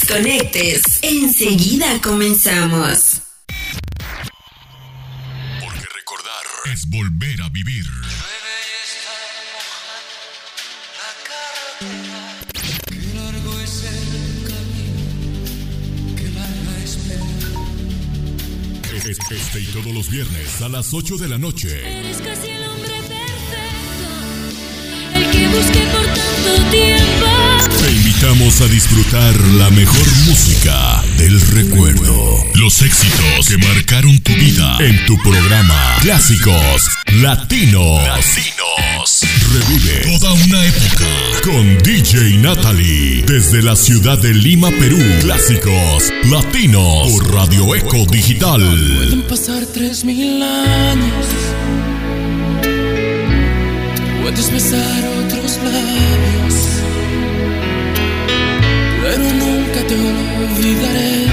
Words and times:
desconectes. 0.00 0.82
Enseguida 1.02 2.00
comenzamos. 2.00 3.22
Porque 5.60 5.86
recordar 5.94 6.44
es 6.72 6.88
volver 6.88 7.42
a 7.42 7.48
vivir. 7.50 7.86
Este, 19.30 19.60
y 19.60 19.64
todos 19.66 19.92
los 19.94 20.10
viernes 20.10 20.60
a 20.62 20.68
las 20.68 20.92
8 20.92 21.16
de 21.16 21.28
la 21.28 21.38
noche. 21.38 22.00
Eres 22.00 22.18
casi 22.18 22.48
el 22.48 22.62
hombre 22.64 22.90
perfecto, 23.08 24.08
el 25.14 25.30
que 25.30 25.48
busqué 25.48 25.86
por 25.92 26.06
tanto 26.06 26.70
tiempo. 26.70 27.30
Invitamos 28.22 28.60
a 28.60 28.68
disfrutar 28.68 29.40
la 29.52 29.70
mejor 29.70 30.06
música 30.26 31.02
del 31.16 31.40
recuerdo. 31.40 32.44
Los 32.56 32.82
éxitos 32.82 33.48
que 33.48 33.56
marcaron 33.56 34.18
tu 34.18 34.34
vida 34.34 34.76
en 34.80 35.06
tu 35.06 35.16
programa 35.22 35.96
Clásicos 36.02 36.86
Latinos. 37.14 37.98
Latinos. 38.06 39.20
Revive 39.54 40.18
toda 40.18 40.34
una 40.34 40.66
época 40.66 41.06
con 41.44 41.78
DJ 41.78 42.36
Natalie 42.42 43.24
desde 43.26 43.62
la 43.62 43.74
ciudad 43.74 44.18
de 44.18 44.34
Lima, 44.34 44.68
Perú. 44.68 44.98
Clásicos 45.22 46.12
Latinos 46.24 47.10
por 47.12 47.34
Radio 47.34 47.74
Eco 47.74 48.04
Digital. 48.04 48.60
Pueden 48.98 49.22
pasar 49.22 49.64
tres 49.64 50.04
mil 50.04 50.42
años. 50.42 51.26
Puedes 54.20 54.52
besar 54.52 55.04
otros 55.24 55.56
labios. 55.64 56.89
Pero 59.10 59.24
nunca 59.24 59.80
te 59.88 59.94
olvidaré. 59.96 61.26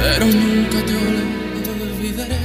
Pero 0.00 0.26
nunca 0.26 0.78
te 0.86 0.94
olvidaré. 1.84 2.38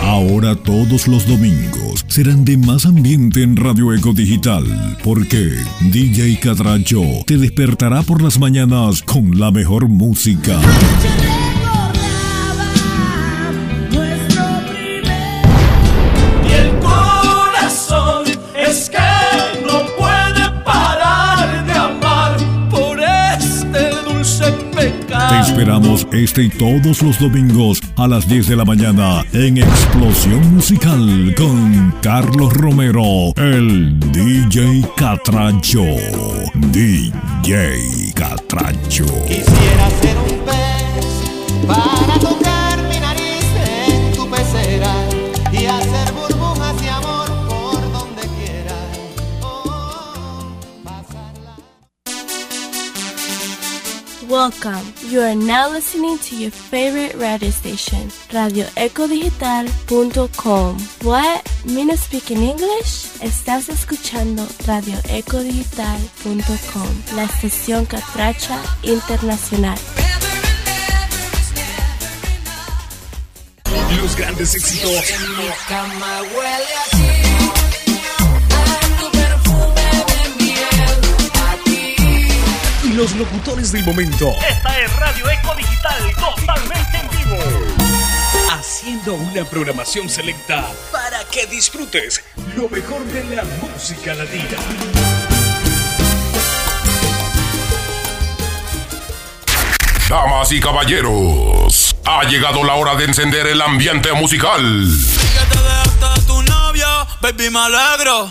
Ahora 0.00 0.56
todos 0.56 1.06
los 1.06 1.28
domingos 1.28 2.04
serán 2.08 2.44
de 2.44 2.56
más 2.56 2.84
ambiente 2.84 3.44
en 3.44 3.54
Radio 3.54 3.94
Eco 3.94 4.12
Digital, 4.12 4.64
porque 5.04 5.52
DJ 5.92 6.40
Catracho 6.40 7.02
te 7.24 7.38
despertará 7.38 8.02
por 8.02 8.20
las 8.20 8.40
mañanas 8.40 9.00
con 9.02 9.38
la 9.38 9.52
mejor 9.52 9.86
música. 9.86 10.58
Esperamos 25.62 26.08
este 26.10 26.42
y 26.42 26.48
todos 26.48 27.02
los 27.02 27.20
domingos 27.20 27.80
a 27.96 28.08
las 28.08 28.26
10 28.26 28.48
de 28.48 28.56
la 28.56 28.64
mañana 28.64 29.24
en 29.32 29.58
Explosión 29.58 30.56
Musical 30.56 31.32
con 31.36 31.94
Carlos 32.02 32.52
Romero, 32.54 33.32
el 33.36 33.96
DJ 34.10 34.84
Catracho. 34.96 35.84
DJ 36.72 38.12
Catracho. 38.12 39.04
Quisiera 39.28 39.88
ser 40.00 40.16
un 40.18 40.44
pez 40.44 41.68
para 41.68 42.18
tocar 42.18 42.82
mi 42.88 42.98
nariz 42.98 43.46
en 43.86 44.16
tu 44.16 44.28
pecera 44.28 44.92
y 45.52 45.66
hacer 45.66 46.12
burbujas 46.12 46.82
de 46.82 46.90
amor 46.90 47.26
por 47.48 47.92
donde 47.92 48.22
quiera. 48.22 48.74
Oh, 49.42 50.44
pasarla. 50.82 51.56
Welcome. 54.28 55.01
You 55.12 55.20
are 55.20 55.34
now 55.34 55.68
listening 55.68 56.16
to 56.20 56.34
your 56.34 56.50
favorite 56.50 57.14
radio 57.16 57.50
station, 57.50 58.08
radioecodigital.com. 58.32 60.78
What? 61.02 61.52
Me 61.66 61.84
no 61.84 61.94
speak 61.96 62.30
in 62.30 62.38
English? 62.38 63.20
Estás 63.20 63.68
escuchando 63.68 64.48
radioecodigital.com, 64.66 67.02
la 67.14 67.24
estación 67.24 67.84
catracha 67.84 68.58
internacional. 68.84 69.78
Los 74.00 74.16
grandes 74.16 74.54
éxitos. 74.54 75.12
Y 82.92 82.94
los 82.94 83.14
locutores 83.16 83.72
del 83.72 83.84
momento. 83.84 84.34
Esta 84.46 84.80
es 84.80 84.94
Radio 84.96 85.30
Eco 85.30 85.54
Digital, 85.54 86.14
totalmente 86.14 86.98
en 86.98 87.08
vivo. 87.10 87.38
haciendo 88.50 89.14
una 89.14 89.44
programación 89.46 90.10
selecta 90.10 90.70
para 90.90 91.24
que 91.24 91.46
disfrutes 91.46 92.22
lo 92.54 92.68
mejor 92.68 93.02
de 93.04 93.34
la 93.34 93.44
música 93.44 94.14
latina. 94.14 94.58
Damas 100.10 100.52
y 100.52 100.60
caballeros, 100.60 101.96
ha 102.04 102.24
llegado 102.24 102.62
la 102.62 102.74
hora 102.74 102.94
de 102.96 103.06
encender 103.06 103.46
el 103.46 103.62
ambiente 103.62 104.12
musical. 104.12 104.60
Que 104.60 105.56
te 105.56 105.62
dejaste 105.62 106.20
de 106.20 106.26
tu 106.26 106.42
novio, 106.42 106.86
baby, 107.22 107.48
me 107.48 107.58
alegro. 107.58 108.30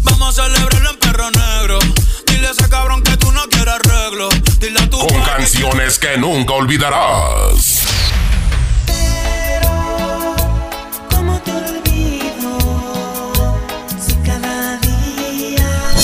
Vamos 0.00 0.38
a 0.38 0.44
celebrarlo 0.44 0.90
en 0.90 0.96
perro 0.98 1.30
negro. 1.30 1.78
Dile 2.34 2.48
a 2.48 2.50
ese 2.50 2.68
cabrón 2.68 3.00
que 3.04 3.16
tú 3.16 3.30
no 3.30 3.42
quieres 3.48 3.74
arreglo. 3.74 4.28
Dile 4.58 4.80
a 4.80 4.90
tu 4.90 4.98
Con 4.98 5.22
canciones 5.22 6.00
que 6.00 6.18
nunca 6.18 6.54
olvidarás. 6.54 7.86
¿Cómo 11.10 11.40
te 11.42 11.52
olvido 11.52 13.54
si 14.04 14.14
cada 14.26 14.78
día 14.78 15.94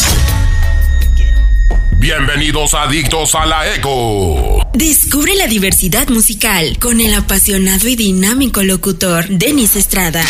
Bienvenidos 1.97 2.75
adictos 2.75 3.35
a 3.35 3.47
la 3.47 3.75
eco. 3.75 4.65
Descubre 4.73 5.35
la 5.35 5.49
diversidad 5.49 6.09
musical 6.11 6.79
con 6.79 7.01
el 7.01 7.13
apasionado 7.13 7.89
y 7.89 7.97
dinámico 7.97 8.63
locutor 8.63 9.27
Denis 9.29 9.75
Estrada. 9.75 10.25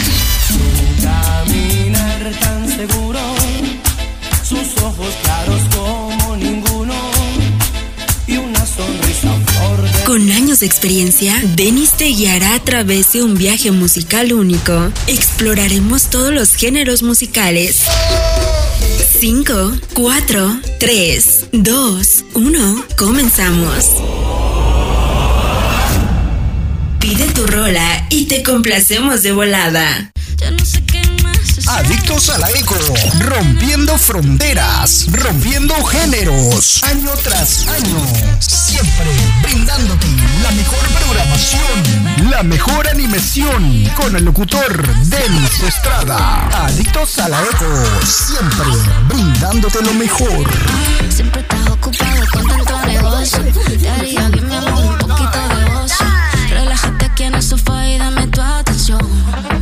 Experiencia, 10.62 11.40
Denis 11.56 11.92
te 11.92 12.06
guiará 12.06 12.54
a 12.54 12.60
través 12.60 13.12
de 13.12 13.22
un 13.22 13.36
viaje 13.36 13.70
musical 13.70 14.32
único. 14.32 14.92
Exploraremos 15.06 16.10
todos 16.10 16.32
los 16.32 16.54
géneros 16.54 17.02
musicales. 17.02 17.82
5, 19.18 19.72
4, 19.94 20.60
3, 20.78 21.46
2, 21.52 22.24
1, 22.34 22.84
comenzamos. 22.96 23.86
Pide 26.98 27.26
tu 27.34 27.46
rola 27.46 28.06
y 28.10 28.26
te 28.26 28.42
complacemos 28.42 29.22
de 29.22 29.32
volada. 29.32 30.12
Ya 30.36 30.50
no 30.50 30.64
sé 30.64 30.82
qué. 30.84 31.09
Adictos 31.68 32.30
a 32.30 32.38
la 32.38 32.50
eco, 32.50 32.74
rompiendo 33.20 33.96
fronteras, 33.98 35.06
rompiendo 35.12 35.74
géneros, 35.84 36.82
año 36.84 37.10
tras 37.22 37.66
año, 37.68 37.98
siempre 38.40 39.06
brindándote 39.42 40.06
la 40.42 40.50
mejor 40.52 40.78
programación, 40.88 42.30
la 42.30 42.42
mejor 42.42 42.88
animación 42.88 43.84
con 43.96 44.16
el 44.16 44.24
locutor 44.24 44.86
Denis 45.06 45.60
Estrada. 45.62 46.48
Adictos 46.66 47.18
a 47.18 47.28
la 47.28 47.40
eco, 47.42 47.84
siempre 48.04 48.66
brindándote 49.08 49.82
lo 49.82 49.94
mejor. 49.94 50.50
Siempre 51.08 51.42
estás 51.42 51.68
ocupado 51.68 52.22
con 52.32 52.46
tanto 52.48 52.86
negocio. 52.86 53.42
Te 53.42 53.88
haría 53.88 54.28
bien, 54.28 54.48
mi 54.48 54.54
amor, 54.56 54.84
un 54.84 54.98
poquito 54.98 55.38
de 55.48 55.76
ocio. 55.76 56.06
Relájate 56.48 57.04
aquí 57.06 57.22
en 57.24 57.34
el 57.34 57.42
sofá 57.42 57.86
y 57.88 57.98
dame 57.98 58.26
tu 58.28 58.40
atención. 58.40 59.59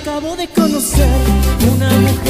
Acabo 0.00 0.36
de 0.36 0.46
conocer 0.48 1.08
una 1.74 1.90
mujer 1.90 2.27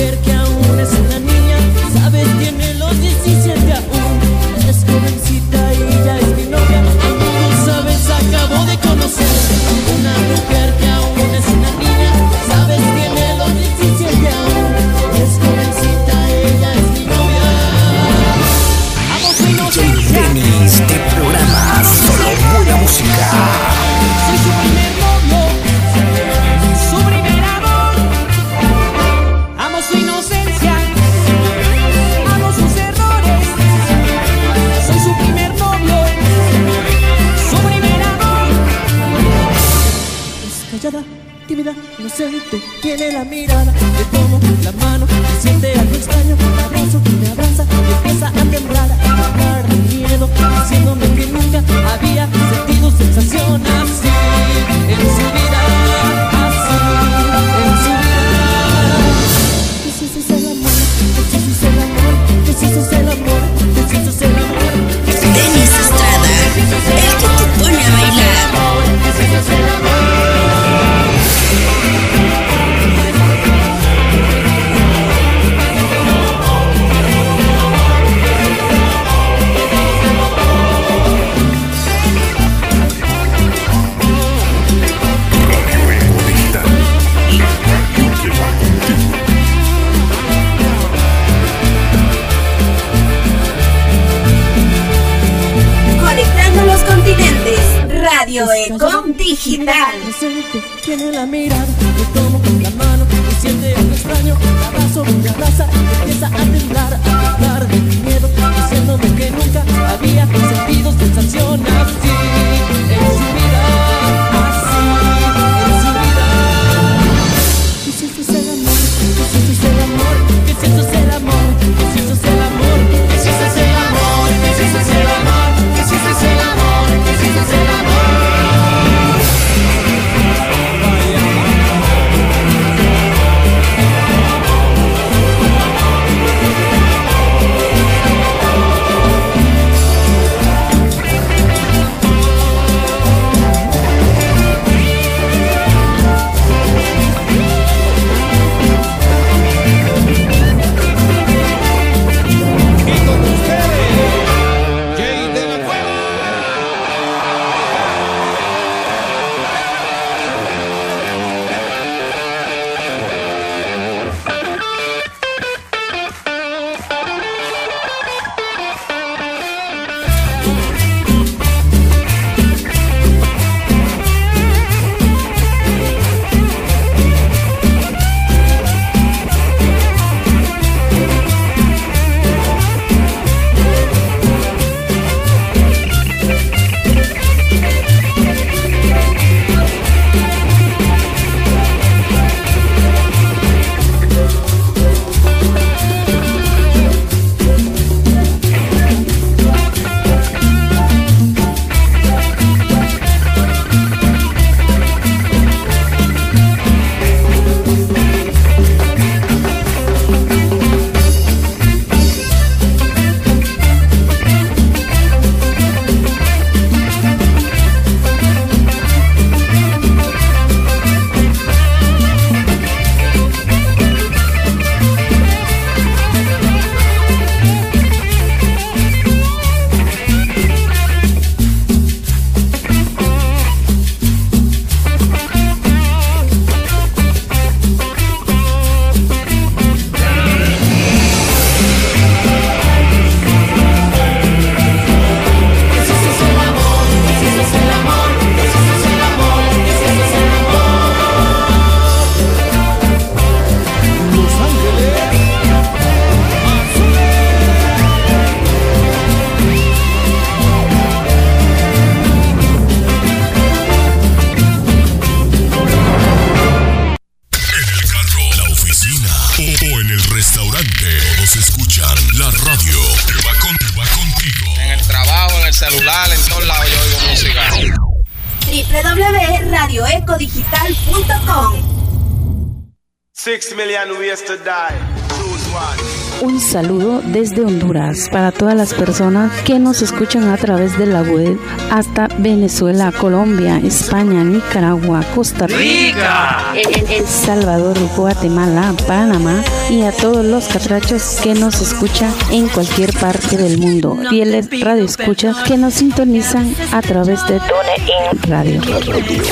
para 288.19 288.33
todas 288.33 288.57
las 288.57 288.75
personas 288.75 289.31
que 289.43 289.61
nos 289.61 289.81
escuchan 289.81 290.29
a 290.29 290.37
través 290.37 290.77
de 290.77 290.87
la 290.87 291.03
web 291.03 291.39
hasta 291.71 292.09
Venezuela, 292.19 292.91
Colombia, 292.91 293.61
España, 293.63 294.25
Nicaragua, 294.25 295.05
Costa 295.15 295.47
Rica, 295.47 296.53
El 296.57 297.07
Salvador, 297.07 297.79
Guatemala, 297.97 298.75
Panamá 298.89 299.41
y 299.71 299.83
a 299.83 299.93
todos 299.93 300.25
los 300.25 300.49
catrachos 300.49 301.21
que 301.23 301.35
nos 301.35 301.61
escuchan 301.61 302.13
en 302.33 302.49
cualquier 302.49 302.93
parte 302.93 303.37
del 303.37 303.57
mundo. 303.59 303.97
Fieles 304.11 304.49
radio 304.63 304.85
escuchas 304.85 305.37
que 305.45 305.57
nos 305.57 305.75
sintonizan 305.75 306.53
a 306.73 306.83
través 306.83 307.25
de 307.29 307.39
TuneIn 307.39 308.23
Radio. 308.27 308.61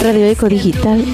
Radio 0.00 0.26
Eco 0.26 0.48
Digital 0.48 1.04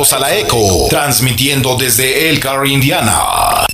A 0.00 0.18
la 0.18 0.34
ECO, 0.34 0.86
transmitiendo 0.88 1.76
desde 1.76 2.30
Elkhart, 2.30 2.66
Indiana. 2.66 3.66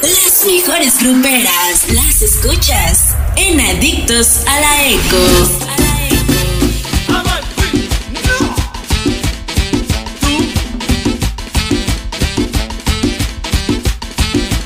Las 0.00 0.44
mejores 0.46 1.02
gruperas 1.02 1.88
las 1.88 2.22
escuchas 2.22 3.08
en 3.34 3.60
Adictos 3.60 4.38
a 4.46 4.60
la 4.60 4.86
ECO. 4.86 5.16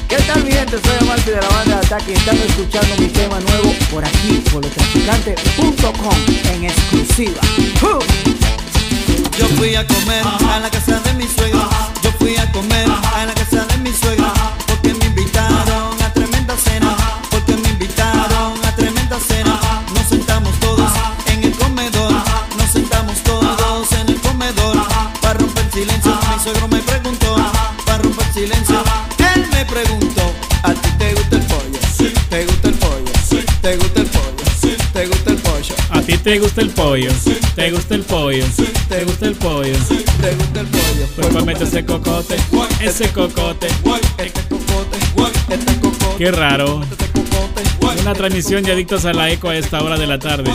¿Qué 0.08 0.16
tal, 0.26 0.44
mi 0.44 0.52
gente? 0.52 0.78
soy 0.78 0.96
amante 1.00 1.30
de 1.30 1.40
la 1.40 1.48
banda 1.48 1.80
de 1.80 1.86
ataque 1.86 2.12
y 2.12 2.14
están 2.14 2.36
escuchando 2.36 2.96
mi 2.98 3.08
tema 3.08 3.40
nuevo 3.40 3.74
por 3.90 4.04
aquí, 4.04 4.42
por 4.52 4.62
en 6.52 6.64
exclusiva. 6.64 7.40
¡Uh! 7.80 8.35
Yo 9.38 9.46
fui 9.56 9.74
a 9.74 9.86
comer 9.86 10.22
a 10.50 10.60
la 10.60 10.70
casa 10.70 10.98
de 11.00 11.12
mi 11.14 11.28
suegra. 11.28 11.68
Yo 12.02 12.10
fui 12.18 12.36
a 12.36 12.50
comer 12.52 12.86
te 36.26 36.40
gusta 36.40 36.60
el 36.60 36.70
pollo? 36.70 37.08
¿Te 37.54 37.70
gusta 37.70 37.94
el 37.94 38.02
pollo? 38.02 38.44
¿Te 38.88 39.04
gusta 39.04 39.26
el 39.26 39.34
pollo? 39.36 39.78
¿Te 40.20 40.34
gusta 40.34 40.60
el 40.60 40.66
pollo? 40.66 41.06
Pues 41.14 41.28
comete 41.28 41.62
ese 41.62 41.84
cocote, 41.84 42.36
ese 42.80 43.08
cocote. 43.10 43.68
Qué 46.18 46.32
raro. 46.32 46.82
Una 48.00 48.12
transmisión 48.14 48.64
de 48.64 48.72
Adictos 48.72 49.04
a 49.04 49.12
la 49.12 49.30
Eco 49.30 49.50
a 49.50 49.56
esta 49.56 49.80
hora 49.80 49.96
de 49.96 50.08
la 50.08 50.18
tarde. 50.18 50.50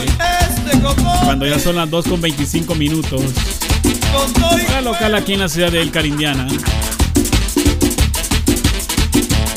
Cuando 1.24 1.48
ya 1.48 1.58
son 1.58 1.78
las 1.78 1.90
2 1.90 2.06
con 2.06 2.20
25 2.20 2.76
minutos. 2.76 3.22
Hora 4.68 4.82
local 4.82 5.16
aquí 5.16 5.36
en 5.36 5.40
la 5.40 5.48
ciudad 5.48 5.72
de 5.72 5.82
El 5.82 5.90
Carindiana. 5.90 6.50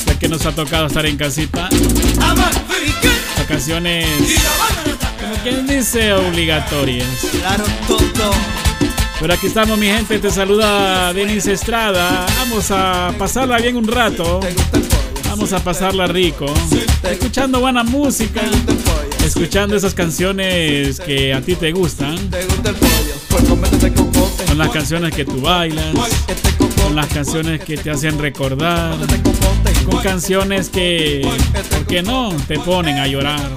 Ya 0.05 0.17
que 0.17 0.29
nos 0.29 0.45
ha 0.45 0.53
tocado 0.53 0.87
estar 0.87 1.05
en 1.05 1.17
casita. 1.17 1.67
Vacaciones. 3.37 4.07
Quien 5.45 5.67
dice 5.67 6.11
obligatorias. 6.11 7.07
Claro, 7.39 7.65
tonto. 7.87 8.31
Pero 9.19 9.31
aquí 9.31 9.45
estamos, 9.45 9.77
mi 9.77 9.85
gente. 9.85 10.17
Te 10.17 10.31
saluda 10.31 11.13
Denis 11.13 11.45
Estrada. 11.45 12.25
Vamos 12.39 12.71
a 12.71 13.13
pasarla 13.19 13.59
bien 13.59 13.75
un 13.75 13.87
rato. 13.87 14.39
Vamos 15.29 15.53
a 15.53 15.59
pasarla 15.59 16.07
rico. 16.07 16.47
Escuchando 17.03 17.59
buena 17.59 17.83
música. 17.83 18.41
Escuchando 19.23 19.75
esas 19.75 19.93
canciones 19.93 20.99
que 20.99 21.31
a 21.31 21.41
ti 21.41 21.53
te 21.53 21.71
gustan. 21.73 22.17
Son 24.47 24.57
las 24.57 24.69
canciones 24.71 25.13
que 25.13 25.25
tú 25.25 25.41
bailas. 25.41 25.93
Son 26.81 26.95
las 26.95 27.05
canciones 27.05 27.61
que 27.61 27.77
te 27.77 27.91
hacen 27.91 28.17
recordar. 28.17 28.95
Con 29.87 30.01
canciones 30.01 30.69
que, 30.69 31.21
¿por 31.69 31.85
qué 31.85 32.01
no? 32.01 32.33
Te 32.47 32.57
ponen 32.57 32.97
a 32.97 33.05
llorar. 33.05 33.47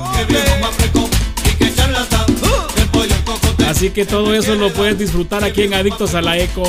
Así 3.69 3.91
que 3.91 4.07
todo 4.07 4.35
eso 4.35 4.55
lo 4.55 4.73
puedes 4.73 4.99
disfrutar 4.99 5.45
aquí 5.45 5.65
en 5.65 5.75
Adictos 5.75 6.15
a 6.15 6.23
la 6.23 6.39
Eco. 6.39 6.63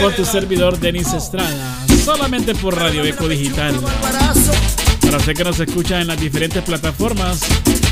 Con 0.00 0.14
tu 0.14 0.24
servidor 0.24 0.78
Denis 0.78 1.12
Estrada. 1.12 1.76
Solamente 2.04 2.54
por 2.54 2.78
Radio 2.78 3.04
Eco 3.04 3.26
Digital. 3.26 3.74
Para 5.00 5.16
usted 5.16 5.34
que 5.34 5.42
nos 5.42 5.58
escucha 5.58 6.00
en 6.00 6.06
las 6.06 6.20
diferentes 6.20 6.62
plataformas, 6.62 7.40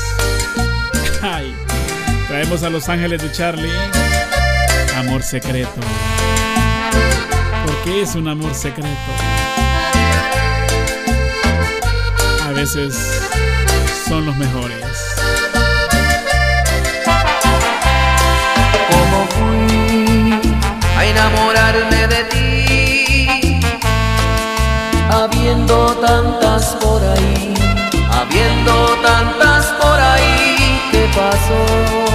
Ay, 1.20 1.54
traemos 2.28 2.62
a 2.62 2.68
Los 2.68 2.88
Ángeles 2.90 3.22
de 3.22 3.32
Charlie, 3.32 3.72
Amor 4.98 5.22
Secreto. 5.22 5.80
¿Por 7.64 7.74
qué 7.84 8.02
es 8.02 8.14
un 8.14 8.28
amor 8.28 8.54
secreto? 8.54 8.88
A 12.46 12.52
veces 12.52 12.94
son 14.06 14.26
los 14.26 14.36
mejores. 14.36 14.76
¿Cómo 18.90 19.26
fui 19.38 20.40
a 20.98 21.04
enamorarme 21.06 22.06
de 22.08 22.24
ti? 22.24 23.60
Habiendo 25.10 25.96
tantas 25.96 26.76
por 26.76 27.02
ahí, 27.02 27.54
habiendo 28.10 28.98
tantas 29.02 29.66
por 29.80 29.98
ahí, 29.98 30.80
¿qué 30.92 31.08
pasó? 31.14 32.07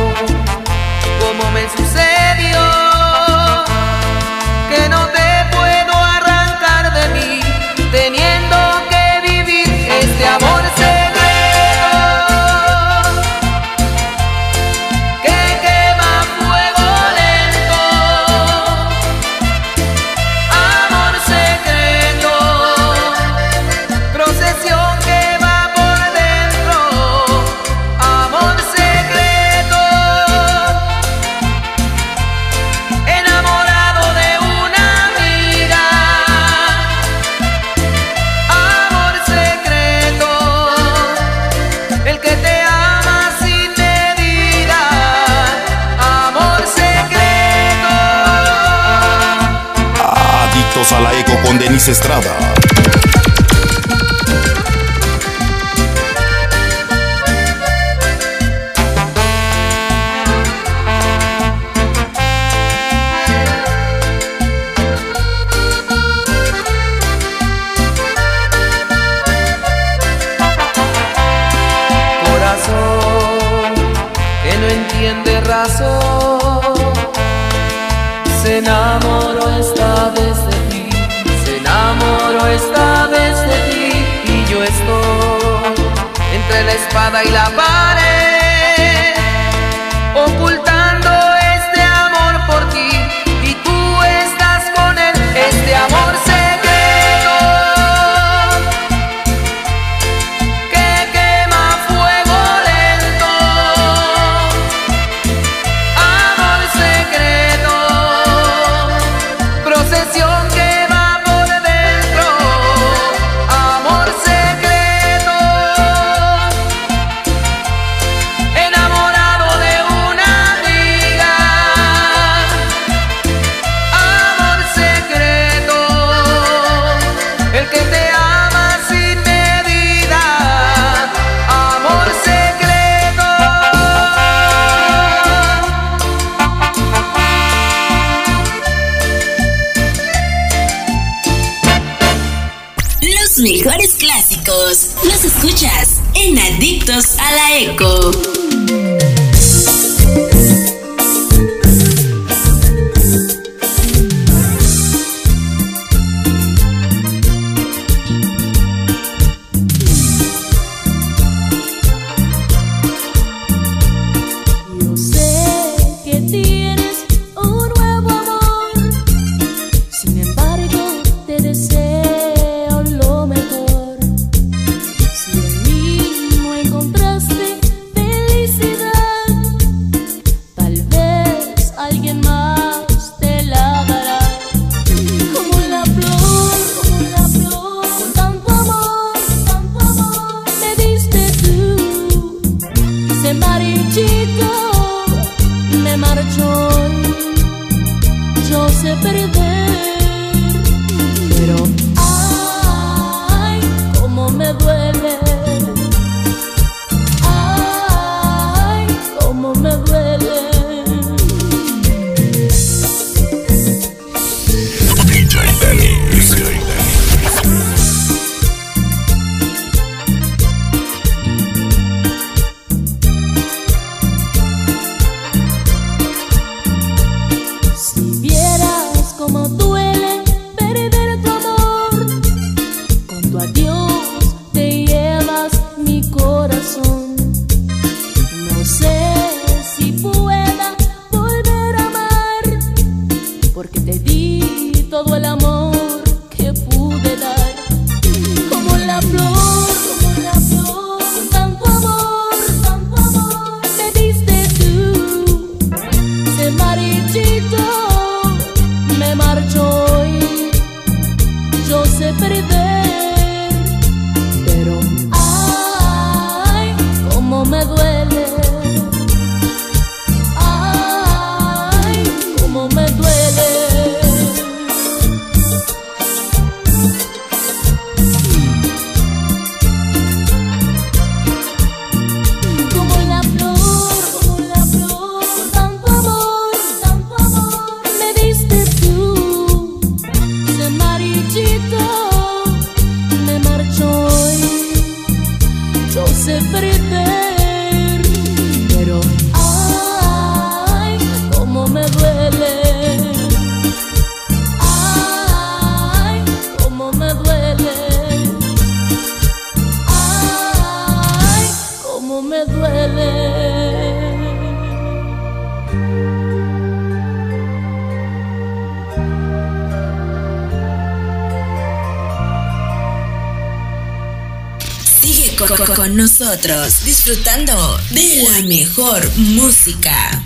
Disfrutando 326.84 327.80
de 327.91 328.24
la 328.24 328.41
mejor 328.48 329.08
música. 329.17 330.23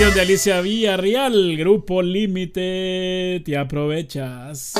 Canción 0.00 0.14
de 0.14 0.20
Alicia 0.22 0.60
Villarreal, 0.62 1.58
Grupo 1.58 2.00
Límite, 2.00 3.42
te 3.44 3.58
aprovechas. 3.58 4.72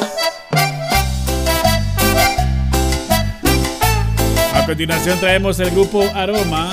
A 4.54 4.64
continuación 4.64 5.20
traemos 5.20 5.60
el 5.60 5.72
grupo 5.72 6.02
Aroma 6.14 6.72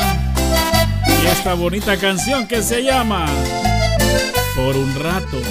y 1.06 1.28
esta 1.28 1.56
bonita 1.56 1.98
canción 1.98 2.48
que 2.48 2.62
se 2.62 2.84
llama 2.84 3.26
Por 4.56 4.78
un 4.78 4.96
rato. 4.96 5.42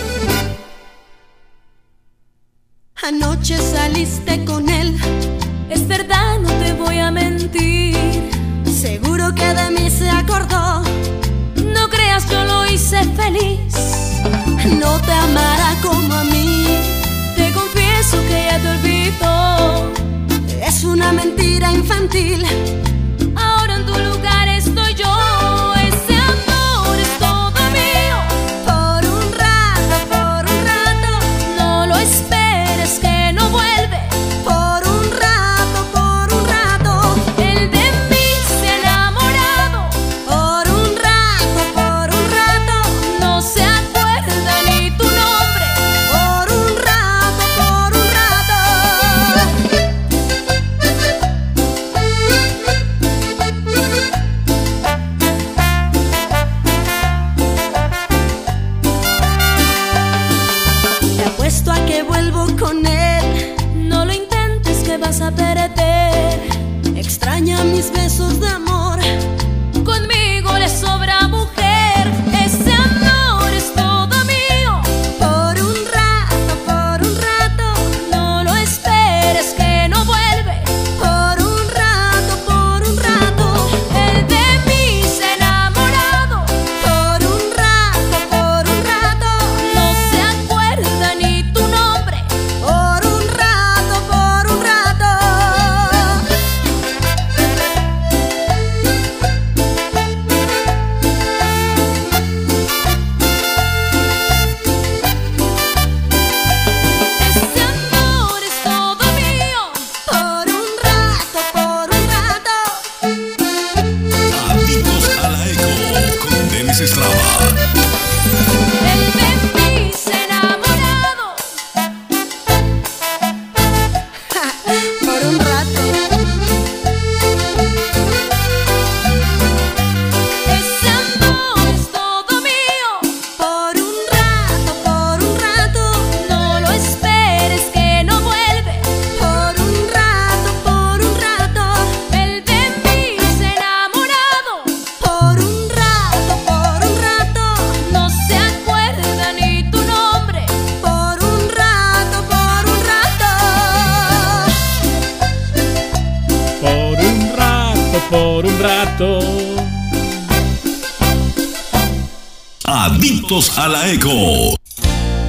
La 163.77 163.93
eco. 163.93 164.57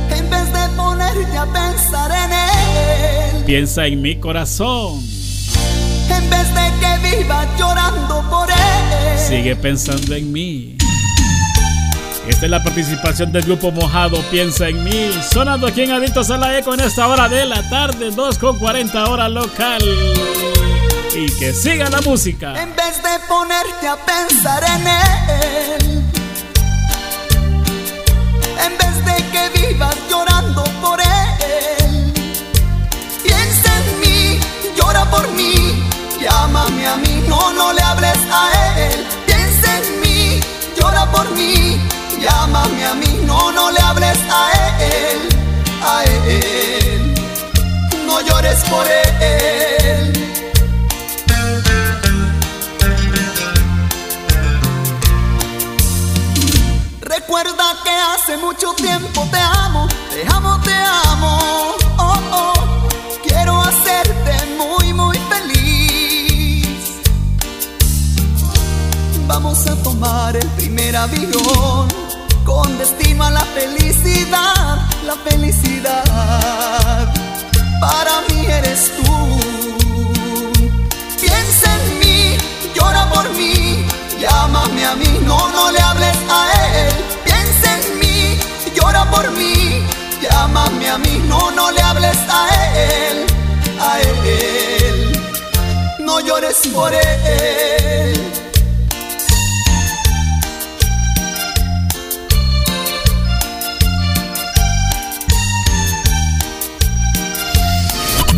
En 0.09 0.29
vez 0.29 0.53
de 0.53 0.69
ponerte 0.75 1.37
a 1.37 1.45
pensar 1.45 2.11
en 2.11 2.31
él, 2.31 3.43
Piensa 3.45 3.85
en 3.85 4.01
mi 4.01 4.15
corazón. 4.19 5.01
en 6.09 6.29
vez 6.29 6.47
de 6.53 6.65
que 6.79 7.17
vivas 7.17 7.47
llorando 7.57 8.23
por 8.29 8.49
él. 8.49 9.19
Sigue 9.19 9.55
pensando 9.55 10.15
en 10.15 10.31
mí. 10.31 10.77
Esta 12.27 12.45
es 12.45 12.51
la 12.51 12.61
participación 12.63 13.31
del 13.31 13.43
grupo 13.43 13.71
Mojado 13.71 14.21
Piensa 14.31 14.67
en 14.69 14.83
mí. 14.83 15.09
Sonando 15.31 15.67
aquí 15.67 15.81
en 15.83 15.91
Adictos 15.91 16.29
a 16.29 16.37
la 16.37 16.57
Eco 16.57 16.73
en 16.73 16.81
esta 16.81 17.07
hora 17.07 17.27
de 17.29 17.45
la 17.45 17.67
tarde, 17.69 18.11
2 18.11 18.37
con 18.37 18.57
40 18.59 19.09
hora 19.09 19.27
local. 19.29 19.81
Y 21.15 21.25
que 21.39 21.53
siga 21.53 21.89
la 21.89 22.01
música. 22.01 22.61
En 22.61 22.69
vez 22.75 23.01
de 23.01 23.27
ponerte 23.27 23.87
a 23.87 23.97
pensar 24.05 24.63
en 24.75 24.87
él, 24.87 25.96
llorando 30.09 30.63
por 30.81 30.99
él, 30.99 32.13
piensa 33.23 33.69
en 33.79 33.99
mí, 33.99 34.39
llora 34.75 35.09
por 35.09 35.27
mí, 35.31 35.83
llámame 36.19 36.87
a 36.87 36.95
mí, 36.97 37.23
no, 37.27 37.51
no 37.53 37.73
le 37.73 37.81
hables 37.81 38.17
a 38.31 38.43
él. 38.79 39.05
Piensa 39.25 39.77
en 39.77 40.01
mí, 40.01 40.39
llora 40.79 41.05
por 41.11 41.29
mí, 41.31 41.79
llámame 42.19 42.85
a 42.85 42.93
mí, 42.93 43.19
no, 43.25 43.51
no 43.51 43.71
le 43.71 43.79
hables 43.79 44.17
a 44.29 44.43
él, 44.79 45.19
a 45.83 46.03
él, 46.03 47.13
no 48.05 48.21
llores 48.21 48.59
por 48.69 48.85
él. 48.87 50.26
Mucho 58.37 58.73
tiempo 58.73 59.27
te 59.31 59.39
amo, 59.39 59.87
te 60.11 60.25
amo, 60.27 60.59
te 60.61 60.73
amo. 60.73 61.75
Oh, 61.97 62.19
oh, 62.31 62.53
quiero 63.23 63.59
hacerte 63.61 64.33
muy, 64.57 64.93
muy 64.93 65.17
feliz. 65.29 66.67
Vamos 69.27 69.67
a 69.67 69.75
tomar 69.83 70.35
el 70.35 70.47
primer 70.51 70.95
avión 70.95 71.87
con 72.45 72.77
destino 72.77 73.23
a 73.25 73.31
la 73.31 73.45
felicidad, 73.45 74.87
la 75.05 75.15
felicidad. 75.29 77.13
Para 77.81 78.21
mí 78.29 78.45
eres 78.45 78.91
tú. 78.97 79.39
Piensa 81.19 81.75
en 81.75 81.99
mí, 81.99 82.37
llora 82.73 83.09
por 83.09 83.29
mí, 83.31 83.85
llámame 84.19 84.85
a 84.85 84.95
mí, 84.95 85.19
no, 85.25 85.49
no 85.49 85.71
le 85.71 85.79
hables 85.79 86.17
a 86.29 86.63
él. 86.63 86.66
Por 89.17 89.31
mí, 89.31 89.81
llámame 90.21 90.89
a 90.89 90.97
mí, 90.99 91.23
no, 91.27 91.49
no 91.51 91.71
le 91.71 91.81
hables 91.81 92.17
a 92.29 92.41
él, 92.85 93.25
a 93.79 93.99
él. 94.01 95.11
No 95.99 96.19
llores 96.19 96.59
por 96.73 96.93
él. 96.93 98.13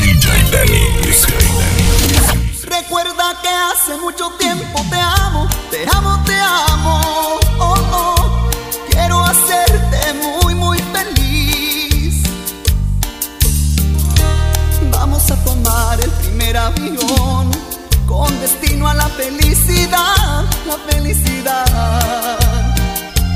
DJ. 0.01 0.27
Recuerda 2.63 3.25
que 3.41 3.49
hace 3.49 3.97
mucho 3.97 4.29
tiempo 4.39 4.85
te 4.89 4.99
amo, 4.99 5.49
Te 5.71 5.85
amo, 5.93 6.23
te 6.25 6.35
amo, 6.39 7.18
con 18.05 18.39
destino 18.41 18.87
a 18.87 18.93
la 18.93 19.07
felicidad, 19.09 20.45
la 20.67 20.77
felicidad. 20.89 22.37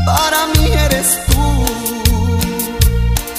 Para 0.06 0.48
mí 0.48 0.72
eres 0.86 1.20
tú. 1.28 1.66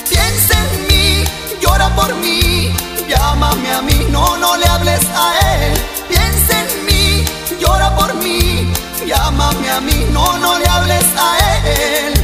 Piensa 0.08 0.54
en 0.64 0.86
mí, 0.88 1.24
llora 1.60 1.88
por 1.96 2.14
mí, 2.16 2.72
llámame 3.08 3.70
a 3.72 3.82
mí, 3.82 4.06
no, 4.10 4.36
no 4.36 4.56
le 4.56 4.66
hables 4.66 5.04
a 5.14 5.26
él. 5.54 5.72
Piensa 6.08 6.52
en 6.62 6.86
mí, 6.86 7.24
llora 7.60 7.94
por 7.96 8.14
mí, 8.14 8.72
llámame 9.06 9.70
a 9.70 9.80
mí, 9.80 10.06
no, 10.12 10.36
no 10.38 10.58
le 10.58 10.66
hables 10.68 11.06
a 11.16 11.30
él, 11.72 12.14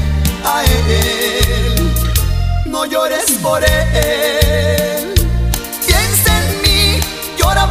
a 0.45 0.65
él. 0.65 1.93
No 2.67 2.85
llores 2.85 3.33
por 3.43 3.63
él. 3.65 5.10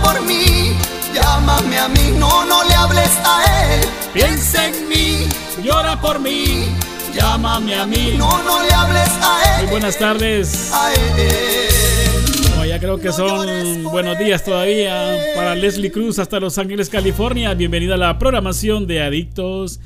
Por 0.01 0.21
mí, 0.25 0.73
llámame 1.13 1.77
a 1.79 1.87
mí, 1.87 2.13
no, 2.17 2.45
no 2.45 2.63
le 2.63 2.73
hables 2.73 3.11
a 3.23 3.73
él. 3.73 3.81
Piensa 4.13 4.67
en 4.67 4.87
mí, 4.89 5.27
llora 5.63 5.99
por 5.99 6.19
mí, 6.19 6.65
llámame 7.13 7.75
a 7.75 7.85
mí. 7.85 8.15
No, 8.17 8.41
no 8.43 8.63
le 8.63 8.73
hables 8.73 9.09
a 9.21 9.57
él. 9.57 9.63
Muy 9.63 9.71
buenas 9.71 9.97
tardes. 9.97 10.71
A 10.73 10.93
él. 10.93 12.55
No, 12.55 12.65
ya 12.65 12.79
creo 12.79 12.97
que 12.97 13.11
son 13.11 13.83
buenos 13.83 14.17
días 14.19 14.43
todavía 14.43 15.17
para 15.35 15.55
Leslie 15.55 15.91
Cruz 15.91 16.19
hasta 16.19 16.39
Los 16.39 16.57
Ángeles, 16.57 16.89
California. 16.89 17.53
Bienvenida 17.53 17.95
a 17.95 17.97
la 17.97 18.19
programación 18.19 18.87
de 18.87 19.01
Adictos 19.01 19.79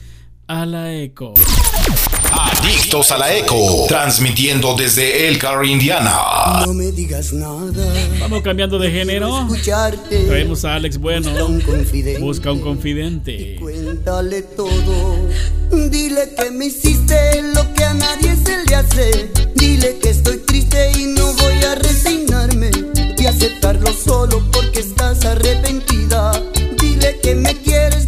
a 0.47 0.65
la 0.65 0.93
Eco. 0.93 1.33
Adictos 2.35 3.11
a 3.11 3.17
la 3.17 3.35
Eco, 3.35 3.85
transmitiendo 3.87 4.75
desde 4.75 5.27
Elkhart, 5.27 5.65
Indiana. 5.65 6.63
No 6.65 6.73
me 6.73 6.91
digas 6.91 7.31
nada. 7.31 7.71
Vamos 8.19 8.41
cambiando 8.41 8.79
de 8.79 8.89
género. 8.89 9.41
Escucharte. 9.41 10.25
Traemos 10.25 10.65
a 10.65 10.75
Alex 10.75 10.97
Bueno. 10.97 11.29
Busca 11.29 11.45
un 11.45 11.61
confidente. 11.61 12.19
Busca 12.19 12.51
un 12.51 12.59
confidente. 12.59 13.57
Cuéntale 13.59 14.41
todo. 14.41 15.17
Dile 15.89 16.33
que 16.35 16.51
me 16.51 16.65
hiciste 16.65 17.41
lo 17.53 17.71
que 17.73 17.83
a 17.83 17.93
nadie 17.93 18.35
se 18.43 18.63
le 18.65 18.75
hace. 18.75 19.31
Dile 19.55 19.97
que 19.99 20.09
estoy 20.09 20.37
triste 20.37 20.91
y 20.97 21.05
no 21.05 21.33
voy 21.33 21.63
a 21.63 21.75
resignarme. 21.75 22.71
Y 23.17 23.25
aceptarlo 23.25 23.91
solo 23.93 24.43
porque 24.51 24.79
estás 24.79 25.23
arrepentida. 25.25 26.31
Dile 26.79 27.19
que 27.21 27.35
me 27.35 27.55
quieres 27.61 28.07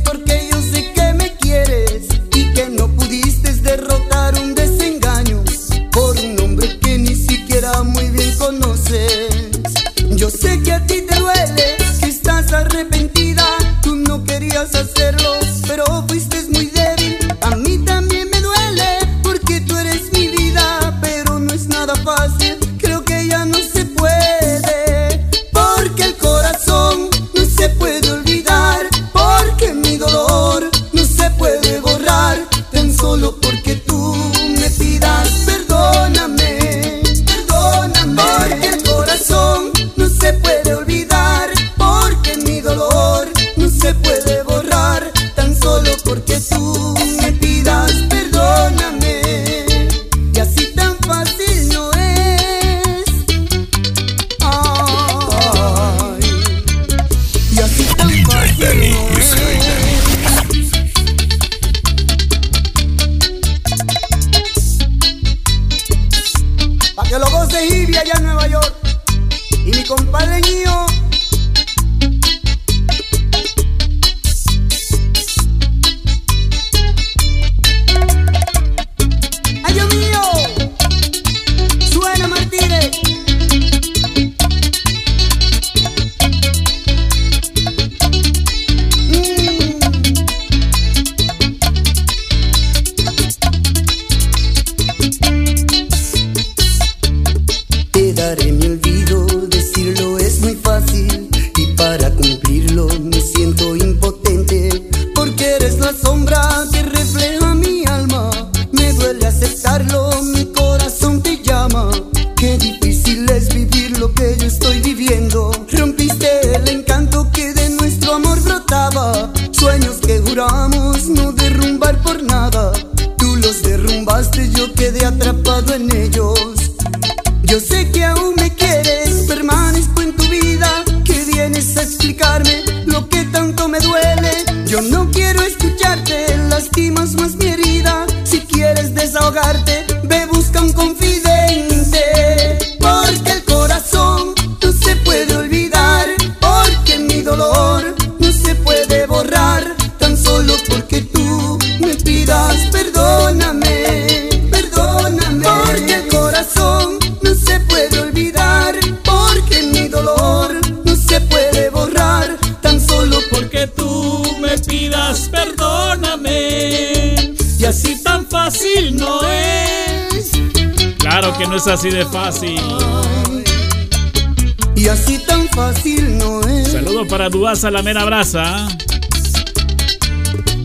Duasa 177.55 177.71
la 177.71 177.81
mera 177.81 178.03
brasa. 178.03 178.67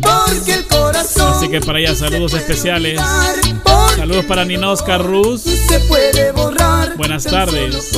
Porque 0.02 0.54
el 0.54 0.66
corazón 0.66 1.34
Así 1.34 1.48
que 1.48 1.60
para 1.60 1.78
ella 1.78 1.94
saludos 1.94 2.34
especiales. 2.34 3.00
Saludos 3.94 4.24
para 4.24 4.44
Nina 4.44 4.72
Oscar 4.72 5.00
Ruz. 5.00 5.42
se 5.42 5.78
puede 5.86 6.32
borrar. 6.32 6.96
Buenas 6.96 7.22
tardes. 7.22 7.92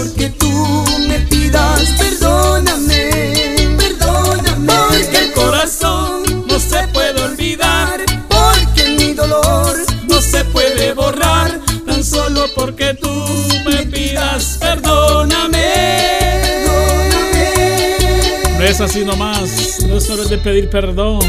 es 18.72 18.80
así 18.80 19.04
nomás, 19.04 19.84
no 19.86 20.00
solo 20.00 20.22
es 20.22 20.30
de 20.30 20.38
pedir 20.38 20.70
perdón, 20.70 21.20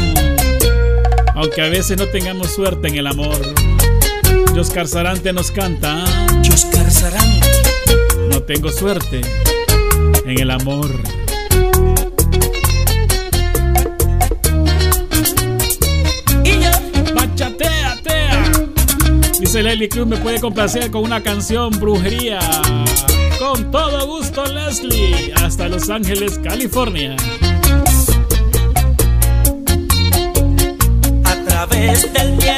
aunque 1.34 1.60
a 1.60 1.68
veces 1.68 1.98
no 1.98 2.06
tengamos 2.06 2.50
suerte 2.54 2.88
en 2.88 2.94
el 2.94 3.06
amor. 3.06 3.36
Joscar 4.54 4.88
Sarante 4.88 5.30
nos 5.30 5.50
canta. 5.50 6.04
¿ah? 6.06 6.42
Joscar 6.42 6.90
Sarante. 6.90 7.46
No 8.30 8.42
tengo 8.44 8.70
suerte 8.70 9.20
en 10.24 10.40
el 10.40 10.50
amor. 10.50 10.90
Y 16.44 16.50
yo, 16.50 17.14
bachatea, 17.14 18.00
tea. 18.02 18.52
Dice 19.38 19.62
Lely 19.62 19.90
Cruz, 19.90 20.06
me 20.06 20.16
puede 20.16 20.40
complacer 20.40 20.90
con 20.90 21.02
una 21.02 21.22
canción, 21.22 21.78
brujería. 21.78 22.38
Con 23.38 23.70
todo 23.70 24.06
gusto. 24.06 24.23
Leslie 24.42 25.32
hasta 25.36 25.68
Los 25.68 25.88
Ángeles, 25.90 26.40
California. 26.42 27.14
A 31.24 31.34
través 31.46 32.12
del 32.12 32.38
tiempo. 32.38 32.53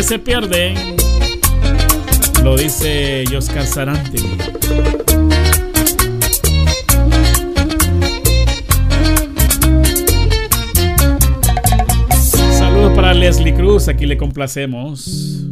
que 0.00 0.04
se 0.04 0.18
pierden. 0.18 0.96
Lo 2.42 2.56
dice 2.56 3.22
Yoscar 3.30 3.66
Sarante. 3.66 4.16
Saludos 12.50 12.94
para 12.96 13.12
Leslie 13.12 13.52
Cruz, 13.52 13.88
aquí 13.88 14.06
le 14.06 14.16
complacemos. 14.16 15.44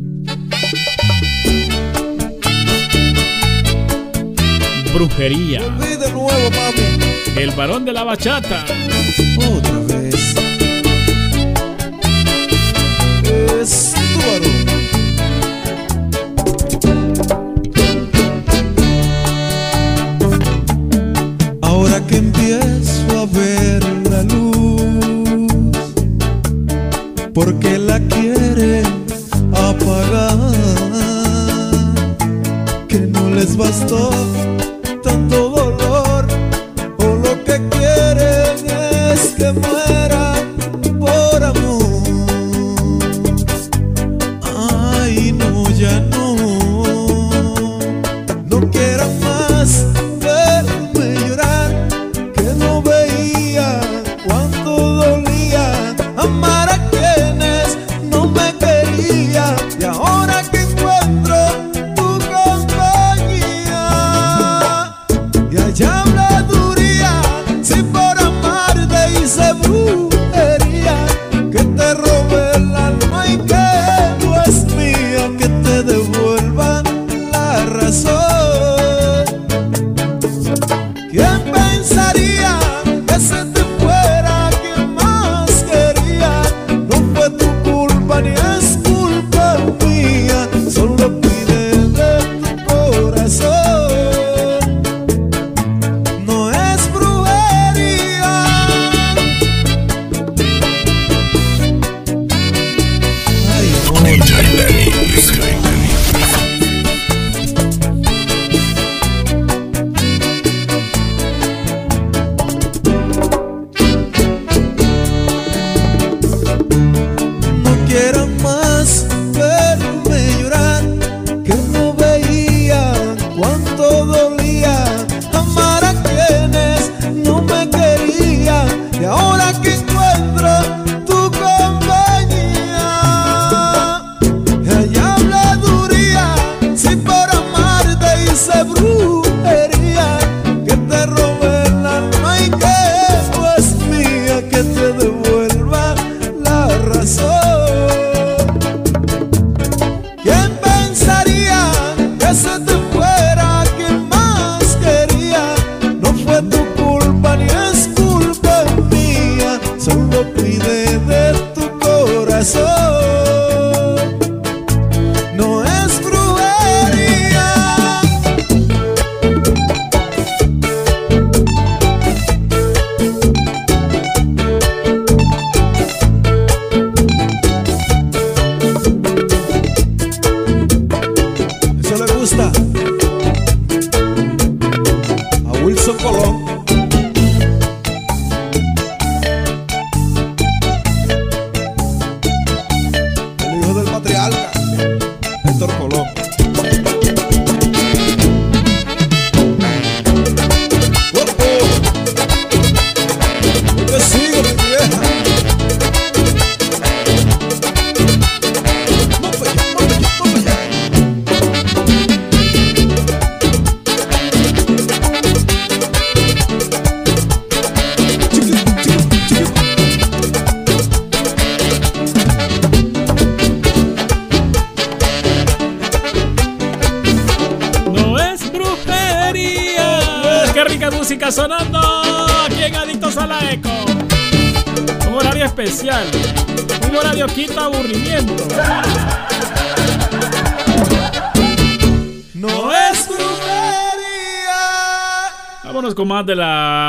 Brujería. 4.94 5.60
El 7.36 7.50
varón 7.50 7.84
de 7.84 7.92
la 7.92 8.04
bachata. 8.04 8.64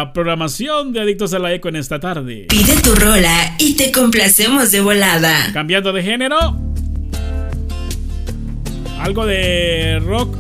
La 0.10 0.14
programación 0.14 0.92
de 0.92 1.02
Adictos 1.02 1.36
a 1.36 1.40
la 1.40 1.54
Eco 1.54 1.70
en 1.70 1.76
esta 1.76 2.00
tarde. 2.00 2.48
Pide 2.50 2.82
tu 2.82 2.96
rola 2.96 3.56
y 3.60 3.76
te 3.76 3.92
complacemos 3.92 4.72
de 4.72 4.82
volada. 4.82 5.52
Cambiando 5.54 5.94
de 5.94 6.02
género. 6.02 6.58
Algo 9.00 9.28
de 9.28 10.00
rock 10.04 10.36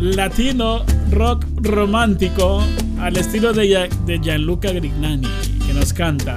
latino, 0.00 0.84
rock 1.12 1.46
romántico, 1.60 2.60
al 2.98 3.16
estilo 3.18 3.52
de, 3.52 3.88
de 4.04 4.18
Gianluca 4.18 4.72
Grignani, 4.72 5.28
que 5.64 5.72
nos 5.72 5.92
canta. 5.92 6.36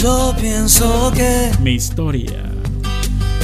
Yo 0.00 0.34
pienso 0.40 1.12
que 1.14 1.52
mi 1.60 1.74
historia 1.74 2.42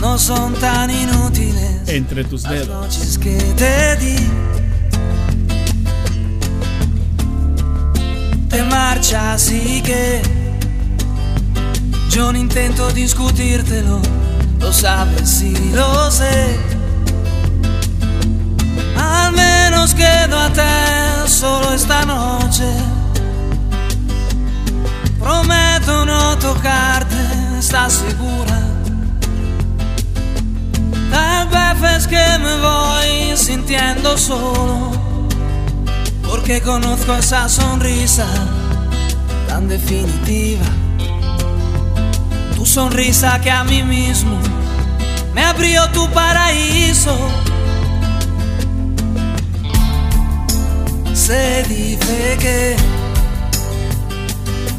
no 0.00 0.18
son 0.18 0.54
tan 0.54 0.90
inútiles 0.90 1.88
entre 1.88 2.24
tus 2.24 2.42
dedos. 2.42 2.68
noches 2.68 3.16
que 3.16 3.38
te 3.56 3.96
di 4.04 4.16
así 9.38 9.80
que 9.82 10.20
yo 12.10 12.32
no 12.32 12.38
intento 12.38 12.90
discutírtelo, 12.90 14.00
lo 14.58 14.72
sabes 14.72 15.42
y 15.42 15.54
lo 15.72 16.10
sé. 16.10 16.58
Al 18.96 19.32
menos 19.32 19.94
quedo 19.94 20.36
a 20.36 20.52
ti 20.52 21.30
solo 21.30 21.72
esta 21.72 22.04
noche. 22.04 22.68
Prometo 25.20 26.04
no 26.04 26.36
tocarte, 26.38 27.22
¿estás 27.60 27.92
segura? 27.92 28.58
Tal 31.12 31.48
vez 31.48 31.92
es 31.96 32.08
que 32.08 32.26
me 32.40 32.54
voy 32.68 33.36
sintiendo 33.36 34.18
solo 34.18 34.90
porque 36.28 36.60
conozco 36.60 37.14
esa 37.14 37.48
sonrisa 37.48 38.26
tan 39.58 39.68
definitiva. 39.68 40.66
Tu 42.54 42.64
sonrisa 42.64 43.40
que 43.40 43.50
a 43.50 43.64
mí 43.64 43.82
mismo 43.82 44.36
me 45.34 45.42
abrió 45.42 45.90
tu 45.90 46.08
paraíso. 46.10 47.16
Se 51.12 51.64
dice 51.64 52.36
que 52.38 52.76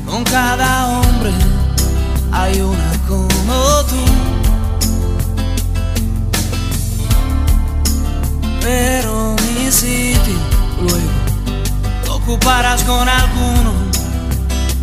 con 0.06 0.24
cada 0.24 0.88
hombre 0.88 1.32
hay 2.32 2.62
una 2.62 2.92
como 3.08 3.84
tú. 3.90 4.04
Pero 8.62 9.36
mi 9.44 9.72
sitio 9.72 10.40
luego 10.82 12.16
ocuparás 12.16 12.84
con 12.84 13.10
alguno, 13.10 13.74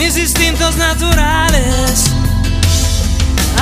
mis 0.00 0.16
instintos 0.16 0.76
naturales. 0.76 2.04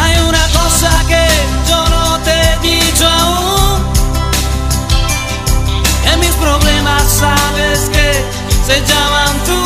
Hay 0.00 0.16
una 0.20 0.46
cosa 0.58 0.88
que 1.08 1.26
yo 1.68 1.88
no 1.88 2.18
te 2.20 2.30
he 2.30 2.58
dicho 2.60 3.08
aún. 3.08 3.82
En 6.12 6.20
mis 6.20 6.34
problemas 6.44 7.02
sabes 7.22 7.90
que 7.90 8.24
se 8.68 8.76
llaman 8.88 9.34
tú. 9.48 9.62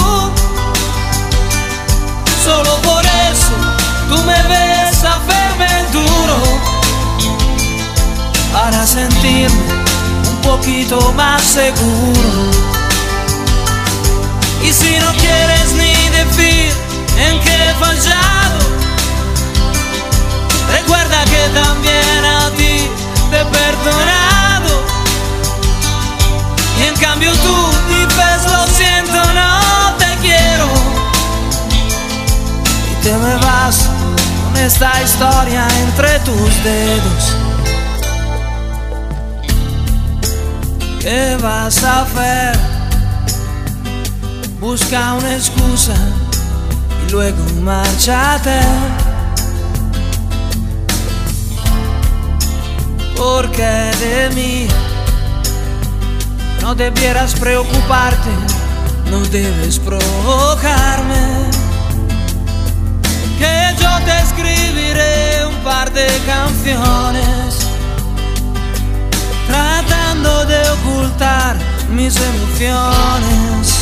Solo 2.43 2.75
por 2.89 3.05
eso 3.05 3.55
tú 4.09 4.17
me 4.25 4.43
ves 4.53 5.05
a 5.05 5.19
verme 5.31 5.73
duro. 5.93 6.39
Para 8.51 8.87
sentirme 8.87 9.75
un 10.31 10.41
poquito 10.41 11.13
más 11.13 11.43
seguro. 11.43 12.51
Y 14.65 14.73
si 14.73 14.97
no 15.01 15.13
quieres 15.21 15.73
ni 15.75 15.92
en 16.15 17.41
qué 17.41 17.71
he 17.71 17.75
fallado, 17.75 18.59
recuerda 20.71 21.25
que 21.25 21.49
también 21.55 22.25
a 22.25 22.51
ti 22.57 22.89
te 23.31 23.41
he 23.41 23.45
perdonado. 23.45 24.85
Y 26.79 26.83
en 26.85 26.97
cambio 26.97 27.33
tú 27.33 27.57
dices 27.89 28.51
lo 28.51 28.67
siento, 28.67 29.19
no 29.35 29.95
te 29.99 30.17
quiero. 30.21 30.69
Y 32.91 33.03
te 33.03 33.13
me 33.13 33.37
vas 33.37 33.89
con 34.45 34.57
esta 34.63 35.03
historia 35.03 35.67
entre 35.87 36.19
tus 36.21 36.65
dedos. 36.65 37.37
¿Qué 41.01 41.37
vas 41.41 41.83
a 41.85 42.03
hacer? 42.03 42.72
Busca 44.63 45.15
una 45.15 45.35
excusa 45.35 45.93
y 47.05 47.11
luego 47.11 47.45
márchate. 47.63 48.61
Porque 53.17 53.91
de 53.99 54.31
mí 54.37 54.69
no 56.61 56.77
debieras 56.77 57.35
preocuparte, 57.35 58.31
no 59.11 59.19
debes 59.27 59.81
provocarme. 59.81 61.51
Que 63.41 63.75
yo 63.83 63.91
te 64.05 64.17
escribiré 64.21 65.45
un 65.45 65.57
par 65.65 65.93
de 65.93 66.07
canciones 66.25 67.67
tratando 69.49 70.47
de 70.47 70.71
ocultar 70.71 71.57
mis 71.91 72.17
emociones, 72.17 73.82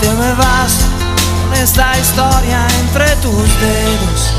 Te 0.00 0.08
me 0.14 0.32
vas 0.32 0.86
con 1.42 1.52
esta 1.54 1.98
historia 1.98 2.66
entre 2.80 3.04
tus 3.16 3.60
dedos. 3.60 4.29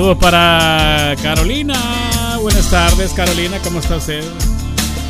Saludos 0.00 0.16
para 0.16 1.14
Carolina. 1.22 1.74
Buenas 2.40 2.70
tardes, 2.70 3.12
Carolina. 3.12 3.58
¿Cómo 3.62 3.80
está 3.80 3.96
usted? 3.96 4.24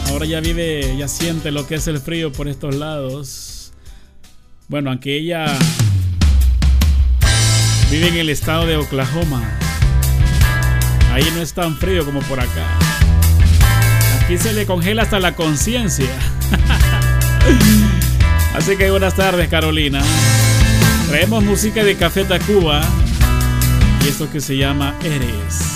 Ahora 0.09 0.27
ya 0.27 0.41
vive, 0.41 0.97
ya 0.97 1.07
siente 1.07 1.53
lo 1.53 1.65
que 1.65 1.77
es 1.77 1.87
el 1.87 2.01
frío 2.01 2.33
por 2.33 2.49
estos 2.49 2.75
lados. 2.75 3.73
Bueno, 4.67 4.91
aunque 4.91 5.17
ella 5.17 5.47
vive 7.89 8.09
en 8.09 8.17
el 8.17 8.31
estado 8.31 8.67
de 8.67 8.79
Oklahoma. 8.79 9.49
Ahí 11.13 11.23
no 11.37 11.41
es 11.41 11.55
tan 11.55 11.77
frío 11.77 12.05
como 12.05 12.19
por 12.23 12.41
acá. 12.41 12.67
Aquí 14.25 14.39
se 14.39 14.53
le 14.53 14.67
congela 14.67 15.03
hasta 15.03 15.21
la 15.21 15.37
conciencia. 15.37 16.11
Así 18.57 18.77
que 18.77 18.91
buenas 18.91 19.15
tardes, 19.15 19.49
Carolina. 19.49 20.03
Traemos 21.09 21.45
música 21.45 21.85
de 21.85 21.95
Café 21.95 22.25
Tacuba 22.25 22.83
y 24.05 24.09
esto 24.09 24.31
que 24.31 24.41
se 24.41 24.57
llama 24.57 24.95
Eres. 25.03 25.70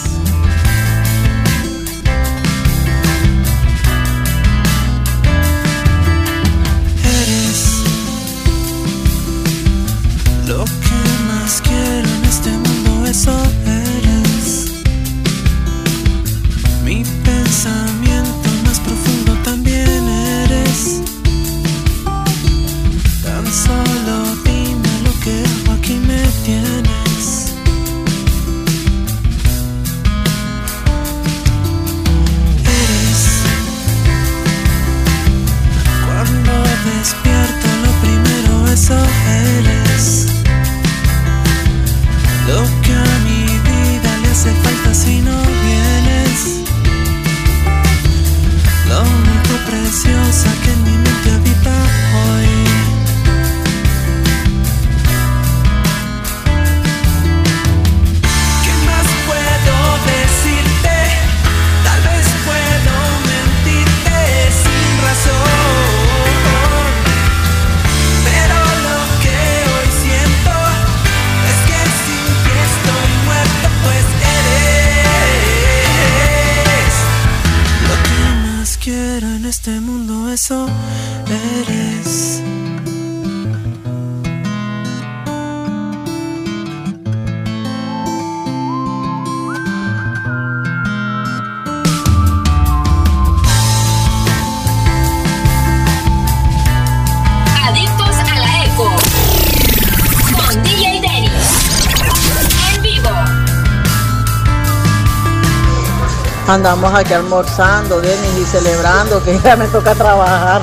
Andamos 106.46 106.94
aquí 106.94 107.14
almorzando, 107.14 108.00
Denis, 108.00 108.38
y 108.38 108.44
celebrando 108.44 109.22
que 109.24 109.38
ya 109.42 109.56
me 109.56 109.66
toca 109.68 109.94
trabajar. 109.94 110.62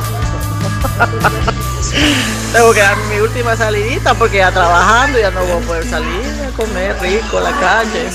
Tengo 2.53 2.71
que 2.73 2.81
dar 2.81 2.97
mi 3.09 3.19
última 3.19 3.55
salidita 3.55 4.13
porque 4.13 4.37
ya 4.37 4.51
trabajando 4.51 5.19
ya 5.19 5.31
no 5.31 5.41
voy 5.45 5.63
a 5.63 5.67
poder 5.67 5.89
salir 5.89 6.21
a 6.47 6.55
comer 6.55 6.95
rico 7.01 7.37
a 7.39 7.41
la 7.41 7.51
calle. 7.59 8.09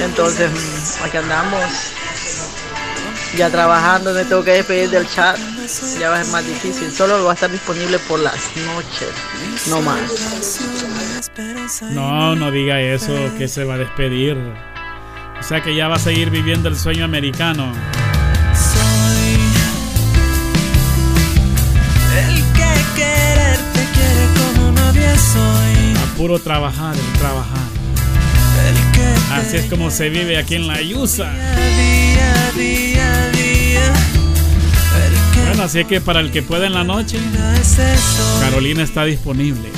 Entonces, 0.00 0.50
mm, 0.50 1.04
aquí 1.04 1.16
andamos 1.16 1.64
ya 3.36 3.50
trabajando, 3.50 4.12
me 4.12 4.24
tengo 4.24 4.44
que 4.44 4.52
despedir 4.52 4.90
del 4.90 5.08
chat. 5.08 5.36
Ya 5.98 6.10
va 6.10 6.20
a 6.20 6.24
ser 6.24 6.32
más 6.32 6.46
difícil. 6.46 6.92
Solo 6.92 7.24
va 7.24 7.32
a 7.32 7.34
estar 7.34 7.50
disponible 7.50 7.98
por 8.00 8.20
las 8.20 8.36
noches, 8.56 9.08
no 9.68 9.80
más. 9.80 10.60
No, 11.90 12.36
no 12.36 12.50
diga 12.50 12.80
eso, 12.80 13.14
que 13.36 13.48
se 13.48 13.64
va 13.64 13.74
a 13.74 13.78
despedir. 13.78 14.36
O 15.44 15.46
sea 15.46 15.60
que 15.62 15.76
ya 15.76 15.88
va 15.88 15.96
a 15.96 15.98
seguir 15.98 16.30
viviendo 16.30 16.70
el 16.70 16.76
sueño 16.76 17.04
americano. 17.04 17.70
El 22.16 22.36
que 22.54 22.72
quererte 22.96 23.88
quiere 23.92 24.26
como 24.38 24.72
nadie 24.72 25.10
soy. 25.18 26.02
A 26.02 26.16
puro 26.16 26.38
trabajar, 26.38 26.94
el 26.96 27.18
trabajar. 27.18 27.58
El 28.66 28.92
que 28.92 29.34
Así 29.34 29.56
es 29.58 29.66
como 29.66 29.90
se 29.90 30.08
vive 30.08 30.38
aquí 30.38 30.54
en 30.54 30.66
la 30.66 30.80
Yusa. 30.80 31.30
día, 31.30 32.50
día, 32.56 33.30
día. 33.32 33.92
Bueno, 35.48 35.64
así 35.64 35.80
es 35.80 35.86
que 35.86 36.00
para 36.00 36.20
el 36.20 36.30
que 36.30 36.42
pueda 36.42 36.66
en 36.66 36.72
la 36.72 36.84
noche. 36.84 37.18
Carolina 38.40 38.82
está 38.82 39.04
disponible. 39.04 39.68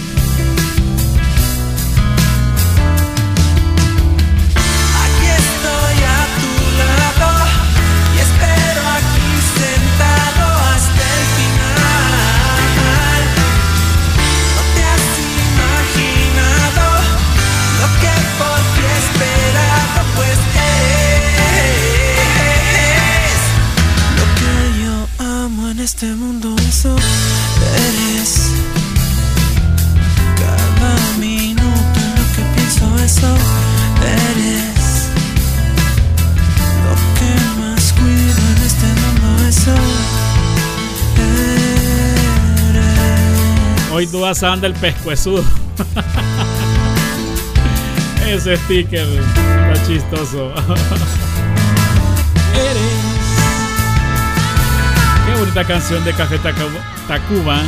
Hoy 43.96 44.04
Duasa 44.04 44.52
anda 44.52 44.66
el 44.66 44.74
pescuezudo. 44.74 45.42
Ese 48.28 48.58
sticker 48.58 49.08
está 49.08 49.86
chistoso. 49.86 50.52
Qué 55.26 55.34
bonita 55.38 55.64
canción 55.64 56.04
de 56.04 56.12
Café 56.12 56.38
Tacu- 56.40 56.78
Tacuba. 57.08 57.62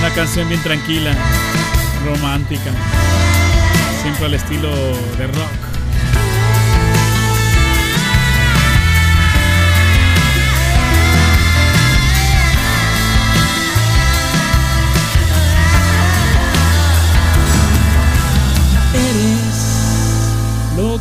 Una 0.00 0.10
canción 0.12 0.48
bien 0.48 0.60
tranquila, 0.64 1.14
romántica. 2.04 2.72
Siempre 4.02 4.26
al 4.26 4.34
estilo 4.34 4.70
de 5.18 5.28
rock. 5.28 5.73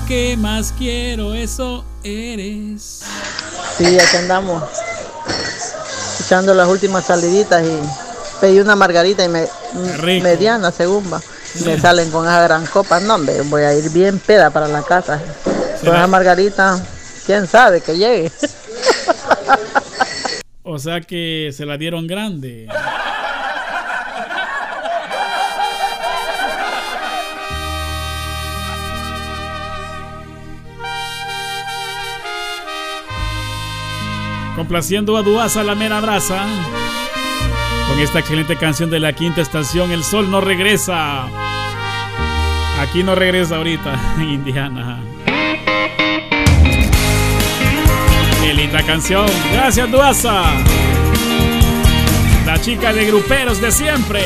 Que 0.07 0.37
más 0.37 0.73
quiero, 0.77 1.33
eso 1.33 1.83
eres. 2.03 3.03
Sí, 3.77 3.97
aquí 3.99 4.17
andamos. 4.17 4.63
Echando 6.23 6.53
las 6.53 6.67
últimas 6.67 7.05
saliditas 7.05 7.63
y 7.63 7.79
pedí 8.39 8.59
una 8.59 8.75
margarita 8.75 9.23
y 9.23 9.29
me, 9.29 9.47
mediana 10.21 10.71
según 10.71 11.11
va. 11.11 11.21
Me 11.65 11.79
salen 11.79 12.09
con 12.11 12.25
esa 12.25 12.41
gran 12.43 12.65
copa. 12.65 12.99
No, 12.99 13.15
hombre, 13.15 13.41
voy 13.43 13.63
a 13.63 13.73
ir 13.73 13.89
bien 13.91 14.19
peda 14.19 14.49
para 14.49 14.67
la 14.67 14.83
casa. 14.83 15.21
Con 15.81 15.95
esa 15.95 16.07
margarita, 16.07 16.83
quién 17.25 17.47
sabe 17.47 17.81
que 17.81 17.97
llegue. 17.97 18.31
O 20.63 20.79
sea 20.79 21.01
que 21.01 21.51
se 21.55 21.65
la 21.65 21.77
dieron 21.77 22.07
grande. 22.07 22.67
Complaciendo 34.55 35.17
a 35.17 35.23
Duasa 35.23 35.63
la 35.63 35.75
mera 35.75 35.99
brasa. 35.99 36.45
Con 37.89 37.99
esta 37.99 38.19
excelente 38.19 38.55
canción 38.55 38.89
de 38.89 38.99
la 38.99 39.13
quinta 39.13 39.41
estación, 39.41 39.91
El 39.91 40.03
Sol 40.03 40.29
no 40.29 40.41
regresa. 40.41 41.25
Aquí 42.79 43.03
no 43.03 43.15
regresa 43.15 43.57
ahorita, 43.57 43.99
Indiana. 44.19 44.99
Qué 48.41 48.53
linda 48.53 48.83
canción. 48.83 49.25
Gracias, 49.53 49.89
Duasa. 49.89 50.43
La 52.45 52.59
chica 52.59 52.93
de 52.93 53.05
gruperos 53.05 53.59
de 53.61 53.71
siempre. 53.71 54.21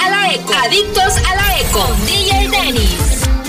A 0.00 0.10
la 0.10 0.34
eco. 0.34 0.52
Adictos 0.54 1.16
a 1.28 1.34
la 1.34 1.60
eco. 1.60 1.86
DJ 2.06 2.48
Dennis. 2.48 3.39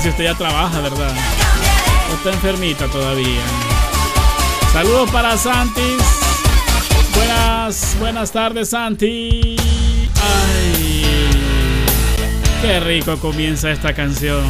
Si 0.00 0.10
usted 0.10 0.24
ya 0.24 0.34
trabaja, 0.34 0.80
¿verdad? 0.80 1.12
Está 2.14 2.30
enfermita 2.30 2.86
todavía. 2.86 3.42
Saludos 4.72 5.10
para 5.10 5.36
Santis. 5.36 6.02
Buenas, 7.16 7.96
buenas 7.98 8.30
tardes, 8.30 8.70
Santi. 8.70 9.56
Ay, 10.22 11.04
qué 12.62 12.78
rico 12.78 13.16
comienza 13.18 13.72
esta 13.72 13.92
canción. 13.92 14.44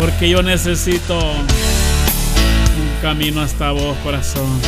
Porque 0.00 0.28
yo 0.28 0.42
necesito 0.42 1.16
un 1.18 3.00
camino 3.00 3.42
hasta 3.42 3.70
vos, 3.70 3.96
corazón. 4.02 4.60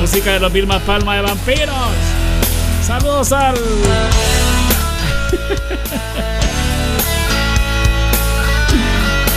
Música 0.00 0.32
de 0.32 0.40
los 0.40 0.50
Vilma 0.50 0.78
Palma 0.80 1.16
de 1.16 1.22
Vampiros. 1.22 1.76
Saludos 2.86 3.32
al 3.32 3.54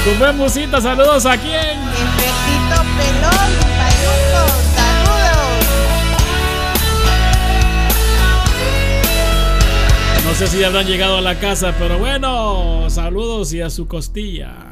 Tu 0.03 0.09
buen 0.17 0.35
musita, 0.35 0.81
saludos 0.81 1.27
a 1.27 1.37
quién? 1.37 1.53
Efectito 1.53 2.81
Pelón, 2.97 3.51
payuco, 3.77 4.43
saludos. 4.75 5.65
No 10.25 10.33
sé 10.33 10.47
si 10.47 10.57
ya 10.57 10.67
habrán 10.67 10.87
llegado 10.87 11.17
a 11.17 11.21
la 11.21 11.37
casa, 11.39 11.75
pero 11.77 11.99
bueno, 11.99 12.89
saludos 12.89 13.53
y 13.53 13.61
a 13.61 13.69
su 13.69 13.87
costilla. 13.87 14.71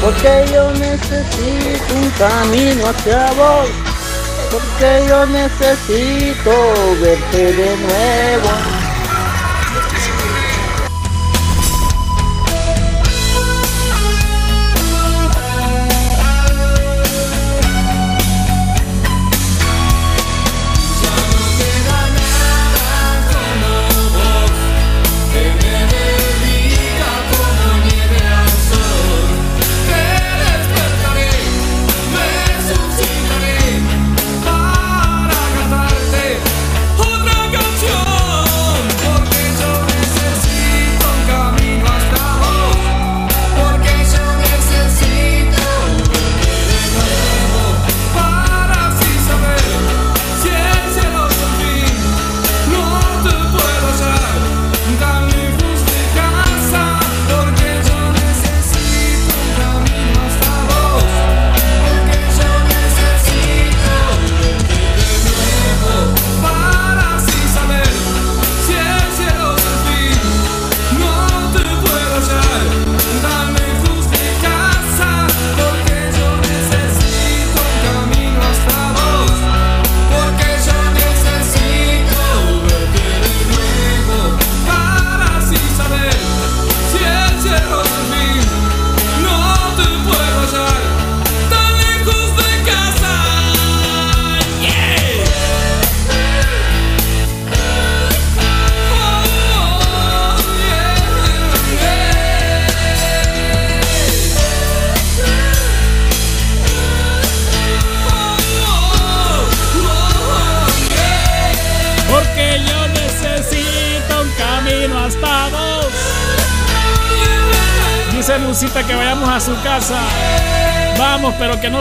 Porque 0.00 0.46
yo 0.52 0.70
necesito 0.72 1.94
un 1.94 2.10
camino 2.10 2.86
hacia 2.88 3.32
vos. 3.32 3.68
Porque 4.50 5.04
yo 5.08 5.26
necesito 5.26 6.50
verte 7.00 7.52
de 7.52 7.76
nuevo. 7.76 8.79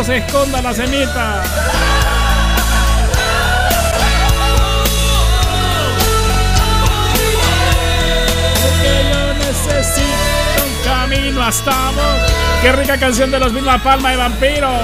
Se 0.09 0.17
esconda 0.17 0.59
la 0.59 0.73
semita. 0.73 1.43
Porque 8.59 9.11
yo 9.11 9.33
necesito 9.35 10.65
un 10.65 10.83
camino 10.83 11.43
hasta 11.43 11.91
vos. 11.91 12.31
Qué 12.63 12.71
rica 12.71 12.97
canción 12.97 13.29
de 13.29 13.39
los 13.39 13.53
Vilma 13.53 13.77
Palma 13.83 14.11
y 14.11 14.17
Vampiros. 14.17 14.81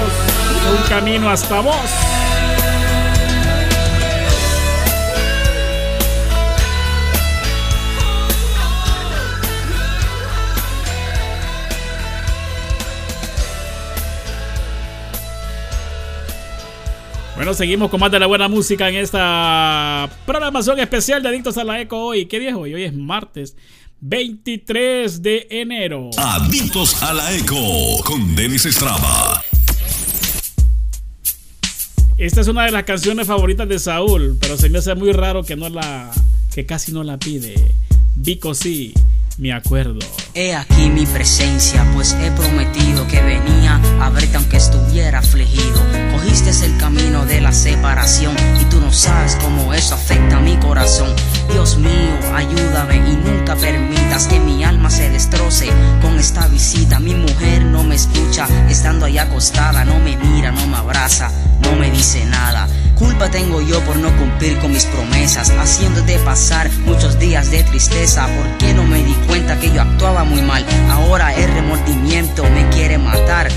Un 0.70 0.88
camino 0.88 1.28
hasta 1.32 1.60
vos. 1.60 2.05
Bueno, 17.46 17.56
seguimos 17.56 17.92
con 17.92 18.00
más 18.00 18.10
de 18.10 18.20
la 18.20 18.26
buena 18.26 18.48
música 18.48 18.90
en 18.90 18.96
esta 18.96 20.10
programación 20.26 20.80
especial 20.80 21.22
de 21.22 21.30
Adictos 21.30 21.56
a 21.60 21.64
la 21.64 21.80
Eco 21.80 22.04
hoy. 22.04 22.26
¿Qué 22.26 22.40
día 22.40 22.50
es 22.50 22.56
hoy? 22.56 22.74
Hoy 22.74 22.86
es 22.86 22.96
martes 22.96 23.56
23 24.02 25.22
de 25.22 25.46
enero. 25.52 26.10
Adictos 26.18 27.04
a 27.04 27.14
la 27.14 27.32
Eco 27.36 28.00
con 28.04 28.36
Denis 28.36 28.66
Estrada. 28.66 29.44
Esta 32.18 32.42
es 32.42 32.48
una 32.48 32.66
de 32.66 32.72
las 32.72 32.84
canciones 32.84 33.28
favoritas 33.28 33.70
de 33.70 33.78
Saúl, 33.78 34.40
pero 34.42 34.58
se 34.58 34.72
me 34.72 34.80
hace 34.80 34.96
muy 34.96 35.12
raro 35.12 35.44
que 35.44 35.56
no 35.56 35.70
la 35.70 36.10
que 36.52 36.66
casi 36.66 36.94
no 36.94 37.04
la 37.04 37.20
pide. 37.20 37.54
Vico 38.16 38.56
sí, 38.56 38.92
me 39.38 39.52
acuerdo. 39.54 40.00
He 40.34 40.56
aquí 40.56 40.90
mi 40.90 41.06
presencia, 41.06 41.86
pues 41.94 42.14
he 42.14 42.32
prometido 42.32 43.08
que 43.08 43.22
venía 43.22 43.80
a 44.02 44.10
verte 44.10 44.38
aunque 44.38 44.58
estuviera 44.58 45.20
afligido. 45.20 45.82
Cogiste 46.12 46.52
el 46.66 46.78
camino 46.78 47.26
de 47.26 47.42
la 47.42 47.52
separación 47.52 48.36
y 48.62 48.66
tú 48.66 48.80
no 48.80 48.92
sabes 48.92 49.36
cómo 49.42 49.74
eso 49.74 49.96
afecta 49.96 50.38
a 50.38 50.42
mi 50.42 50.56
corazón. 50.58 51.14
Dios 51.52 51.78
mío, 51.78 52.20
ayúdame 52.34 52.98
y 52.98 53.16
nunca 53.16 53.56
permitas 53.56 54.28
que 54.28 54.40
mi 54.40 54.64
alma 54.64 54.90
se 54.90 55.10
destroce 55.10 55.70
con 56.02 56.18
esta 56.20 56.48
visita. 56.48 57.00
Mi 57.00 57.16
mujer 57.16 57.66
no 57.66 57.84
me 57.84 57.96
escucha, 57.96 58.48
estando 58.70 59.06
ahí 59.06 59.18
acostada, 59.18 59.86
no 59.86 60.00
me 60.00 60.18
mira, 60.18 60.52
no 60.52 60.68
me 60.68 60.78
abraza, 60.78 61.32
no 61.62 61.76
me 61.76 61.92
dice 61.92 62.26
nada. 62.26 62.68
Culpa 62.96 63.30
tengo 63.30 63.62
yo 63.62 63.82
por 63.82 63.98
no 63.98 64.16
cumplir 64.18 64.58
con 64.60 64.72
mis 64.72 64.86
promesas, 64.86 65.50
haciéndote 65.50 66.18
pasar 66.20 66.72
muchos 66.86 67.20
días 67.20 67.52
de 67.52 67.62
tristeza. 67.64 68.26
¿Por 68.26 68.58
qué 68.58 68.74
no 68.74 68.84
me 68.84 69.04
di 69.04 69.14
cuenta 69.28 69.60
que 69.60 69.72
yo 69.72 69.82
actuaba 69.82 70.24
muy 70.24 70.42
mal? 70.42 70.66
Ahora 70.90 71.34
el 71.36 71.52
remordimiento 71.54 72.44
me 72.52 72.70
quiere 72.70 72.98
matar. 72.98 73.50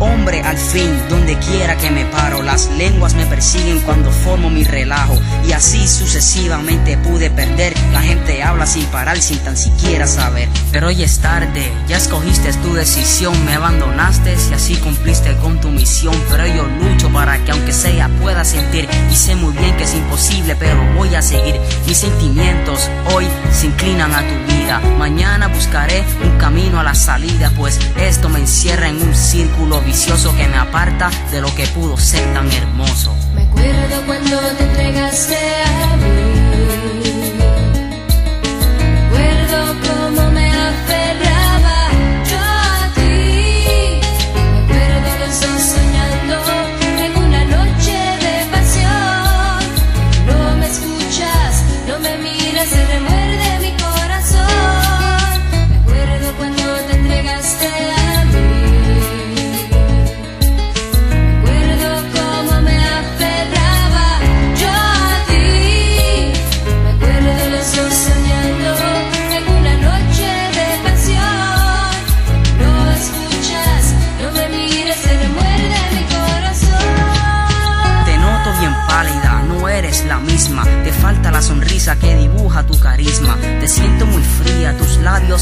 Hombre, 0.00 0.42
al 0.42 0.58
fin, 0.58 0.90
donde 1.08 1.38
quiera 1.38 1.76
que 1.76 1.90
me 1.90 2.04
paro, 2.06 2.42
las 2.42 2.68
lenguas 2.72 3.14
me 3.14 3.24
persiguen 3.26 3.80
cuando 3.80 4.10
formo 4.10 4.50
mi 4.50 4.64
relajo. 4.64 5.18
Y 5.48 5.52
así 5.52 5.88
sucesivamente 5.88 6.98
pude 6.98 7.30
perder. 7.30 7.72
La 7.92 8.02
gente 8.02 8.42
habla 8.42 8.66
sin 8.66 8.84
parar, 8.86 9.18
sin 9.18 9.38
tan 9.38 9.56
siquiera 9.56 10.06
saber. 10.06 10.48
Pero 10.72 10.88
hoy 10.88 11.02
es 11.02 11.20
tarde, 11.20 11.72
ya 11.88 11.96
escogiste 11.96 12.52
tu 12.54 12.74
decisión, 12.74 13.32
me 13.46 13.54
abandonaste 13.54 14.36
y 14.50 14.54
así 14.54 14.76
cumpliste 14.76 15.34
con 15.36 15.60
tu 15.60 15.70
misión. 15.70 16.14
Pero 16.28 16.46
yo 16.48 16.66
lucho 16.66 17.08
para 17.10 17.42
que 17.44 17.52
aunque 17.52 17.72
sea 17.72 18.08
pueda 18.20 18.44
sentir. 18.44 18.73
Y 18.74 19.14
sé 19.14 19.36
muy 19.36 19.52
bien 19.56 19.76
que 19.76 19.84
es 19.84 19.94
imposible, 19.94 20.56
pero 20.56 20.76
voy 20.96 21.14
a 21.14 21.22
seguir. 21.22 21.60
Mis 21.86 21.98
sentimientos 21.98 22.90
hoy 23.14 23.24
se 23.52 23.66
inclinan 23.66 24.12
a 24.12 24.20
tu 24.20 24.52
vida. 24.52 24.80
Mañana 24.98 25.46
buscaré 25.46 26.02
un 26.24 26.36
camino 26.38 26.80
a 26.80 26.82
la 26.82 26.94
salida, 26.94 27.52
pues 27.56 27.78
esto 27.96 28.28
me 28.28 28.40
encierra 28.40 28.88
en 28.88 29.00
un 29.00 29.14
círculo 29.14 29.80
vicioso 29.80 30.34
que 30.36 30.48
me 30.48 30.56
aparta 30.56 31.08
de 31.30 31.40
lo 31.40 31.54
que 31.54 31.68
pudo 31.68 31.96
ser 31.96 32.24
tan 32.34 32.50
hermoso. 32.50 33.14
Me 33.34 33.42
acuerdo 33.42 34.06
cuando 34.06 34.40
te 34.56 34.64
entregaste 34.64 35.36
a 35.36 35.93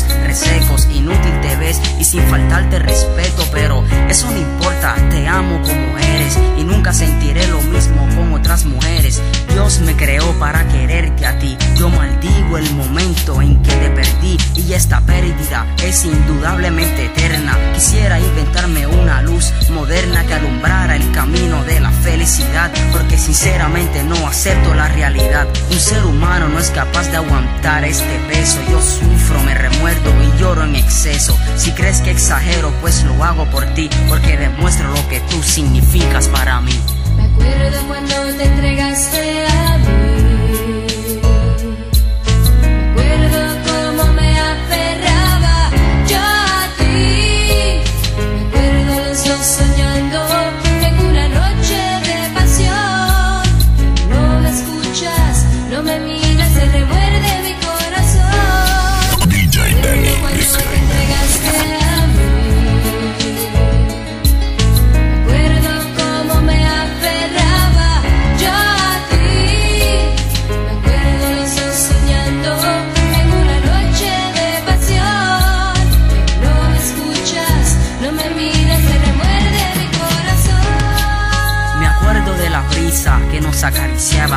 resecos, 0.00 0.86
inútil 0.86 1.40
te 1.42 1.56
ves 1.56 1.80
y 1.98 2.04
sin 2.04 2.22
faltarte 2.22 2.78
respeto. 2.78 3.44
Pero 3.52 3.84
eso 4.08 4.30
no 4.30 4.38
importa, 4.38 4.61
te 4.82 5.28
amo 5.28 5.60
como 5.62 5.98
eres 5.98 6.36
y 6.58 6.64
nunca 6.64 6.92
sentiré 6.92 7.46
lo 7.46 7.60
mismo 7.62 8.04
con 8.16 8.34
otras 8.34 8.64
mujeres. 8.64 9.22
Dios 9.52 9.80
me 9.80 9.94
creó 9.94 10.32
para 10.40 10.66
quererte 10.66 11.24
a 11.24 11.38
ti. 11.38 11.56
Yo 11.76 11.88
maldigo 11.88 12.58
el 12.58 12.68
momento 12.74 13.40
en 13.40 13.62
que 13.62 13.70
te 13.70 13.90
perdí 13.90 14.36
y 14.56 14.72
esta 14.72 15.00
pérdida 15.00 15.66
es 15.84 16.04
indudablemente 16.04 17.06
eterna. 17.06 17.56
Quisiera 17.74 18.18
inventarme 18.18 18.88
una 18.88 19.22
luz 19.22 19.52
moderna 19.70 20.26
que 20.26 20.34
alumbrara 20.34 20.96
el 20.96 21.12
camino 21.12 21.62
de 21.62 21.78
la 21.78 21.90
felicidad, 21.90 22.72
porque 22.90 23.16
sinceramente 23.18 24.02
no 24.02 24.26
acepto 24.26 24.74
la 24.74 24.88
realidad. 24.88 25.46
Un 25.70 25.78
ser 25.78 26.04
humano 26.04 26.48
no 26.48 26.58
es 26.58 26.70
capaz 26.70 27.08
de 27.10 27.18
aguantar 27.18 27.84
este 27.84 28.18
peso. 28.28 28.58
Yo 28.68 28.82
sufro, 28.82 29.40
me 29.44 29.54
remuerdo 29.54 30.10
y 30.22 30.40
lloro 30.40 30.64
en 30.64 30.74
exceso. 30.74 31.38
Si 31.56 31.70
crees 31.70 32.00
que 32.00 32.10
exagero, 32.10 32.72
pues 32.80 33.04
lo 33.04 33.22
hago 33.22 33.46
por 33.46 33.64
ti, 33.74 33.88
porque 34.08 34.36
demuestro 34.36 34.71
lo 34.80 35.08
que 35.08 35.20
tú 35.20 35.42
significas 35.42 36.28
para 36.28 36.60
mí. 36.60 36.72
Me 37.16 37.24
acuerdo 37.24 37.86
cuando 37.88 38.14
te 38.36 38.44
entregaste 38.44 39.46
a 39.46 39.61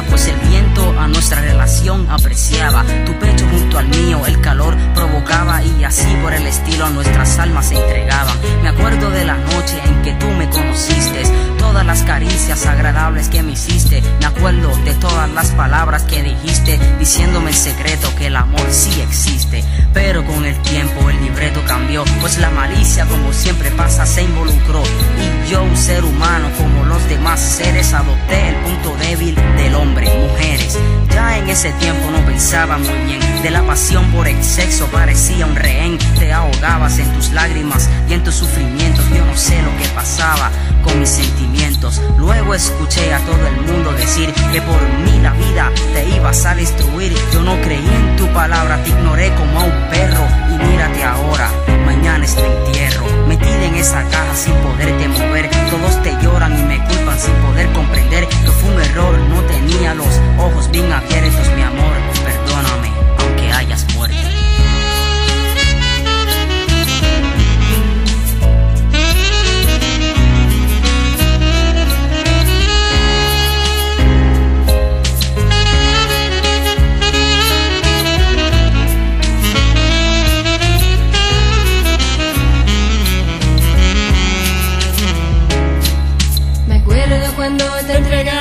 pues 0.04 0.28
el 0.28 0.36
viento 0.50 1.00
a 1.00 1.08
nuestra 1.08 1.42
relación 1.42 2.08
apreciaba. 2.10 2.84
Tu 3.06 3.14
pecho 3.20 3.46
junto 3.50 3.78
al 3.78 3.88
mío, 3.88 4.26
el 4.26 4.40
calor 4.42 4.76
provocaba 4.94 5.64
y 5.64 5.84
así 5.84 6.08
por 6.22 6.34
el 6.34 6.46
estilo 6.46 6.90
nuestras 6.90 7.40
almas 7.40 7.68
se 7.68 7.76
entregaban. 7.76 8.36
Me 8.62 8.70
acuerdo 8.70 9.10
de 9.12 9.26
la 9.26 9.38
noche 9.38 9.80
en 9.86 10.02
que 10.02 10.14
tú 10.14 10.28
me 10.28 10.50
conociste, 10.50 11.24
todas 11.60 11.86
las 11.86 12.02
caricias 12.04 12.66
agradables 12.66 13.30
que 13.30 13.44
me 13.44 13.54
hiciste. 13.54 14.02
Me 14.20 14.26
acuerdo 14.26 14.76
de 14.84 14.94
todas 14.96 15.30
las 15.32 15.52
palabras 15.52 16.04
que 16.04 16.24
dijiste, 16.24 16.80
diciéndome 17.00 17.52
en 17.52 17.58
secreto 17.58 18.14
que 18.18 18.28
el 18.28 18.36
amor 18.36 18.68
sí 18.72 19.02
existe. 19.02 19.64
Pero 19.96 20.24
con 20.26 20.46
el 20.46 20.56
tiempo 20.62 21.10
el 21.10 21.20
libreto 21.24 21.64
cambió, 21.66 22.04
pues 22.22 22.38
la 22.38 22.52
malicia 22.52 23.06
como 23.06 23.34
siempre 23.34 23.72
pasa 23.72 24.06
se 24.06 24.22
involucró 24.24 24.84
y 24.84 25.50
yo 25.50 25.64
un 25.64 25.76
ser 25.76 26.04
humano 26.04 26.50
como 26.58 26.84
los 26.84 27.10
demás 27.10 27.40
seres 27.40 27.94
adopté 27.94 28.50
el 28.50 28.56
punto 28.56 28.96
débil 28.98 29.36
del 29.56 29.74
hombre, 29.74 30.08
mujeres. 30.30 30.78
Ya 31.14 31.38
en 31.38 31.50
ese 31.50 31.72
tiempo 31.74 32.12
no 32.12 32.24
pensaba 32.26 32.78
muy 32.78 33.00
bien 33.06 33.26
de 33.46 33.52
la 33.52 33.62
pasión 33.62 34.12
por 34.12 34.28
el 34.28 34.44
sexo 34.44 34.88
parecía 34.88 35.46
un 35.46 35.56
rehén, 35.56 36.00
te 36.18 36.34
ahogabas 36.34 36.98
en 36.98 37.08
tus 37.14 37.32
lágrimas 37.32 37.88
y 38.10 38.14
en 38.14 38.24
tus 38.24 38.34
sufrimientos, 38.34 39.06
yo 39.16 39.24
no 39.24 39.38
sé 39.38 39.62
lo 39.62 39.70
que 39.78 39.88
pasaba 39.90 40.50
con 40.84 41.00
mis 41.00 41.10
sentimientos. 41.10 42.02
Luego 42.18 42.56
escuché 42.56 43.14
a 43.14 43.20
todo 43.20 43.48
el 43.48 43.62
mundo 43.62 43.92
decir 43.94 44.34
que 44.52 44.62
por 44.64 44.82
mí 45.04 45.20
la 45.22 45.34
vida 45.34 45.72
te 45.94 46.10
ibas 46.16 46.44
a 46.48 46.56
destruir. 46.56 47.14
Yo 47.32 47.44
no 47.44 47.62
creí 47.62 47.86
en 47.86 48.16
tu 48.16 48.28
palabra, 48.34 48.84
te 48.84 48.90
ignoré 48.90 49.32
como 49.36 49.66
un 49.66 49.85
perro. 49.90 50.26
Y 50.50 50.58
mírate 50.58 51.04
ahora, 51.04 51.50
mañana 51.86 52.26
es 52.26 52.36
tu 52.36 52.44
entierro. 52.44 53.06
Metida 53.28 53.66
en 53.66 53.76
esa 53.76 54.04
caja 54.04 54.36
sin 54.36 54.54
poderte 54.56 55.08
mover. 55.08 55.50
Todos 55.70 56.04
te 56.04 56.12
lloran 56.22 56.58
y 56.60 56.64
me 56.64 56.78
culpan 56.86 57.20
sin 57.20 57.34
poder 57.36 57.68
comprender 57.74 58.28
que 58.28 58.52
fue 58.52 58.74
un 58.74 58.82
error. 58.82 59.18
No 59.30 59.42
tenía 59.44 59.94
los 59.94 60.20
ojos 60.38 60.70
bien 60.72 60.92
abiertos, 60.92 61.48
mi 61.56 61.62
amor. 61.62 61.75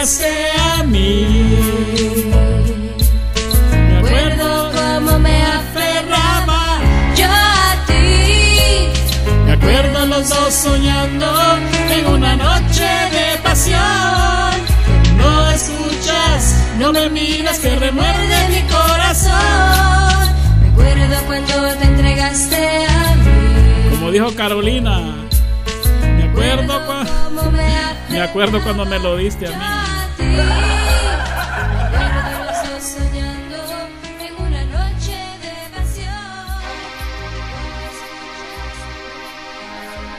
Me 0.05 0.10
acuerdo 4.01 4.70
cómo 4.70 5.18
me 5.18 5.43
aferraba 5.43 6.78
yo 7.16 7.24
a 7.26 7.86
ti. 7.86 8.90
Me 9.47 9.52
acuerdo 9.52 10.05
los 10.05 10.28
dos 10.28 10.52
soñando 10.52 11.26
en 11.89 12.06
una 12.06 12.36
noche 12.36 12.85
de 12.85 13.39
pasión. 13.43 13.81
No 15.16 15.51
escuchas, 15.52 16.55
no 16.78 16.93
me 16.93 17.09
miras 17.09 17.59
que 17.60 17.74
remuerde 17.74 18.48
mi 18.51 18.60
corazón. 18.70 20.35
Me 20.60 20.68
acuerdo 20.68 21.16
cuando 21.26 21.76
te 21.78 21.85
entregaste 21.86 22.86
a 22.86 23.14
mí. 23.14 23.97
Como 23.97 24.10
dijo 24.10 24.35
Carolina, 24.35 25.14
me 28.11 28.20
acuerdo 28.20 28.62
cuando 28.62 28.85
me 28.85 28.98
lo 28.98 29.16
diste 29.16 29.47
a 29.47 29.51
mí. 29.51 29.65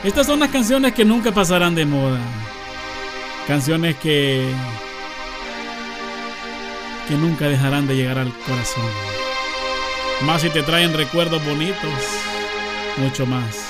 Estas 0.04 0.26
son 0.26 0.38
las 0.38 0.50
canciones 0.50 0.92
que 0.92 1.04
nunca 1.04 1.32
pasarán 1.32 1.74
de 1.74 1.84
moda. 1.84 2.20
Canciones 3.48 3.96
que 3.96 4.48
que 7.08 7.14
nunca 7.14 7.48
dejarán 7.48 7.86
de 7.86 7.96
llegar 7.96 8.18
al 8.18 8.32
corazón. 8.46 8.84
Más 10.22 10.42
si 10.42 10.50
te 10.50 10.62
traen 10.62 10.94
recuerdos 10.94 11.44
bonitos, 11.44 11.92
mucho 12.98 13.26
más. 13.26 13.65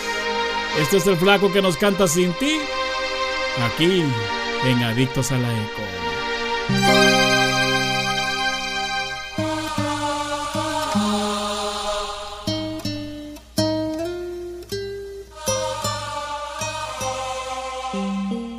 Este 0.79 0.99
es 0.99 1.07
el 1.07 1.17
flaco 1.17 1.51
que 1.51 1.63
nos 1.63 1.77
canta 1.79 2.07
sin 2.07 2.33
ti, 2.35 2.59
aquí 3.65 4.05
en 4.65 4.83
Adictos 4.83 5.33
a 5.33 5.39
la 5.39 5.49
Eco. 5.49 5.83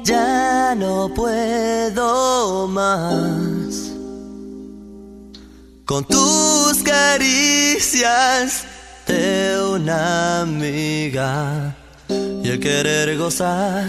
Ya 0.03 0.73
no 0.75 1.13
puedo 1.13 2.67
más 2.67 3.91
con 5.85 6.03
tus 6.05 6.81
caricias 6.83 8.65
de 9.07 9.61
una 9.75 10.41
amiga 10.41 11.75
y 12.47 12.49
el 12.49 12.59
querer 12.61 13.17
gozar 13.17 13.83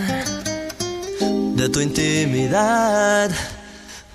de 1.54 1.68
tu 1.68 1.80
intimidad, 1.80 3.30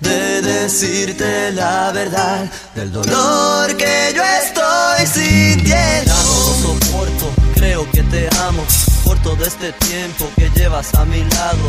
de 0.00 0.42
decirte 0.42 1.50
la 1.52 1.90
verdad 1.92 2.50
del 2.74 2.92
dolor 2.92 3.74
que 3.74 4.12
yo 4.14 4.22
estoy 4.22 5.06
sintiendo. 5.06 5.64
Ya 5.64 6.04
no 6.04 6.32
lo 6.34 6.54
soporto, 6.62 7.32
creo 7.54 7.90
que 7.90 8.02
te 8.02 8.28
amo 8.40 8.62
por 9.04 9.16
todo 9.22 9.42
este 9.46 9.72
tiempo 9.72 10.28
que 10.36 10.50
llevas 10.50 10.94
a 10.94 11.06
mi 11.06 11.24
lado. 11.24 11.66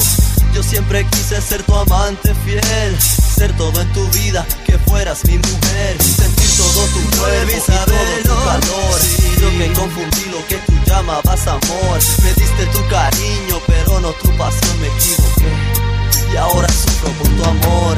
Yo 0.53 0.61
siempre 0.61 1.05
quise 1.11 1.41
ser 1.41 1.63
tu 1.63 1.75
amante 1.75 2.33
fiel, 2.43 2.99
ser 2.99 3.55
todo 3.55 3.79
en 3.79 3.93
tu 3.93 4.05
vida, 4.09 4.45
que 4.65 4.77
fueras 4.79 5.23
mi 5.25 5.37
mujer, 5.37 6.01
sentir 6.03 6.49
todo 6.57 6.85
tu 6.87 7.17
cuerpo 7.19 7.51
y 7.55 8.25
todo 8.25 8.35
tu 8.35 8.45
calor. 8.45 8.99
Yo 9.39 9.49
que 9.59 9.73
confundí 9.73 10.25
lo 10.29 10.45
que 10.47 10.57
tú 10.57 10.74
llamabas 10.95 11.47
amor, 11.47 11.99
me 12.23 12.33
diste 12.33 12.65
tu 12.67 12.87
cariño, 12.87 13.59
pero 13.67 13.99
no 13.99 14.11
tu 14.13 14.29
pasión, 14.37 14.79
me 14.79 14.87
equivoqué. 14.87 15.51
Y 16.33 16.37
ahora 16.37 16.67
sufro 16.69 17.11
por 17.11 17.27
tu 17.27 17.43
amor. 17.43 17.97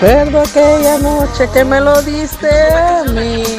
Me 0.00 0.12
acuerdo 0.12 0.42
aquella 0.42 0.98
noche 0.98 1.48
que 1.52 1.64
me 1.64 1.80
lo 1.80 2.00
diste 2.02 2.48
a 2.72 3.02
mí. 3.02 3.57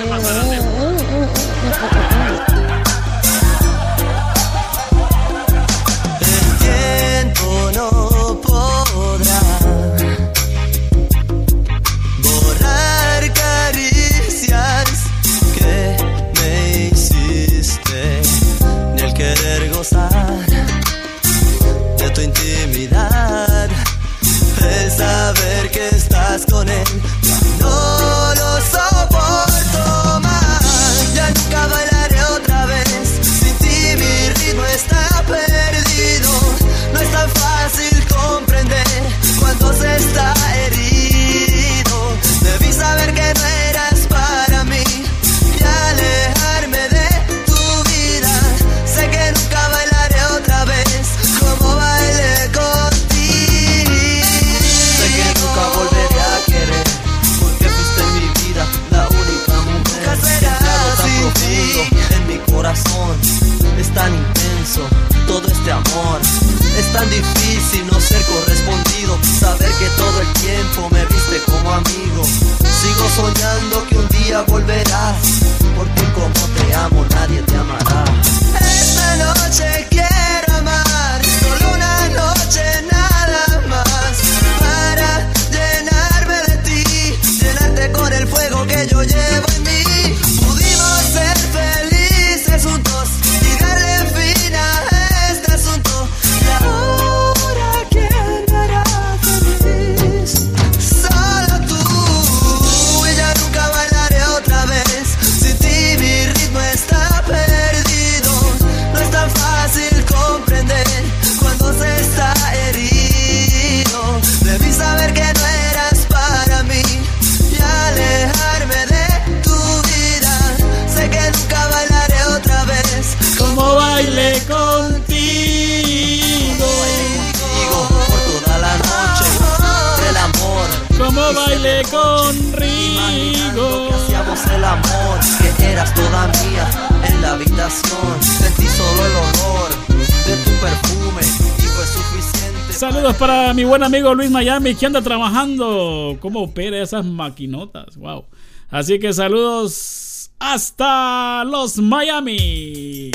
amigo 143.83 144.13
Luis 144.13 144.31
Miami 144.31 144.75
que 144.75 144.85
anda 144.85 145.01
trabajando. 145.01 146.17
¿Cómo 146.19 146.41
opera 146.41 146.81
esas 146.81 147.05
maquinotas? 147.05 147.95
Wow. 147.97 148.25
Así 148.69 148.99
que 148.99 149.13
saludos 149.13 150.31
hasta 150.39 151.43
los 151.45 151.77
Miami. 151.77 153.11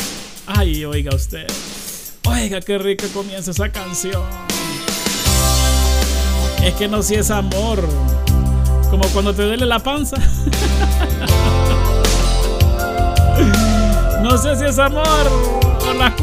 Ay, 0.47 0.85
oiga 0.85 1.15
usted. 1.15 1.47
Oiga, 2.27 2.61
qué 2.61 2.79
rica 2.79 3.07
comienza 3.13 3.51
esa 3.51 3.69
canción. 3.71 4.23
Es 6.63 6.73
que 6.75 6.87
no 6.89 7.03
si 7.03 7.17
es 7.17 7.31
amor. 7.31 7.87
Como 8.91 9.07
cuando 9.09 9.35
te 9.35 9.45
duele 9.45 9.67
la 9.67 9.81
panza. 9.81 10.17
no 14.23 14.39
sé 14.39 14.57
si 14.57 14.65
es 14.65 14.79
amor 14.79 15.29
o 15.89 15.93
la. 15.95 16.15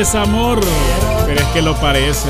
Es 0.00 0.14
amor, 0.14 0.60
pero 1.26 1.40
es 1.40 1.46
que 1.46 1.62
lo 1.62 1.74
parece. 1.76 2.28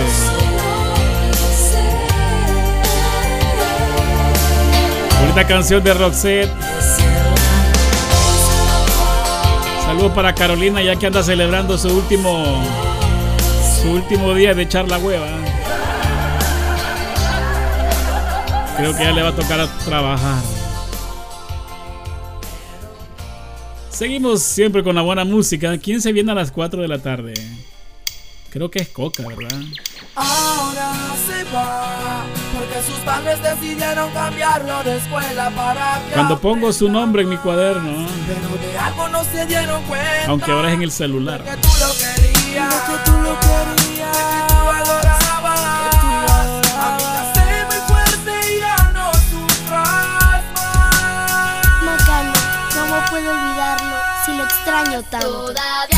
Bonita 5.21 5.47
canción 5.47 5.83
de 5.83 5.95
Roxette. 5.95 6.51
Saludos 9.85 10.13
para 10.13 10.33
Carolina, 10.35 10.81
ya 10.81 10.97
que 10.97 11.07
anda 11.07 11.23
celebrando 11.23 11.77
su 11.77 11.89
último 11.89 12.63
su 13.83 13.91
último 13.91 14.33
día 14.35 14.55
de 14.55 14.63
echar 14.63 14.89
la 14.89 14.99
hueva. 14.99 15.27
Creo 18.77 18.97
que 18.97 19.05
ya 19.05 19.13
le 19.13 19.23
va 19.23 19.31
a 19.31 19.35
tocar 19.35 19.67
trabajar. 19.85 20.43
Seguimos 23.91 24.43
siempre 24.43 24.85
con 24.85 24.95
la 24.95 25.01
buena 25.01 25.25
música. 25.25 25.79
¿Quién 25.79 26.03
se 26.03 26.13
viene 26.13 26.31
a 26.31 26.35
las 26.35 26.53
4 26.53 26.83
de 26.83 26.89
la 26.89 26.99
tarde? 26.99 27.33
Creo 28.57 28.71
que 28.71 28.79
es 28.79 28.89
Coca, 28.89 29.23
¿verdad? 29.23 29.61
Ahora 30.15 30.91
se 31.27 31.45
va 31.55 32.25
porque 32.55 32.83
sus 32.91 32.99
padres 33.01 33.43
decidieron 33.43 34.11
cambiarlo 34.13 34.83
de 34.83 34.97
escuela 34.97 35.51
para 35.51 36.01
que 36.09 36.15
Cuando 36.15 36.41
pongo 36.41 36.73
su 36.73 36.89
nombre 36.89 37.21
en 37.25 37.29
mi 37.29 37.37
cuaderno, 37.37 38.09
Pero 38.27 38.57
de 38.73 38.79
algo 38.79 39.09
no 39.09 39.23
se 39.25 39.45
dieron 39.45 39.83
cuenta 39.83 40.25
aunque 40.29 40.51
ahora 40.53 40.69
es 40.69 40.75
en 40.77 40.83
el 40.85 40.91
celular. 40.91 41.45
que 41.45 41.55
tú 41.59 41.69
lo 41.69 41.93
querías, 41.99 42.75
que 42.75 42.97
tú 43.05 43.13
lo 43.19 43.39
querías, 43.41 44.17
que 44.17 44.41
tú 44.49 44.55
adorabas, 44.71 45.61
que 45.91 45.99
tú 45.99 46.07
lo 46.07 46.33
adorabas. 46.33 47.03
Amiga, 47.05 47.35
sé 47.35 47.65
muy 47.67 47.81
fuerte 47.87 48.55
y 48.55 48.59
ya 48.61 48.91
no 48.95 49.13
sufras 49.13 50.43
más. 50.55 51.83
Macano, 51.85 52.33
¿cómo 52.73 53.05
puedo 53.11 53.31
olvidarlo 53.33 53.97
si 54.25 54.35
lo 54.35 54.45
extraño 54.45 55.03
tanto? 55.11 55.29
Todavía 55.53 55.96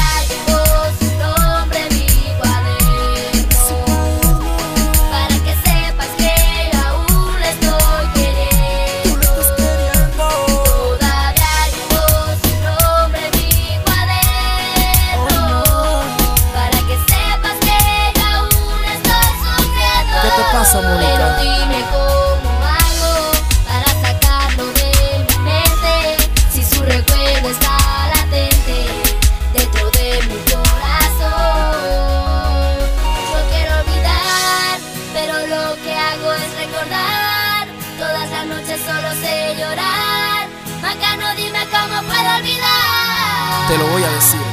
Te 43.68 43.76
lo 43.76 43.86
voy 43.88 44.02
a 44.02 44.10
decir. 44.12 44.47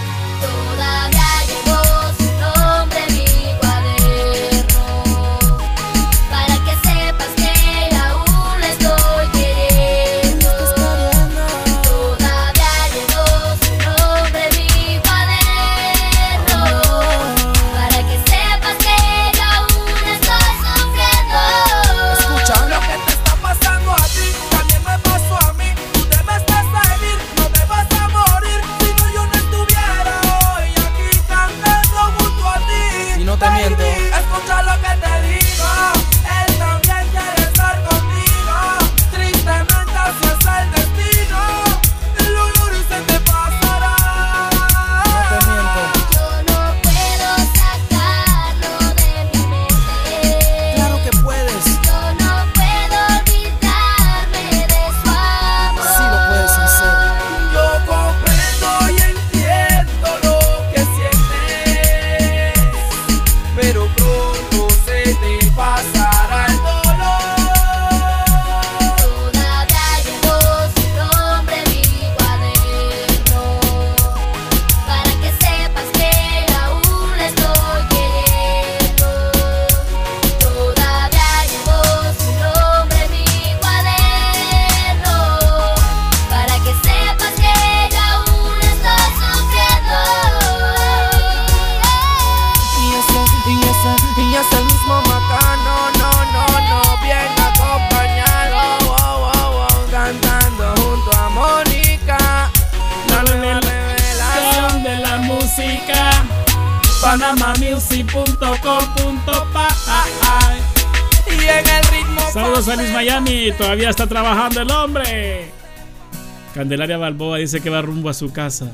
Candelaria 116.76 116.98
Balboa 116.98 117.38
dice 117.38 117.62
que 117.62 117.70
va 117.70 117.82
rumbo 117.82 118.10
a 118.10 118.14
su 118.14 118.34
casa, 118.34 118.70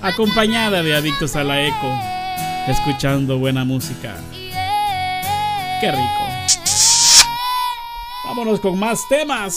acompañada 0.00 0.82
de 0.82 0.94
adictos 0.94 1.36
a 1.36 1.44
la 1.44 1.62
eco, 1.62 1.94
escuchando 2.68 3.38
buena 3.38 3.66
música. 3.66 4.16
Qué 5.78 5.90
rico. 5.90 6.24
Vámonos 8.24 8.60
con 8.60 8.78
más 8.78 9.06
temas 9.10 9.54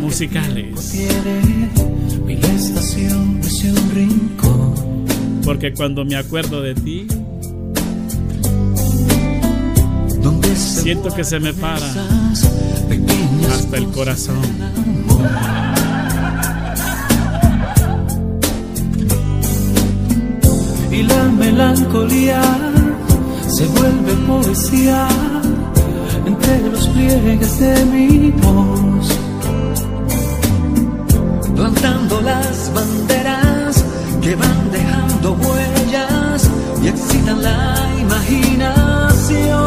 musicales. 0.00 0.94
Porque 5.46 5.72
cuando 5.72 6.04
me 6.04 6.16
acuerdo 6.16 6.60
de 6.60 6.74
ti, 6.74 7.06
siento 10.54 11.14
que 11.14 11.24
se 11.24 11.40
me 11.40 11.54
para 11.54 11.86
hasta 13.44 13.76
el 13.76 13.86
corazón. 13.88 14.42
Y 20.90 21.02
la 21.02 21.24
melancolía 21.24 22.40
se 23.48 23.66
vuelve 23.66 24.12
poesía 24.26 25.08
entre 26.26 26.60
los 26.70 26.86
pliegues 26.88 27.60
de 27.60 27.84
mi 27.86 28.30
voz. 28.30 29.18
Plantando 31.54 32.20
las 32.20 32.72
banderas 32.74 33.84
que 34.22 34.34
van 34.34 34.70
dejando 34.72 35.32
huellas 35.32 36.50
y 36.82 36.88
excitan 36.88 37.42
la 37.42 37.88
imaginación. 38.00 39.65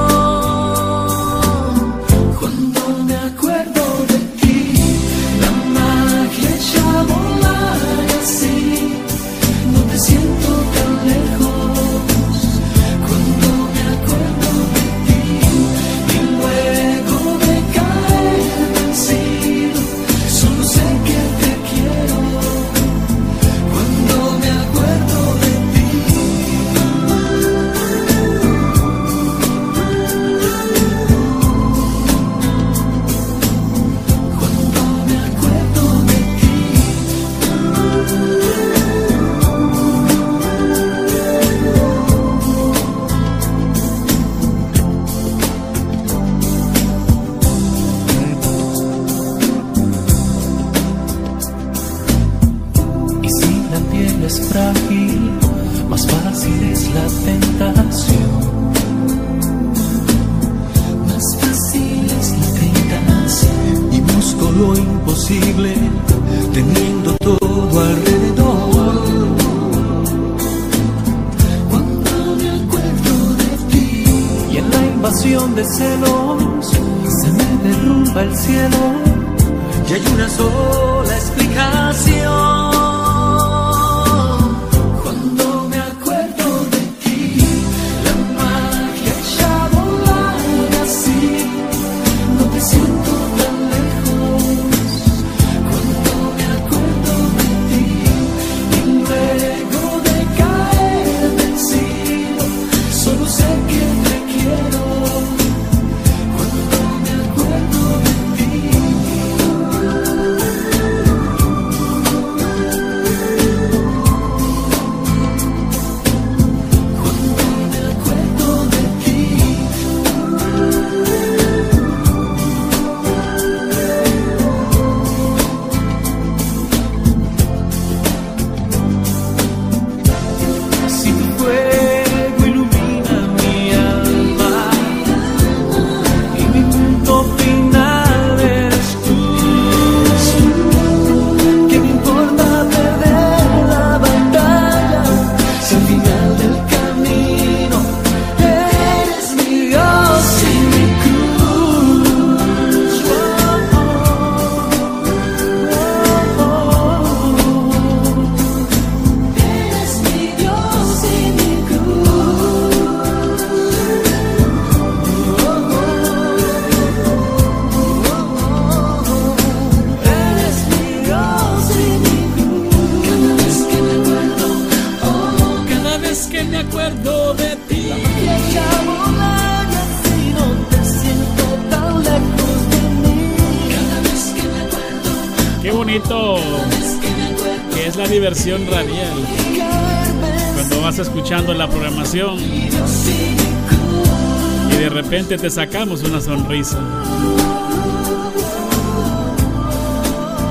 te 195.41 195.49
sacamos 195.49 196.03
una 196.03 196.19
sonrisa. 196.19 196.79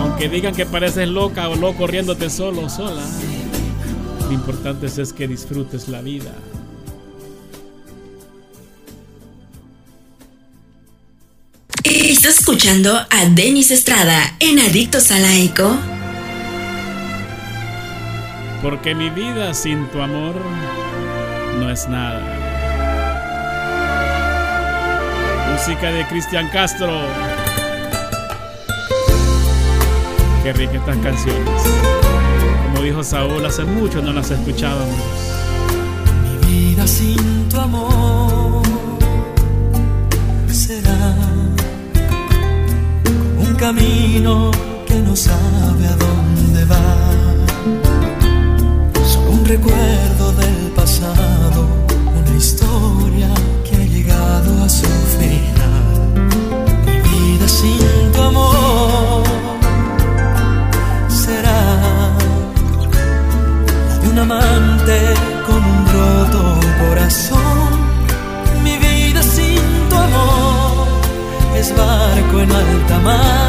Aunque 0.01 0.29
digan 0.29 0.55
que 0.55 0.65
pareces 0.65 1.09
loca 1.09 1.49
o 1.49 1.57
loco 1.57 1.87
riéndote 1.87 2.31
solo 2.31 2.63
o 2.63 2.69
sola, 2.71 3.03
lo 4.27 4.33
importante 4.33 4.87
es 4.87 5.13
que 5.13 5.29
disfrutes 5.29 5.89
la 5.89 6.01
vida. 6.01 6.33
Estás 11.85 12.41
escuchando 12.41 12.95
a 12.95 13.25
Denis 13.35 13.71
Estrada 13.71 14.37
en 14.41 14.59
Adictos 14.59 15.11
a 15.11 15.19
la 15.19 15.37
Eco. 15.37 15.77
Porque 18.63 18.95
mi 18.95 19.11
vida 19.11 19.53
sin 19.53 19.87
tu 19.89 20.01
amor 20.01 20.35
no 21.59 21.71
es 21.71 21.89
nada. 21.89 22.38
música 25.59 25.91
de 25.91 26.07
Cristian 26.07 26.49
Castro. 26.51 27.01
Qué 30.45 30.53
ricas 30.53 30.77
estas 30.77 30.97
canciones. 30.99 31.63
Como 32.65 32.83
dijo 32.83 33.03
Saúl, 33.03 33.45
hace 33.45 33.65
mucho 33.65 34.01
no 34.01 34.13
las 34.13 34.31
escuchábamos. 34.31 34.97
Mi 36.23 36.47
vida 36.47 36.87
sin 36.87 37.49
tu 37.49 37.59
amor 37.59 38.63
será 40.49 41.15
un 43.39 43.55
camino 43.57 44.53
que 44.87 44.95
nos 45.01 45.27
vuelo 72.39 72.57
alta 72.57 72.99
mar. 73.01 73.48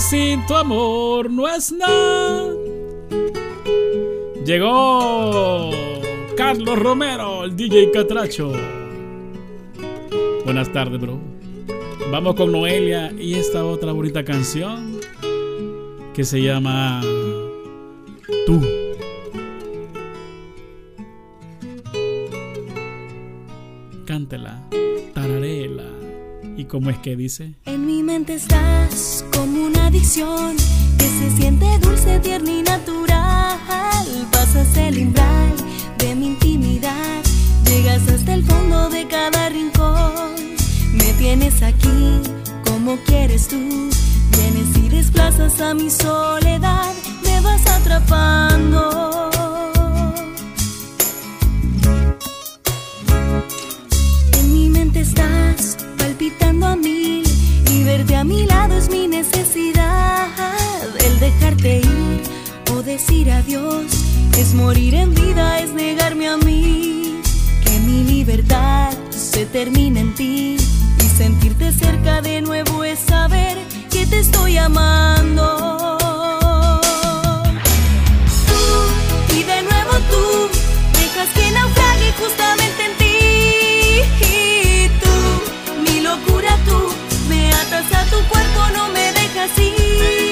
Sin 0.00 0.44
tu 0.46 0.54
amor 0.54 1.30
no 1.30 1.48
es 1.48 1.70
nada. 1.70 2.52
Llegó 4.44 5.70
Carlos 6.36 6.78
Romero, 6.78 7.44
el 7.44 7.56
DJ 7.56 7.90
Catracho. 7.92 8.52
Buenas 10.44 10.72
tardes, 10.72 11.00
bro. 11.00 11.18
Vamos 12.10 12.34
con 12.34 12.50
Noelia 12.50 13.12
y 13.12 13.34
esta 13.34 13.64
otra 13.64 13.92
bonita 13.92 14.24
canción 14.24 14.98
que 16.12 16.24
se 16.24 16.42
llama 16.42 17.00
Tú. 18.46 18.60
Cántela, 24.04 24.60
tararela. 25.14 25.84
¿Y 26.56 26.64
cómo 26.66 26.90
es 26.90 26.98
que 26.98 27.16
dice? 27.16 27.54
En 28.04 28.08
mi 28.08 28.12
mente 28.12 28.34
estás 28.34 29.24
como 29.32 29.64
una 29.64 29.86
adicción 29.86 30.56
que 30.98 31.08
se 31.08 31.36
siente 31.38 31.66
dulce, 31.78 32.18
tierna 32.18 32.50
y 32.50 32.62
natural. 32.62 34.28
Pasas 34.30 34.76
el 34.76 34.98
umbral 34.98 35.54
de 35.96 36.14
mi 36.14 36.26
intimidad, 36.26 37.22
llegas 37.64 38.06
hasta 38.06 38.34
el 38.34 38.44
fondo 38.44 38.90
de 38.90 39.08
cada 39.08 39.48
rincón. 39.48 40.34
Me 40.92 41.14
tienes 41.14 41.62
aquí 41.62 42.20
como 42.66 42.98
quieres 43.06 43.48
tú, 43.48 43.56
vienes 43.56 44.76
y 44.76 44.88
desplazas 44.90 45.58
a 45.62 45.72
mi 45.72 45.88
soledad, 45.88 46.92
me 47.22 47.40
vas 47.40 47.66
atrapando. 47.66 49.30
En 54.38 54.52
mi 54.52 54.68
mente 54.68 55.00
estás 55.00 55.78
palpitando 55.96 56.66
a 56.66 56.76
mil 56.76 57.23
y 57.76 58.14
a 58.14 58.22
mi 58.22 58.46
lado 58.46 58.76
es 58.76 58.88
mi 58.88 59.08
necesidad. 59.08 60.28
El 61.04 61.18
dejarte 61.18 61.78
ir 61.78 62.22
o 62.72 62.82
decir 62.82 63.32
adiós 63.32 63.86
es 64.38 64.54
morir 64.54 64.94
en 64.94 65.12
vida, 65.12 65.58
es 65.58 65.70
negarme 65.72 66.28
a 66.28 66.36
mí. 66.36 67.20
Que 67.64 67.80
mi 67.80 68.04
libertad 68.04 68.92
se 69.10 69.46
termina 69.46 70.00
en 70.00 70.14
ti 70.14 70.56
y 71.00 71.08
sentirte 71.16 71.72
cerca 71.72 72.22
de 72.22 72.42
nuevo 72.42 72.84
es 72.84 73.00
saber 73.00 73.58
que 73.90 74.06
te 74.06 74.20
estoy 74.20 74.56
amando. 74.56 75.98
Tú 78.48 79.34
y 79.36 79.42
de 79.42 79.62
nuevo 79.62 79.92
tú 80.10 80.24
dejas 80.92 81.28
que 81.34 81.50
naufrague 81.50 82.12
justamente 82.22 82.83
me 87.74 87.80
atas 87.80 88.06
a 88.06 88.10
tu 88.10 88.16
cuerpo, 88.28 88.70
no 88.74 88.88
me 88.88 89.12
dejas 89.12 89.58
ir. 89.58 90.23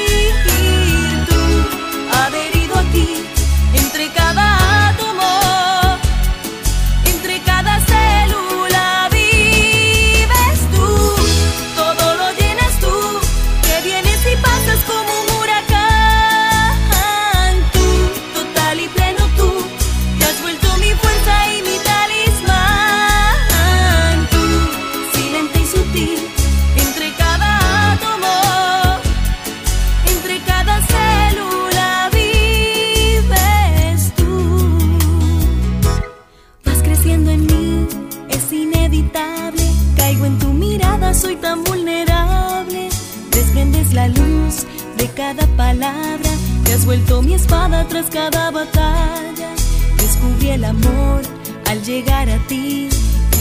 Vuelto 46.85 47.23
mi 47.23 47.35
espada 47.35 47.87
tras 47.89 48.07
cada 48.07 48.51
batalla. 48.51 49.49
Descubrí 49.97 50.51
el 50.51 50.65
amor 50.65 51.23
al 51.67 51.83
llegar 51.83 52.29
a 52.29 52.39
ti. 52.47 52.89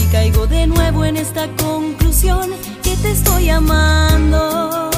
Y 0.00 0.12
caigo 0.12 0.46
de 0.46 0.66
nuevo 0.66 1.04
en 1.04 1.16
esta 1.16 1.48
conclusión 1.56 2.50
que 2.82 2.96
te 2.96 3.10
estoy 3.10 3.50
amando. 3.50 4.90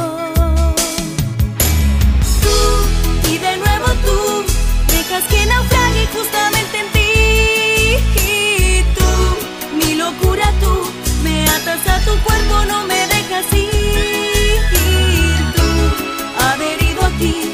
Tú 2.42 3.30
y 3.32 3.38
de 3.38 3.56
nuevo 3.56 3.86
tú 4.04 4.44
dejas 4.92 5.24
que 5.24 5.46
naufrague 5.46 6.06
justamente 6.16 6.78
en 6.80 6.88
ti. 6.92 7.12
Y 8.20 8.82
tú, 8.96 9.10
mi 9.76 9.94
locura 9.94 10.50
tú, 10.60 10.74
me 11.22 11.44
atas 11.48 11.86
a 11.86 11.98
tu 12.00 12.12
cuerpo, 12.24 12.64
no 12.68 12.84
me 12.86 13.00
dejas 13.14 13.52
ir. 13.52 13.70
Tú, 15.56 15.66
adherido 16.50 17.04
aquí, 17.04 17.52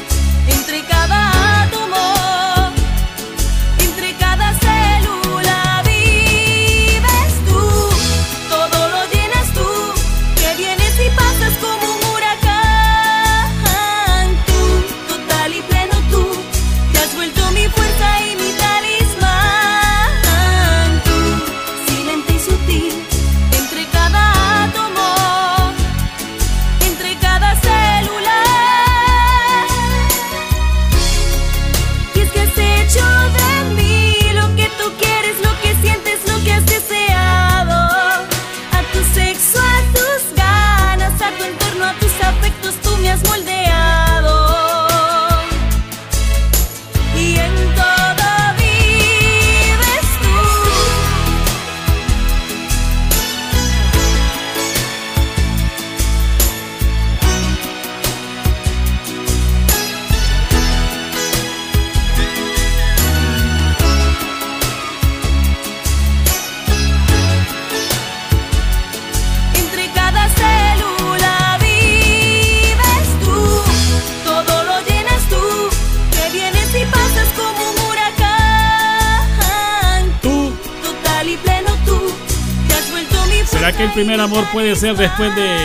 el 83.91 83.95
primer 83.95 84.21
amor 84.21 84.45
puede 84.53 84.73
ser 84.77 84.95
después 84.95 85.35
de... 85.35 85.57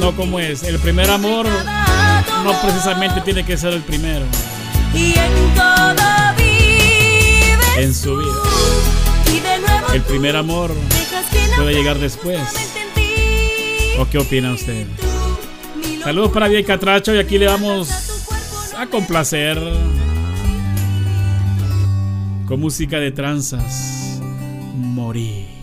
No, 0.00 0.16
como 0.16 0.40
es? 0.40 0.62
El 0.62 0.78
primer 0.78 1.10
amor 1.10 1.46
no 2.42 2.52
precisamente 2.62 3.20
tiene 3.20 3.44
que 3.44 3.58
ser 3.58 3.74
el 3.74 3.82
primero 3.82 4.24
en 7.76 7.94
su 7.94 8.16
vida. 8.16 8.32
El 9.92 10.00
primer 10.02 10.36
amor 10.36 10.72
puede 11.58 11.74
llegar 11.74 11.98
después. 11.98 12.40
¿O 13.98 14.08
qué 14.08 14.16
opina 14.16 14.54
usted? 14.54 14.86
Saludos 16.02 16.32
para 16.32 16.48
Diego 16.48 16.66
Catracho 16.66 17.14
y 17.14 17.18
aquí 17.18 17.36
le 17.36 17.46
vamos 17.46 17.90
a 18.74 18.86
complacer 18.86 19.58
con 22.46 22.58
música 22.58 22.96
de 22.98 23.12
tranzas. 23.12 24.18
Morí. 24.74 25.57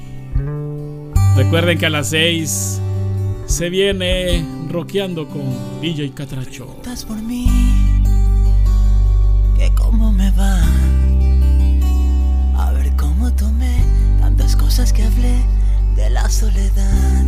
Recuerden 1.36 1.78
que 1.78 1.86
a 1.86 1.90
las 1.90 2.10
6 2.12 2.80
se 3.46 3.70
viene 3.70 4.46
rockeando 4.70 5.28
con 5.28 5.44
DJ 5.82 6.12
Catracho. 6.14 6.66
Preguntas 6.66 7.04
por 7.04 7.22
mí, 7.22 7.46
que 9.58 9.70
cómo 9.76 10.14
me 10.14 10.32
va. 10.32 10.62
A 12.56 12.72
ver 12.72 12.90
cómo 12.96 13.34
tomé 13.34 13.84
tantas 14.22 14.56
cosas 14.56 14.94
que 14.94 15.04
hablé 15.04 15.36
de 15.98 16.10
la 16.10 16.30
soledad. 16.30 17.26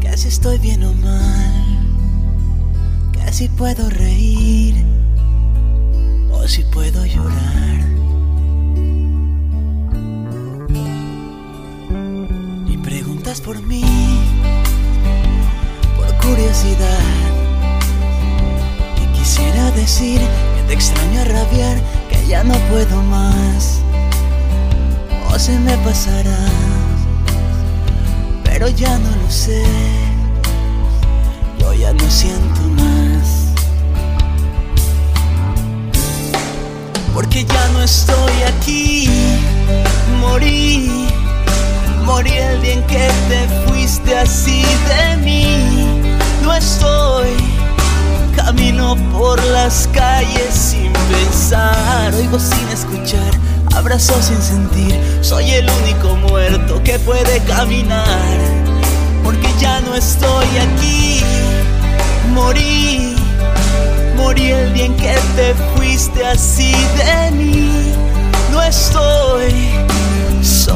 Que 0.00 0.16
si 0.16 0.28
estoy 0.28 0.56
bien 0.56 0.84
o 0.84 0.94
mal, 0.94 1.86
que 3.12 3.30
si 3.30 3.48
puedo 3.48 3.90
reír 3.90 4.74
o 6.32 6.48
si 6.48 6.62
puedo 6.64 7.04
llorar. 7.04 7.97
Por 13.36 13.60
mí, 13.60 13.84
por 15.96 16.06
curiosidad. 16.16 16.98
Y 19.02 19.18
quisiera 19.18 19.70
decir 19.72 20.18
que 20.18 20.62
te 20.66 20.72
extraño 20.72 21.20
a 21.20 21.24
rabiar, 21.24 21.78
que 22.08 22.26
ya 22.26 22.42
no 22.42 22.54
puedo 22.70 23.02
más. 23.02 23.80
O 25.30 25.38
se 25.38 25.58
me 25.58 25.76
pasará, 25.78 26.38
pero 28.44 28.68
ya 28.70 28.98
no 28.98 29.10
lo 29.10 29.30
sé. 29.30 29.62
Yo 31.58 31.74
ya 31.74 31.92
no 31.92 32.10
siento 32.10 32.62
más. 32.80 33.52
Porque 37.12 37.44
ya 37.44 37.68
no 37.74 37.82
estoy 37.82 38.42
aquí, 38.56 39.10
morí, 40.18 41.08
morí 42.08 42.32
el 42.32 42.62
día 42.62 42.72
en 42.72 42.82
que 42.84 43.06
te 43.28 43.40
fuiste 43.66 44.16
así 44.16 44.62
de 44.88 45.16
mí. 45.18 46.06
No 46.42 46.54
estoy, 46.54 47.28
camino 48.34 48.96
por 49.12 49.42
las 49.48 49.88
calles 49.92 50.52
sin 50.52 50.90
pensar, 51.12 52.14
oigo 52.14 52.38
sin 52.38 52.66
escuchar, 52.70 53.30
abrazo 53.76 54.14
sin 54.22 54.40
sentir. 54.40 54.98
Soy 55.20 55.50
el 55.50 55.68
único 55.82 56.16
muerto 56.28 56.82
que 56.82 56.98
puede 56.98 57.40
caminar, 57.40 58.38
porque 59.22 59.48
ya 59.60 59.80
no 59.82 59.94
estoy 59.94 60.48
aquí, 60.66 61.22
morí. 62.32 63.14
Morí 64.16 64.50
el 64.50 64.72
día 64.74 64.86
en 64.86 64.96
que 64.96 65.14
te 65.36 65.54
fuiste 65.76 66.26
así 66.26 66.72
de 66.72 67.30
mí. 67.32 67.92
No 68.50 68.60
estoy, 68.62 69.52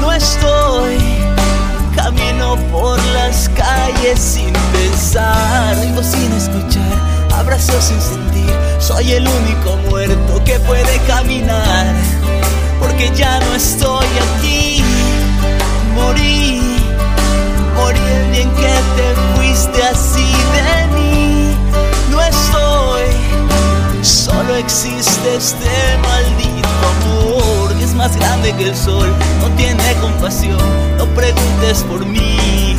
No 0.00 0.12
estoy, 0.12 0.98
camino 1.94 2.56
por 2.72 2.98
las 3.12 3.48
calles 3.50 4.18
sin 4.18 4.52
pensar, 4.72 5.76
oigo 5.78 6.02
sin 6.02 6.32
escuchar, 6.32 6.98
abrazo 7.34 7.80
sin 7.80 8.00
sentir. 8.00 8.54
Soy 8.78 9.12
el 9.12 9.28
único 9.28 9.76
muerto 9.88 10.42
que 10.44 10.58
puede 10.60 10.98
caminar, 11.06 11.94
porque 12.80 13.10
ya 13.14 13.40
no 13.40 13.54
estoy 13.54 14.06
aquí. 14.38 14.82
Morí, 15.94 16.60
morí 17.76 17.98
el 17.98 18.32
día 18.32 18.42
en 18.42 18.50
que 18.50 18.74
te 18.96 19.36
fuiste 19.36 19.82
así 19.82 20.32
de 20.54 20.86
mí. 20.96 21.54
No 22.10 22.20
estoy 22.22 22.80
Solo 24.02 24.56
existe 24.56 25.36
este 25.36 25.98
maldito 26.02 26.68
amor 26.88 27.59
más 28.00 28.16
grande 28.16 28.54
que 28.56 28.70
el 28.70 28.74
sol, 28.74 29.10
no 29.42 29.48
tiene 29.56 29.82
compasión, 30.00 30.56
no 30.96 31.04
preguntes 31.08 31.84
por 31.86 32.06
mí. 32.06 32.74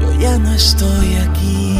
Yo 0.00 0.20
ya 0.20 0.36
no 0.38 0.52
estoy 0.52 1.14
aquí. 1.14 1.78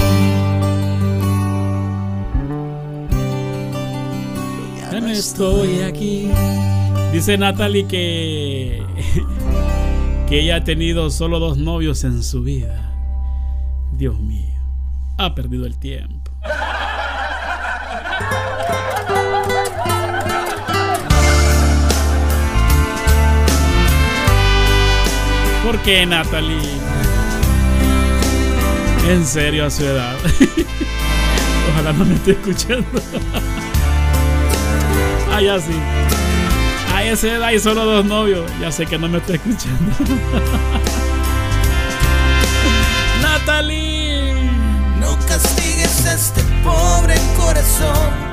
Ya 4.92 5.00
no 5.00 5.08
estoy 5.08 5.80
aquí. 5.80 6.30
Dice 7.12 7.36
Natalie 7.36 7.88
que 7.88 8.84
que 10.28 10.42
ella 10.42 10.56
ha 10.58 10.64
tenido 10.64 11.10
solo 11.10 11.40
dos 11.40 11.58
novios 11.58 12.04
en 12.04 12.22
su 12.22 12.44
vida. 12.44 12.92
Dios 13.90 14.20
mío, 14.20 14.60
ha 15.18 15.34
perdido 15.34 15.66
el 15.66 15.76
tiempo. 15.76 16.19
¿Por 25.70 25.78
qué, 25.82 26.04
Natalie? 26.04 26.68
En 29.08 29.24
serio, 29.24 29.66
a 29.66 29.70
su 29.70 29.84
edad. 29.84 30.16
Ojalá 31.70 31.92
no 31.92 32.04
me 32.04 32.16
esté 32.16 32.32
escuchando. 32.32 32.88
ah, 35.32 35.40
ya 35.40 35.60
sí. 35.60 35.70
A 36.92 37.04
esa 37.04 37.28
edad 37.28 37.44
hay 37.44 37.60
solo 37.60 37.84
dos 37.84 38.04
novios. 38.04 38.50
Ya 38.60 38.72
sé 38.72 38.84
que 38.84 38.98
no 38.98 39.08
me 39.08 39.18
está 39.18 39.34
escuchando. 39.34 39.92
Natalie. 43.22 44.50
No 44.98 45.16
castigues 45.28 46.04
a 46.04 46.14
este 46.14 46.42
pobre 46.64 47.14
corazón. 47.36 48.29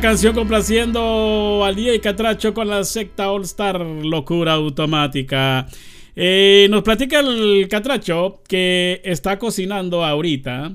canción 0.00 0.34
complaciendo 0.34 1.62
al 1.64 1.74
DJ 1.74 2.00
Catracho 2.00 2.54
con 2.54 2.68
la 2.68 2.84
secta 2.84 3.30
All 3.30 3.42
Star 3.42 3.80
Locura 3.80 4.52
Automática. 4.52 5.66
Eh, 6.14 6.66
nos 6.70 6.82
platica 6.82 7.20
el 7.20 7.68
Catracho 7.68 8.42
que 8.46 9.00
está 9.04 9.38
cocinando 9.38 10.04
ahorita 10.04 10.72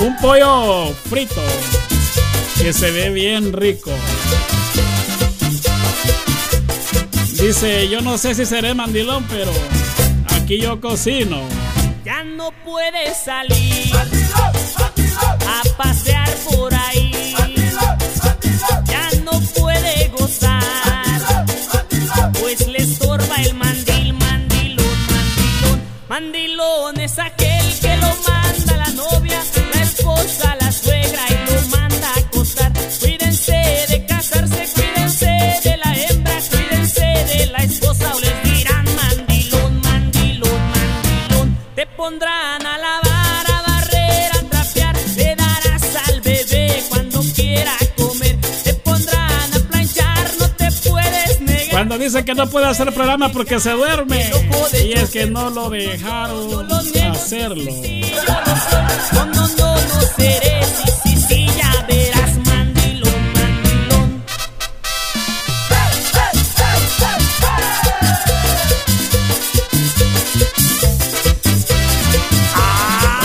un 0.00 0.16
pollo 0.18 0.86
frito 1.08 1.42
que 2.60 2.72
se 2.72 2.90
ve 2.90 3.10
bien 3.10 3.52
rico. 3.52 3.90
Dice, 7.40 7.88
yo 7.88 8.00
no 8.00 8.18
sé 8.18 8.34
si 8.34 8.44
seré 8.44 8.74
mandilón, 8.74 9.24
pero 9.30 9.50
aquí 10.36 10.58
yo 10.58 10.80
cocino. 10.80 11.42
Ya 12.04 12.22
no 12.22 12.52
puedes 12.64 13.16
salir. 13.16 14.19
por 16.44 16.72
aí. 16.72 16.99
dice 52.10 52.24
que 52.24 52.34
no 52.34 52.48
puede 52.48 52.66
hacer 52.66 52.92
programa 52.92 53.28
porque 53.28 53.60
se 53.60 53.70
duerme. 53.70 54.28
Y 54.84 54.92
es 54.92 55.10
que 55.10 55.26
no 55.26 55.48
lo 55.50 55.70
dejaron 55.70 56.66
hacerlo. 57.12 57.70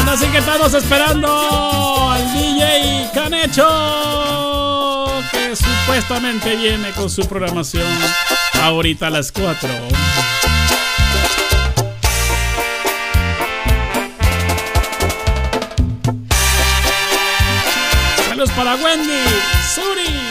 Así 0.07 0.27
que 0.27 0.37
estamos 0.37 0.73
esperando 0.75 2.09
al 2.11 2.33
DJ 2.33 3.09
Canecho 3.13 4.25
supuestamente 5.55 6.55
viene 6.55 6.91
con 6.91 7.09
su 7.09 7.21
programación. 7.27 7.85
Ahorita 8.63 9.07
a 9.07 9.09
las 9.09 9.31
4. 9.31 9.69
Saludos 18.27 18.49
para 18.51 18.75
Wendy, 18.75 19.23
Suri. 19.73 20.24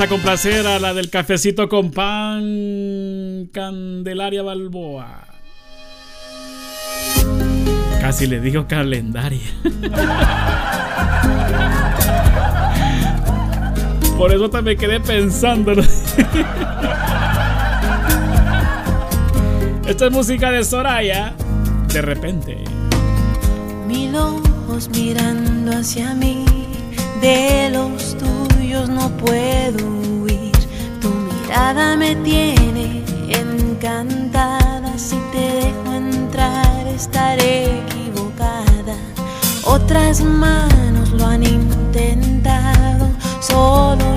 a 0.00 0.06
complacer 0.06 0.66
a 0.66 0.78
la 0.78 0.94
del 0.94 1.10
cafecito 1.10 1.68
con 1.68 1.90
pan 1.90 3.48
Candelaria 3.52 4.42
Balboa. 4.42 5.24
Casi 8.00 8.28
le 8.28 8.40
digo 8.40 8.68
calendaria. 8.68 9.40
Por 14.16 14.32
eso 14.32 14.48
también 14.50 14.78
quedé 14.78 15.00
pensando. 15.00 15.72
Esta 19.88 20.06
es 20.06 20.12
música 20.12 20.52
de 20.52 20.62
Soraya. 20.62 21.34
De 21.92 22.02
repente. 22.02 22.62
Mil 23.88 24.14
ojos 24.14 24.88
mirando 24.90 25.72
hacia 25.72 26.14
mí, 26.14 26.44
de 27.20 27.70
los 27.72 28.07
no 28.88 29.08
puedo 29.18 29.86
huir, 29.86 30.52
tu 31.00 31.08
mirada 31.10 31.96
me 31.96 32.16
tiene 32.16 33.04
encantada, 33.28 34.96
si 34.98 35.16
te 35.32 35.38
dejo 35.38 35.92
entrar 35.92 36.86
estaré 36.86 37.80
equivocada, 37.80 38.96
otras 39.64 40.22
manos 40.22 41.10
lo 41.10 41.26
han 41.26 41.42
intentado, 41.42 43.08
solo 43.40 44.07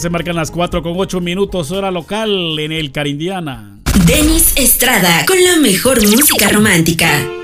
se 0.00 0.08
marcan 0.08 0.34
las 0.34 0.50
4 0.50 0.82
con 0.82 0.94
8 0.96 1.20
minutos, 1.20 1.70
hora 1.72 1.90
local 1.90 2.58
en 2.58 2.72
el 2.72 2.90
Carindiana. 2.90 3.80
Denis 4.06 4.54
Estrada 4.56 5.26
con 5.26 5.36
la 5.44 5.56
mejor 5.56 6.00
música 6.08 6.48
romántica. 6.48 7.39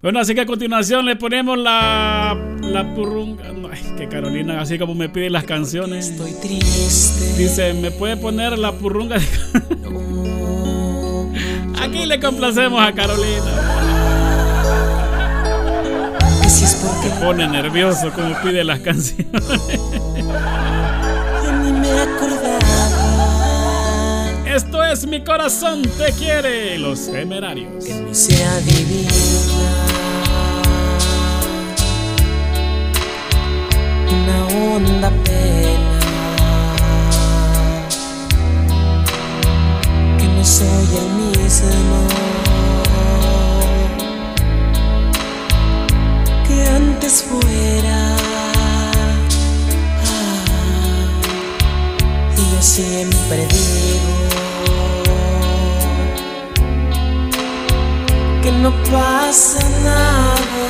Bueno, 0.00 0.20
así 0.20 0.32
que 0.34 0.42
a 0.42 0.46
continuación 0.46 1.04
le 1.06 1.16
ponemos 1.16 1.58
la, 1.58 2.36
la 2.60 2.94
purrunga. 2.94 3.52
No, 3.52 3.68
ay, 3.68 3.80
que 3.96 4.08
Carolina, 4.08 4.60
así 4.60 4.78
como 4.78 4.94
me 4.94 5.08
pide 5.08 5.28
las 5.28 5.42
canciones. 5.44 6.10
Estoy 6.10 6.32
triste. 6.40 7.32
Dice, 7.36 7.74
¿me 7.74 7.90
puede 7.90 8.16
poner 8.16 8.56
la 8.58 8.70
purrunga? 8.72 9.18
de- 9.18 9.24
Aquí 11.82 12.06
le 12.06 12.20
complacemos 12.20 12.80
a 12.80 12.92
Carolina. 12.92 13.64
Se 16.48 17.10
pone 17.24 17.48
nervioso 17.48 18.12
como 18.12 18.40
pide 18.42 18.62
las 18.62 18.78
canciones. 18.80 19.26
me. 19.42 19.58
Esto 24.54 24.84
es 24.84 25.06
Mi 25.06 25.22
Corazón 25.24 25.82
Te 25.82 26.12
Quiere, 26.12 26.78
los 26.78 27.10
temerarios. 27.10 27.84
Que 27.84 27.94
no 27.94 28.14
sea 28.14 28.58
divina. 28.60 29.10
Una 34.18 34.38
honda 34.46 35.10
pena. 35.24 35.98
Que 40.18 40.26
no 40.26 40.44
soy 40.44 40.88
el 41.02 41.08
mismo. 41.22 41.98
Que 46.46 46.56
antes 46.68 47.24
fuera. 47.24 48.16
Y 52.36 52.38
yo 52.54 52.60
siempre 52.62 53.46
digo 53.46 54.28
que 58.42 58.52
no 58.52 58.70
pasa 58.90 59.60
nada, 59.84 60.67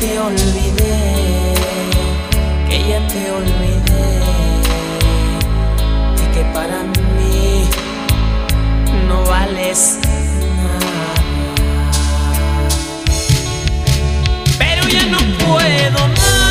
te 0.00 0.18
olvidé, 0.18 1.54
que 2.68 2.78
ya 2.88 3.00
te 3.08 3.30
olvidé, 3.30 4.06
y 6.22 6.26
que 6.34 6.42
para 6.52 6.82
mí 6.82 7.68
no 9.08 9.24
vales 9.24 9.98
nada. 10.56 11.14
Pero 14.58 14.82
ya 14.88 15.04
no 15.06 15.18
puedo 15.44 16.08
más, 16.08 16.45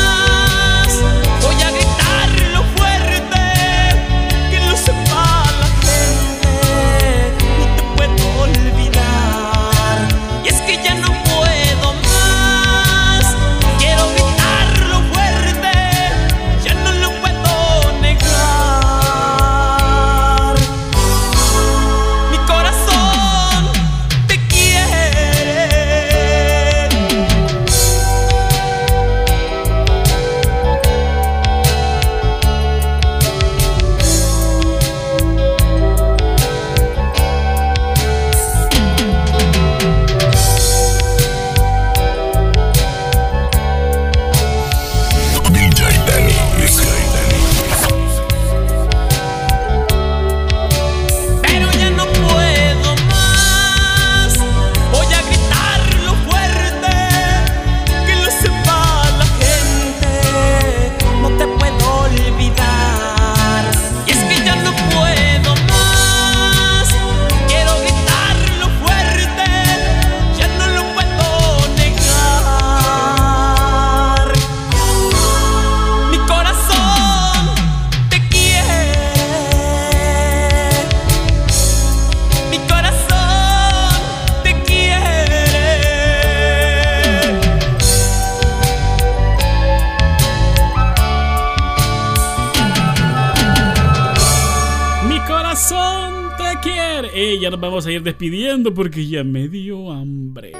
ya 97.46 97.50
nos 97.50 97.60
vamos 97.60 97.86
a 97.86 97.92
ir 97.92 98.02
despidiendo 98.02 98.74
porque 98.74 99.06
ya 99.06 99.22
me 99.22 99.46
dio 99.46 99.92
hambre. 99.92 100.50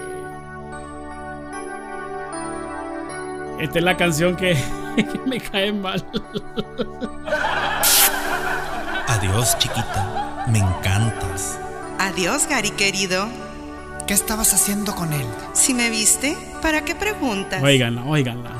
Esta 3.58 3.78
es 3.80 3.84
la 3.84 3.96
canción 3.96 4.36
que, 4.36 4.56
que 4.94 5.18
me 5.26 5.40
cae 5.40 5.72
mal. 5.72 6.06
Adiós, 9.08 9.58
chiquita. 9.58 10.44
Me 10.46 10.60
encantas. 10.60 11.58
Adiós, 11.98 12.46
Gary 12.48 12.70
querido. 12.70 13.26
¿Qué 14.06 14.14
estabas 14.14 14.54
haciendo 14.54 14.94
con 14.94 15.12
él? 15.12 15.26
Si 15.54 15.74
me 15.74 15.90
viste, 15.90 16.36
¿para 16.62 16.84
qué 16.84 16.94
preguntas? 16.94 17.60
Óiganla, 17.64 18.04
óiganla. 18.04 18.52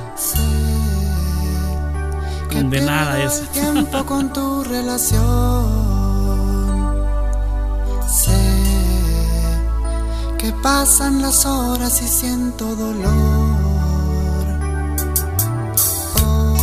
Condenada 2.53 3.15
Pierdo 3.19 3.33
es. 3.33 3.41
el 3.41 3.49
tiempo 3.51 4.05
con 4.05 4.33
tu 4.33 4.65
relación. 4.69 5.86
Sé 8.09 8.31
que 10.39 10.53
pasan 10.63 11.23
las 11.23 11.45
horas 11.45 12.01
y 12.03 12.09
siento 12.09 12.77
dolor. 12.77 13.67
Hoy 16.23 16.61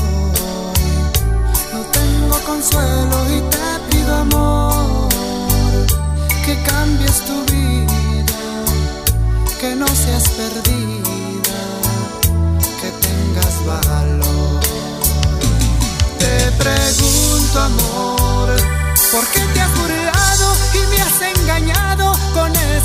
no 1.74 1.82
tengo 1.92 2.38
consuelo 2.46 3.18
y 3.36 3.42
te 3.50 3.80
pido 3.90 4.16
amor 4.16 5.10
que 6.46 6.56
cambies 6.64 7.22
tu 7.26 7.54
vida, 7.54 8.66
que 9.60 9.76
no 9.76 9.88
seas 9.88 10.30
perdida, 10.30 11.60
que 12.82 12.90
tengas 13.08 13.66
valor. 13.66 14.60
Te 16.20 16.52
pregunto, 16.64 17.60
amor, 17.60 18.56
¿por 19.12 19.26
qué 19.28 19.42
te 19.54 19.62
has 19.62 19.83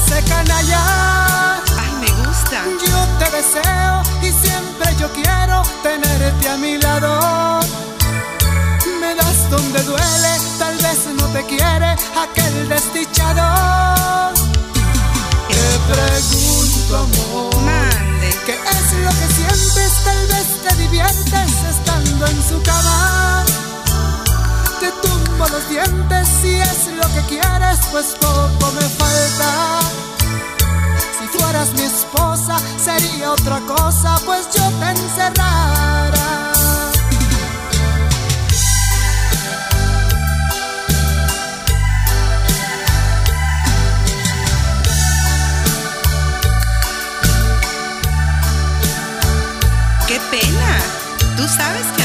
ese 0.08 0.22
canalla? 0.24 1.60
Ay, 1.78 1.92
me 2.00 2.10
gusta. 2.24 2.64
Yo 2.86 2.98
te 3.18 3.30
deseo 3.36 4.02
y 4.22 4.32
siempre 4.46 4.94
yo 4.98 5.10
quiero 5.12 5.62
tenerte 5.82 6.48
a 6.48 6.56
mi 6.56 6.78
lado. 6.78 7.60
Me 9.00 9.14
das 9.14 9.50
donde 9.50 9.82
duele, 9.82 10.32
tal 10.58 10.76
vez 10.76 10.98
no 11.18 11.26
te 11.28 11.44
quiere 11.46 11.96
aquel 12.24 12.68
desdichado. 12.68 14.32
Te 15.48 15.92
pregunto, 15.92 16.96
amor, 16.96 17.50
¿qué 18.46 18.54
es 18.54 18.92
lo 19.04 19.10
que 19.10 19.28
sientes? 19.34 19.92
Tal 20.04 20.26
vez 20.26 20.46
te 20.64 20.76
diviertes 20.82 21.50
estando 21.70 22.26
en 22.26 22.48
su 22.48 22.62
cama. 22.62 23.44
Te 25.38 25.44
tumbo 25.44 25.56
los 25.56 25.68
dientes 25.68 26.28
si 26.42 26.54
es 26.56 26.88
lo 26.96 27.02
que 27.14 27.20
quieres, 27.28 27.78
pues 27.92 28.16
poco 28.20 28.72
me 28.72 28.80
falta. 28.80 29.80
Si 31.16 31.38
fueras 31.38 31.72
mi 31.74 31.82
esposa 31.82 32.58
sería 32.76 33.30
otra 33.32 33.60
cosa, 33.60 34.18
pues 34.26 34.48
yo 34.52 34.68
te 34.80 34.90
encerrara. 34.90 36.52
¡Qué 50.08 50.20
pena! 50.32 50.78
Tú 51.36 51.46
sabes 51.46 51.97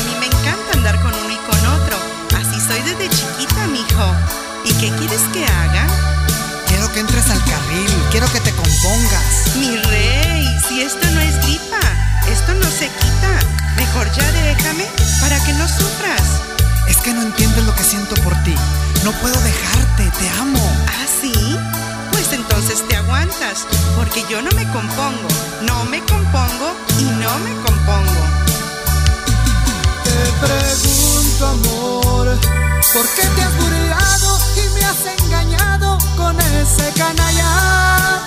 que 6.94 7.00
entres 7.00 7.28
al 7.30 7.44
carril, 7.46 7.92
quiero 8.12 8.32
que 8.32 8.40
te 8.42 8.52
compongas. 8.52 9.56
Mi 9.56 9.78
rey, 9.78 10.46
si 10.68 10.82
esto 10.82 11.06
no 11.12 11.22
es 11.22 11.38
gripa, 11.44 11.80
esto 12.32 12.54
no 12.54 12.66
se 12.66 12.88
quita. 12.88 13.40
Mejor 13.76 14.12
ya 14.14 14.32
déjame 14.32 14.86
para 15.20 15.44
que 15.44 15.54
no 15.54 15.68
sufras. 15.68 16.22
Es 16.88 16.98
que 16.98 17.14
no 17.14 17.24
entiendes 17.24 17.64
lo 17.66 17.76
que 17.76 17.84
siento 17.84 18.16
por 18.18 18.36
ti. 18.44 18.54
No 19.04 19.12
puedo 19.14 19.40
dejarte, 19.42 20.12
te 20.20 20.30
amo. 20.40 20.60
¿Ah, 20.88 21.08
sí? 21.22 21.34
Pues 22.12 22.32
entonces 22.32 22.88
te 22.88 22.96
aguantas, 22.96 23.66
porque 23.96 24.24
yo 24.30 24.42
no 24.44 24.52
me 24.52 24.64
compongo, 24.70 25.28
no 25.64 25.86
me 25.86 26.00
compongo 26.00 26.76
y 27.00 27.06
no 27.06 27.40
me 27.40 27.56
compongo. 27.66 28.24
Te 30.04 30.46
pregunto, 30.46 31.48
amor, 31.48 32.40
¿por 32.94 33.08
qué 33.16 33.26
te 33.36 33.42
has 33.42 33.58
burlado 33.58 34.23
me 34.84 34.90
has 34.90 35.22
engañado 35.24 35.98
con 36.18 36.40
ese 36.40 36.92
canalla? 36.98 38.22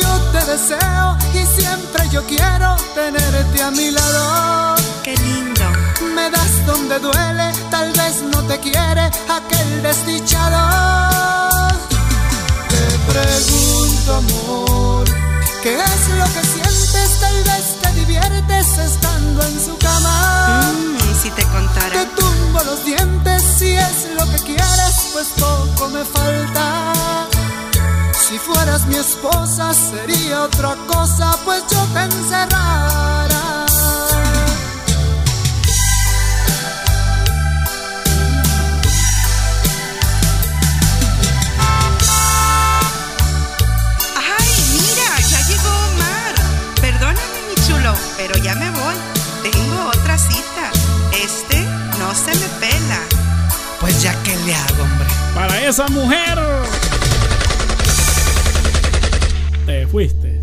Yo 0.00 0.10
te 0.32 0.40
deseo 0.52 1.16
y 1.34 1.60
siempre 1.60 2.08
yo 2.10 2.24
quiero 2.24 2.76
tenerte 2.94 3.62
a 3.62 3.70
mi 3.70 3.90
lado. 3.90 4.76
Qué 5.02 5.14
lindo. 5.16 5.64
Me 6.14 6.30
das 6.30 6.66
donde 6.66 6.98
duele, 6.98 7.52
tal 7.70 7.92
vez 7.92 8.22
no 8.32 8.42
te 8.44 8.58
quiere 8.60 9.10
aquel 9.38 9.82
desdichado. 9.82 10.60
Te 12.68 12.84
pregunto, 13.12 14.16
amor, 14.22 15.04
¿qué 15.62 15.74
es 15.74 16.02
lo 16.20 16.24
que 16.34 16.42
sientes? 16.54 17.20
Tal 17.20 17.44
vez 17.44 17.64
te 17.82 17.92
diviertes 18.00 18.78
estando 18.78 19.42
en 19.42 19.64
su 19.64 19.76
cama. 19.78 20.62
Mm, 20.72 21.22
si 21.22 21.30
te 21.30 21.42
contara. 21.44 21.92
Te 21.92 22.06
tumbo 22.20 22.62
los 22.64 22.84
dientes 22.84 23.42
si 23.58 23.70
es 23.76 24.08
lo 24.16 24.24
que 24.30 24.38
quieres, 24.44 24.87
pues 25.12 25.28
poco 25.38 25.88
me 25.90 26.04
falta. 26.04 26.92
Si 28.12 28.38
fueras 28.38 28.86
mi 28.86 28.96
esposa 28.96 29.72
sería 29.72 30.42
otra 30.42 30.74
cosa, 30.86 31.36
pues 31.44 31.62
yo 31.70 31.82
te 31.94 32.00
encerrara. 32.02 33.66
¡Ay, 44.16 44.50
mira! 44.72 45.20
Ya 45.30 45.40
llegó 45.48 45.68
Omar. 45.92 46.34
Perdóname, 46.80 47.38
mi 47.48 47.66
chulo, 47.66 47.94
pero 48.16 48.36
ya 48.36 48.54
me 48.54 48.70
voy. 48.70 48.94
Tengo 49.42 49.88
otra 49.88 50.18
cita. 50.18 50.70
Este 51.12 51.62
no 51.98 52.14
se 52.14 52.34
me 52.34 52.48
pela. 52.60 53.18
Pues 53.80 54.02
ya 54.02 54.12
que 54.22 54.36
le 54.44 54.54
hago, 54.54 54.82
hombre. 54.82 55.06
Para 55.34 55.60
esa 55.64 55.86
mujer. 55.88 56.38
Te 59.66 59.86
fuiste. 59.86 60.40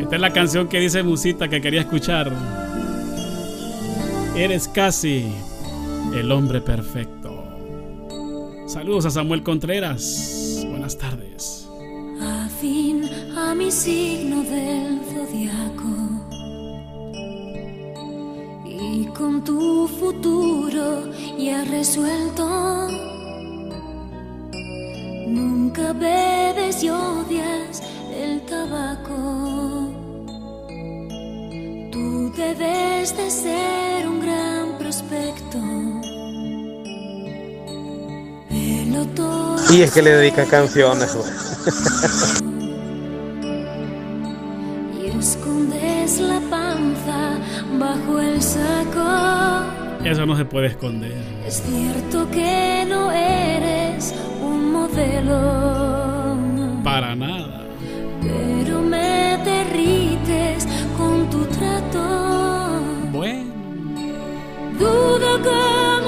Esta 0.00 0.16
es 0.16 0.20
la 0.20 0.32
canción 0.32 0.68
que 0.68 0.78
dice 0.78 1.02
Musita 1.02 1.48
que 1.48 1.62
quería 1.62 1.80
escuchar. 1.80 2.30
Eres 4.36 4.68
casi 4.68 5.32
el 6.14 6.30
hombre 6.30 6.60
perfecto. 6.60 7.42
Saludos 8.66 9.06
a 9.06 9.10
Samuel 9.10 9.42
Contreras. 9.42 10.64
Buenas 10.68 10.98
tardes. 10.98 11.21
A 13.52 13.54
mi 13.54 13.70
signo 13.70 14.42
del 14.44 14.98
zodiaco. 15.12 15.94
Y 18.64 19.04
con 19.08 19.44
tu 19.44 19.86
futuro 19.88 21.12
ya 21.38 21.62
resuelto. 21.64 22.48
Nunca 25.26 25.92
bebes 25.92 26.82
y 26.82 26.88
odias 26.88 27.82
el 28.16 28.40
tabaco. 28.46 29.92
Tú 31.92 32.32
debes 32.34 33.14
de 33.14 33.30
ser 33.30 34.08
un 34.08 34.20
gran 34.20 34.78
prospecto. 34.78 35.58
Y 39.70 39.82
es 39.82 39.90
que 39.90 40.00
le 40.00 40.10
dedican 40.10 40.46
canciones. 40.46 41.14
bajo 47.82 48.20
el 48.20 48.40
saco. 48.42 49.08
Eso 50.04 50.26
no 50.26 50.36
se 50.36 50.44
puede 50.44 50.66
esconder. 50.68 51.14
Es 51.46 51.62
cierto 51.62 52.28
que 52.30 52.84
no 52.88 53.10
eres 53.12 54.14
un 54.42 54.72
modelo, 54.72 55.38
Para 56.84 57.14
nada. 57.14 57.60
pero 58.20 58.80
me 58.82 59.38
derrites 59.44 60.66
con 60.98 61.14
tu 61.30 61.44
trato. 61.56 62.04
Bueno. 63.12 63.52
Dudo 64.78 65.30
como 65.48 66.01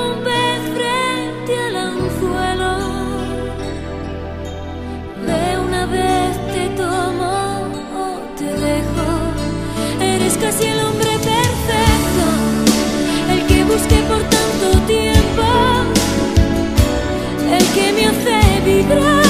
vibra 18.64 19.20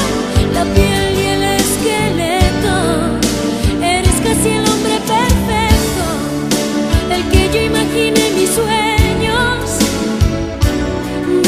la 0.52 0.64
piel 0.74 1.18
y 1.18 1.26
el 1.26 1.42
esqueleto. 1.42 2.76
Eres 3.82 4.16
casi 4.22 4.48
el 4.48 4.64
hombre 4.70 4.96
perfecto, 5.12 6.06
el 7.10 7.28
que 7.30 7.50
yo 7.52 7.60
imaginé 7.62 8.28
en 8.28 8.34
mis 8.36 8.50
sueños, 8.50 9.60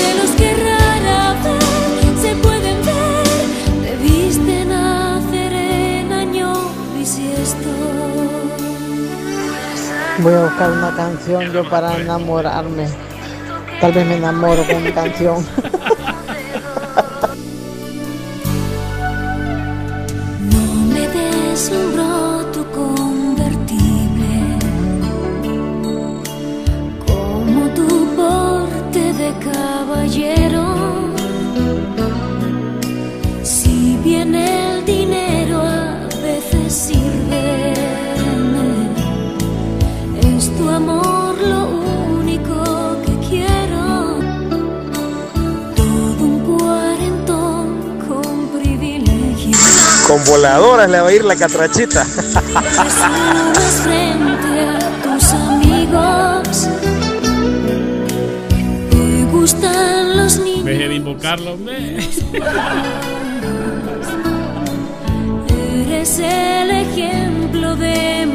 de 0.01 0.09
los 0.19 0.31
que 0.33 0.55
rara 0.55 1.35
vez 1.45 2.21
se 2.21 2.35
pueden 2.37 2.79
ver. 2.85 3.27
Te 3.85 3.97
viste 4.03 4.65
nacer 4.65 5.53
en 5.53 6.13
año 6.13 6.53
bisiesto. 6.97 7.71
Voy 10.19 10.35
a 10.35 10.45
buscar 10.45 10.73
una 10.73 10.97
canción 10.97 11.53
yo 11.53 11.69
para 11.69 11.97
enamorarme. 12.01 12.89
Tal 13.81 13.93
vez 13.93 14.07
me 14.07 14.17
enamoro 14.17 14.67
con 14.67 14.83
mi 14.83 14.91
canción. 14.91 15.47
voladoras 50.27 50.91
le 50.91 51.01
va 51.01 51.09
a 51.09 51.13
ir 51.13 51.25
la 51.25 51.37
catrachita. 51.37 52.05
Presumes 52.05 53.81
frente 53.83 54.61
a 54.61 54.79
tus 55.03 55.33
amigos. 55.33 56.69
Te 58.91 59.25
gustan 59.33 60.17
los 60.17 60.39
niños. 60.39 60.65
Deje 60.65 60.89
de 60.89 60.95
invocarlo, 60.95 61.53
hombre. 61.55 61.99
Eres 65.49 66.19
el 66.19 66.71
ejemplo 66.71 67.77
de 67.77 68.27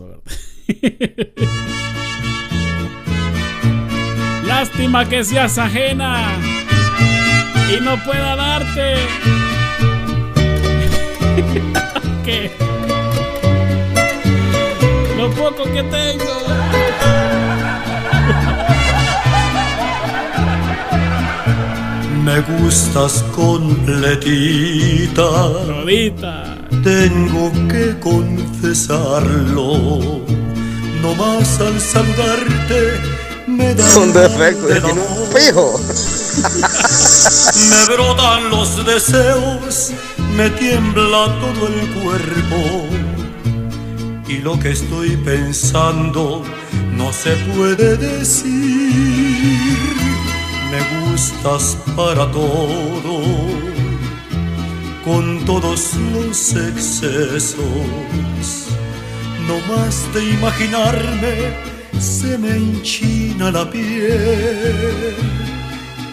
eso, 0.00 0.06
¿verdad? 0.06 0.22
Lástima 4.46 5.08
que 5.08 5.24
seas 5.24 5.58
ajena 5.58 6.38
y 7.70 7.80
no 7.80 7.96
pueda 8.04 8.36
darte. 8.36 8.94
¿Qué? 12.24 12.50
Lo 15.16 15.30
poco 15.30 15.64
que 15.64 15.82
tengo. 15.84 16.24
Me 22.24 22.40
gustas 22.40 23.22
completita. 23.34 25.30
Tengo 26.82 27.52
que 27.68 27.96
confesarlo. 28.00 30.22
No 31.02 31.14
más 31.14 31.60
al 31.60 31.80
saludarte 31.80 33.00
me 33.46 33.74
da 33.74 33.98
Un 34.02 34.12
defecto, 34.12 34.66
tiene 34.66 34.92
un. 34.92 35.00
Me 37.70 37.84
brotan 37.94 38.50
los 38.50 38.84
deseos, 38.86 39.92
me 40.36 40.48
tiembla 40.50 41.26
todo 41.40 41.68
el 41.68 41.88
cuerpo. 42.02 42.86
Y 44.28 44.38
lo 44.38 44.58
que 44.58 44.70
estoy 44.70 45.16
pensando 45.18 46.42
no 46.96 47.12
se 47.12 47.36
puede 47.52 47.96
decir. 47.96 48.48
Me 50.70 50.80
gustas 51.00 51.76
para 51.96 52.30
todo, 52.30 53.20
con 55.04 55.44
todos 55.44 55.94
los 56.12 56.54
excesos. 56.54 57.56
No 59.46 59.58
más 59.74 60.12
de 60.14 60.24
imaginarme, 60.30 61.54
se 61.98 62.38
me 62.38 62.58
hinchina 62.58 63.50
la 63.50 63.70
piel. 63.70 65.14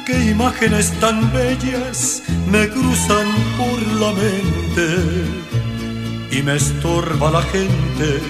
Qué 0.05 0.31
imágenes 0.31 0.91
tan 0.99 1.31
bellas 1.33 2.23
me 2.49 2.69
cruzan 2.69 3.27
por 3.57 3.81
la 4.01 4.13
mente 4.13 4.87
y 6.31 6.41
me 6.41 6.55
estorba 6.55 7.31
la 7.31 7.41
gente, 7.41 8.21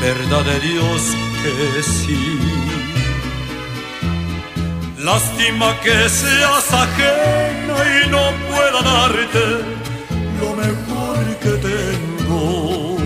verdad 0.00 0.44
de 0.44 0.60
Dios 0.60 1.02
que 1.42 1.82
sí. 1.82 2.71
Lástima 5.02 5.80
que 5.80 6.08
seas 6.08 6.72
ajena 6.72 7.76
y 8.04 8.08
no 8.08 8.22
pueda 8.48 8.82
darte 8.82 9.46
lo 10.40 10.54
mejor 10.54 11.24
que 11.42 11.50
tengo. 11.68 12.98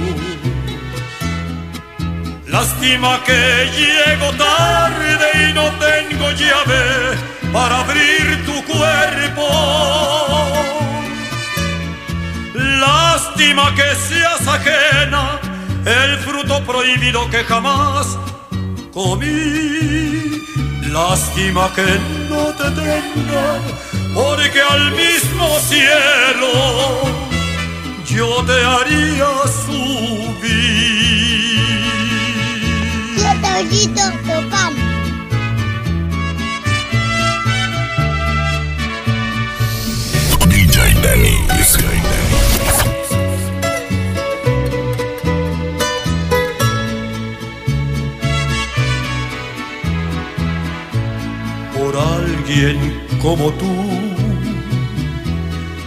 Lástima 2.48 3.24
que 3.24 3.70
llego 3.78 4.30
tarde 4.32 5.48
y 5.48 5.52
no 5.54 5.70
tengo 5.86 6.30
llave 6.32 7.16
para 7.50 7.80
abrir 7.80 8.44
tu 8.44 8.62
cuerpo. 8.64 9.48
Lástima 12.52 13.74
que 13.74 13.94
seas 14.06 14.46
ajena, 14.46 15.40
el 15.86 16.18
fruto 16.18 16.62
prohibido 16.66 17.30
que 17.30 17.42
jamás 17.42 18.18
comí. 18.92 20.55
Lástima 20.96 21.70
que 21.74 21.84
no 22.30 22.44
te 22.54 22.70
tenga, 22.70 23.60
porque 24.14 24.60
al 24.62 24.92
mismo 24.92 25.46
cielo 25.68 26.52
yo 28.06 28.42
te 28.46 28.58
haría 28.64 29.28
subir. 29.66 30.46
Siete 33.14 33.48
hoyitos 33.58 34.12
alguien 52.46 53.02
como 53.22 53.50
tú. 53.52 53.74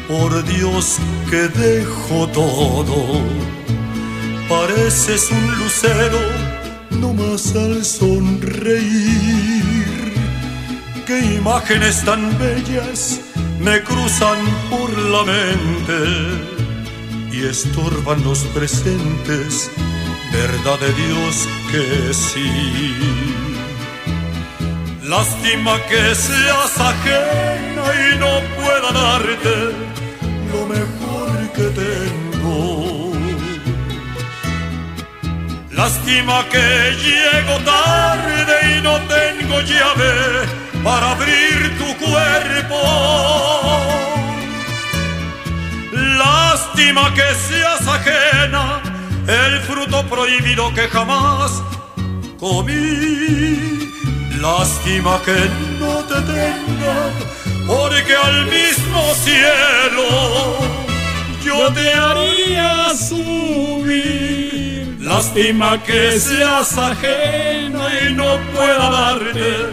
Por 0.08 0.44
Dios 0.46 0.98
que 1.30 1.48
dejo 1.48 2.28
todo, 2.30 3.22
pareces 4.48 5.30
un 5.32 5.60
lucero, 5.60 6.20
no 6.90 7.14
más 7.14 7.56
al 7.56 7.86
sonreír. 7.86 9.24
Qué 11.06 11.36
imágenes 11.36 12.04
tan 12.04 12.38
bellas 12.40 13.22
me 13.60 13.82
cruzan 13.84 14.40
por 14.70 14.90
la 14.98 15.24
mente 15.24 16.00
y 17.32 17.46
estorban 17.46 18.24
los 18.24 18.40
presentes, 18.56 19.70
verdad 20.32 20.80
de 20.80 20.94
Dios 20.94 21.48
que 21.72 22.14
sí. 22.14 23.49
Lástima 25.10 25.76
que 25.90 26.14
seas 26.14 26.80
ajena 26.80 27.86
y 28.00 28.20
no 28.20 28.34
pueda 28.58 28.92
darte 28.92 29.56
lo 30.52 30.62
mejor 30.68 31.52
que 31.56 31.68
tengo. 31.82 33.14
Lástima 35.72 36.46
que 36.50 36.96
llego 37.06 37.58
tarde 37.66 38.78
y 38.78 38.82
no 38.84 38.98
tengo 39.16 39.62
llave 39.62 40.14
para 40.84 41.12
abrir 41.14 41.58
tu 41.80 42.06
cuerpo. 42.06 42.80
Lástima 46.20 47.12
que 47.16 47.34
seas 47.48 47.88
ajena, 47.88 48.80
el 49.26 49.60
fruto 49.62 50.06
prohibido 50.08 50.72
que 50.76 50.88
jamás 50.88 51.64
comí. 52.40 53.89
Lástima 54.42 55.22
que 55.26 55.36
no 55.80 55.96
te 56.06 56.22
tenga, 56.22 57.12
porque 57.68 58.16
al 58.16 58.46
mismo 58.46 59.14
cielo 59.16 60.60
yo 61.44 61.74
te 61.74 61.94
haría 61.94 62.96
subir. 62.96 64.96
Lástima 65.02 65.84
que 65.84 66.18
seas 66.18 66.78
ajena 66.78 67.90
y 68.02 68.14
no 68.14 68.38
pueda 68.56 68.90
darte 68.90 69.68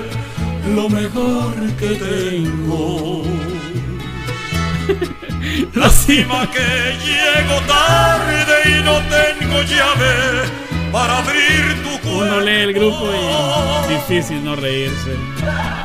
lo 0.75 0.89
mejor 0.89 1.55
que 1.79 1.95
tengo. 1.95 3.23
Lástima 5.75 6.51
que 6.51 6.97
llego 7.07 7.61
tarde 7.69 8.63
y 8.65 8.83
no 8.83 9.01
tengo 9.17 9.63
llave 9.63 10.66
para 10.93 11.19
abrir 11.19 11.83
tu 11.83 11.91
cuerpo. 12.01 12.07
Uno 12.17 12.41
lee 12.41 12.63
el 12.63 12.73
grupo 12.73 13.11
y 13.13 13.93
difícil 13.95 14.45
no 14.45 14.57
reírse. 14.57 15.17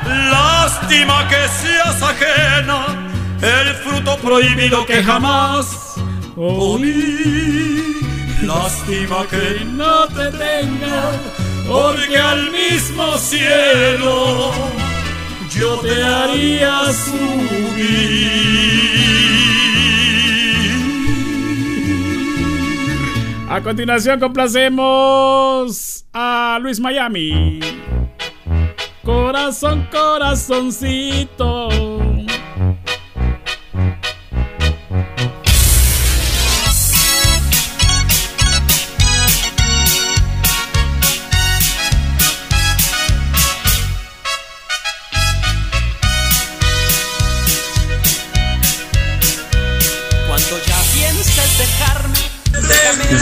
Lástima 0.06 1.28
que 1.28 1.48
seas 1.62 2.02
ajena, 2.02 3.10
el 3.42 3.74
fruto 3.76 4.18
prohibido 4.18 4.86
que 4.86 5.04
jamás 5.04 5.96
comí. 6.36 7.82
Lástima 8.44 9.26
que 9.30 9.66
no 9.66 10.08
te 10.08 10.32
tenga, 10.32 11.12
porque 11.68 12.18
al 12.18 12.52
mismo 12.52 13.18
cielo 13.18 14.52
yo 15.50 15.78
te 15.80 16.04
haría 16.04 16.82
subir. 16.94 18.22
A 23.52 23.62
continuación 23.62 24.18
complacemos 24.18 26.06
a 26.14 26.58
Luis 26.62 26.80
Miami. 26.80 27.60
Corazón, 29.04 29.90
corazoncito. 29.92 31.91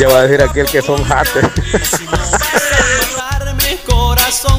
Va 0.09 0.19
a 0.19 0.21
decir 0.23 0.41
aquel 0.41 0.65
que 0.65 0.81
son 0.81 0.99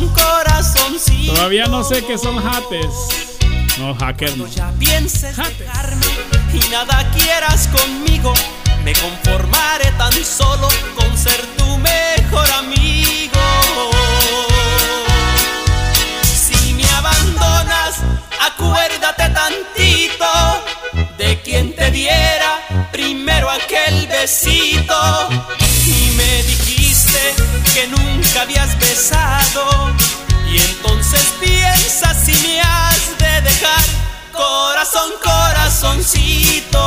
corazoncito. 0.08 1.34
Todavía 1.34 1.66
no 1.66 1.82
sé 1.84 2.04
qué 2.04 2.18
son 2.18 2.38
hates. 2.38 3.38
No, 3.78 3.94
hacker 3.94 4.36
no. 4.36 4.46
Ya 4.46 4.72
pienses 4.78 5.36
dejarme 5.36 6.06
y 6.52 6.58
nada 6.70 7.08
quieras 7.12 7.68
conmigo, 7.68 8.34
me 8.84 8.92
conformaré 8.94 9.90
tan 9.92 10.12
solo 10.24 10.68
con 10.96 11.16
ser 11.16 11.40
tu 11.56 11.78
mejor 11.78 12.50
amigo. 12.58 13.40
Si 16.24 16.74
me 16.74 16.84
abandonas, 16.90 18.00
acuérdate 18.40 19.28
tantito 19.30 20.26
de 21.20 21.39
quien 21.42 21.74
te 21.74 21.90
diera 21.90 22.60
primero 22.90 23.50
aquel 23.50 24.07
besito. 24.07 24.94
Y 25.86 26.12
me 26.16 26.42
dijiste 26.44 27.34
que 27.74 27.86
nunca 27.89 28.42
habías 28.42 28.78
besado. 28.78 29.94
Y 30.50 30.58
entonces 30.58 31.23
piensa 31.39 32.15
si 32.15 32.32
me 32.47 32.60
has 32.62 33.18
de 33.18 33.42
dejar 33.42 33.84
corazón, 34.32 35.10
corazoncito. 35.23 36.81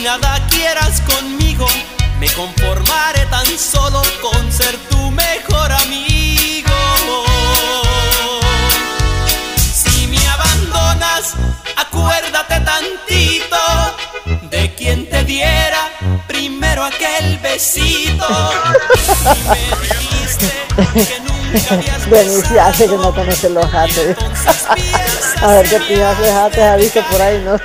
Y 0.00 0.02
nada 0.02 0.40
quieras 0.48 1.00
conmigo, 1.02 1.66
me 2.18 2.28
conformaré 2.28 3.26
tan 3.26 3.46
solo 3.58 4.02
con 4.22 4.52
ser 4.52 4.76
tu 4.88 5.10
mejor 5.10 5.72
amigo. 5.72 6.70
Si 9.72 10.06
me 10.06 10.26
abandonas, 10.28 11.34
acuérdate 11.76 12.60
tantito 12.60 13.56
de 14.50 14.74
quien 14.74 15.08
te 15.08 15.24
diera 15.24 15.90
primero 16.26 16.84
aquel 16.84 17.38
besito. 17.38 18.26
Y 19.36 19.48
me 19.48 19.58
dijiste 19.58 20.50
que 20.94 21.20
nunca 21.20 21.74
habías 21.74 22.08
Benicia 22.10 22.66
hace 22.68 22.86
que 22.86 22.96
no 22.96 23.14
conoce 23.14 23.50
los 23.50 23.70
haters. 23.70 24.16
A 25.42 25.46
ver 25.48 25.68
qué 25.68 25.76
opinas 25.76 26.18
de 26.18 26.32
haters, 26.32 26.66
ha 26.66 26.76
visto 26.76 27.02
por 27.10 27.20
ahí, 27.20 27.42
¿no? 27.44 27.58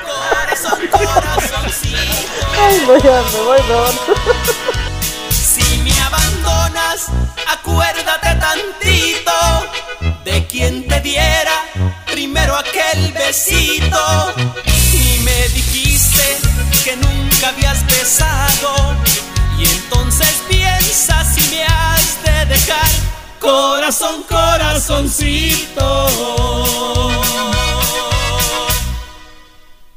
Ay, 2.57 2.81
voy 2.85 2.99
a 2.99 3.21
me 3.21 3.41
voy, 3.41 3.59
no. 3.69 3.85
Si 5.31 5.77
me 5.79 5.91
abandonas, 6.01 7.07
acuérdate 7.47 8.35
tantito 8.35 9.31
de 10.23 10.45
quien 10.47 10.87
te 10.87 10.99
diera 11.01 11.61
primero 12.11 12.55
aquel 12.55 13.11
besito. 13.13 14.33
Y 14.93 15.19
me 15.23 15.47
dijiste 15.49 16.37
que 16.83 16.95
nunca 16.95 17.49
habías 17.49 17.85
besado. 17.87 18.95
Y 19.57 19.65
entonces 19.65 20.41
piensa 20.47 21.23
si 21.25 21.41
me 21.55 21.63
has 21.65 22.23
de 22.23 22.45
dejar 22.45 22.89
corazón, 23.39 24.23
corazoncito. 24.23 26.09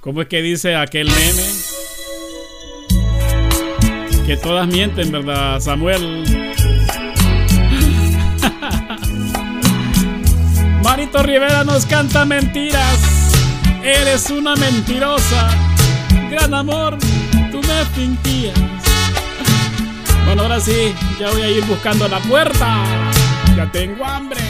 ¿Cómo 0.01 0.23
es 0.23 0.28
que 0.28 0.43
dice 0.43 0.77
aquel 0.77 1.11
meme? 1.11 1.77
Que 4.28 4.36
todas 4.36 4.68
mienten, 4.68 5.10
¿verdad, 5.10 5.58
Samuel? 5.58 6.05
Marito 10.84 11.23
Rivera 11.23 11.65
nos 11.65 11.86
canta 11.86 12.26
mentiras. 12.26 13.32
Eres 13.82 14.28
una 14.28 14.55
mentirosa. 14.57 15.48
Gran 16.31 16.52
amor, 16.52 16.98
tú 17.50 17.62
me 17.62 17.86
fingías. 17.94 18.55
Bueno, 20.26 20.42
ahora 20.42 20.60
sí, 20.60 20.94
ya 21.18 21.31
voy 21.31 21.40
a 21.40 21.48
ir 21.48 21.65
buscando 21.65 22.07
la 22.07 22.18
puerta. 22.18 22.84
Ya 23.57 23.73
tengo 23.73 24.05
hambre. 24.05 24.42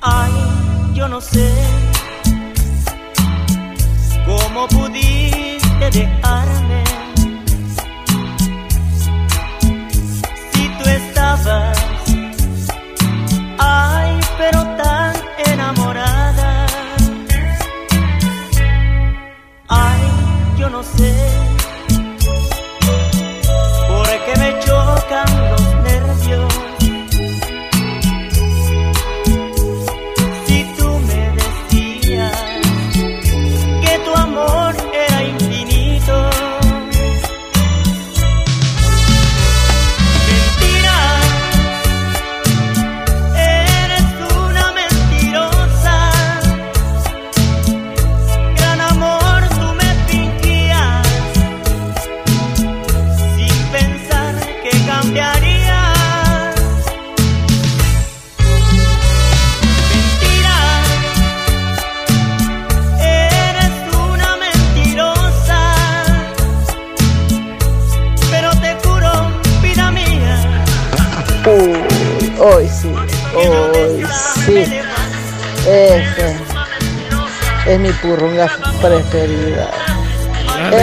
Ay, 0.00 0.32
yo 0.94 1.06
no 1.06 1.20
sé 1.20 1.52
cómo 4.24 4.66
pudiste 4.68 5.90
dejarme 5.92 6.65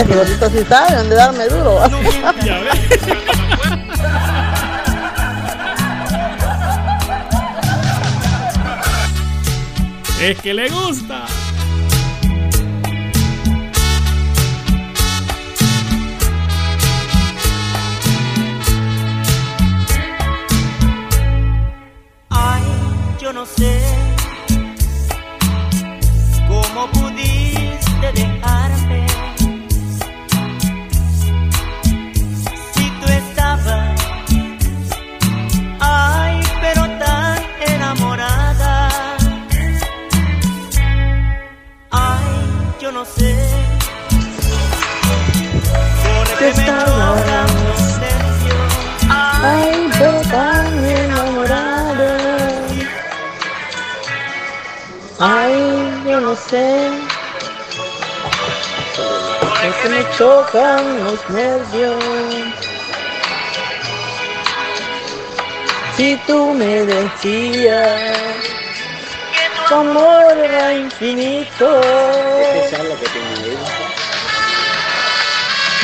Ese, 0.03 0.15
los 0.15 0.51
sí 0.51 0.65
saben 0.67 0.97
dónde 0.97 1.15
darme 1.15 1.47
duro. 1.47 1.79
Es 10.21 10.39
que 10.39 10.53
le 10.53 10.69
gusta. 10.69 11.02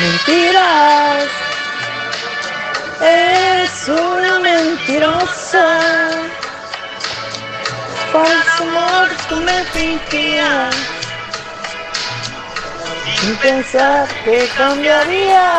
Mentiras. 0.00 1.24
Es 3.02 3.88
una 3.88 4.38
mentirosa. 4.38 5.80
Falso 8.10 8.62
amor 8.62 9.08
tú 9.28 9.36
me 9.36 9.62
fingías. 9.74 10.74
Sin 13.20 13.36
pensar 13.36 14.08
que 14.24 14.48
cambiaría. 14.56 15.58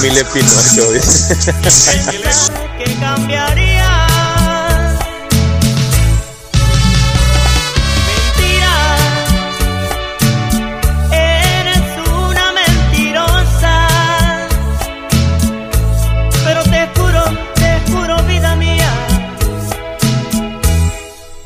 Familia 0.00 0.24
Pinocho, 0.32 0.88
que 2.78 2.94
cambiaría. 2.94 4.06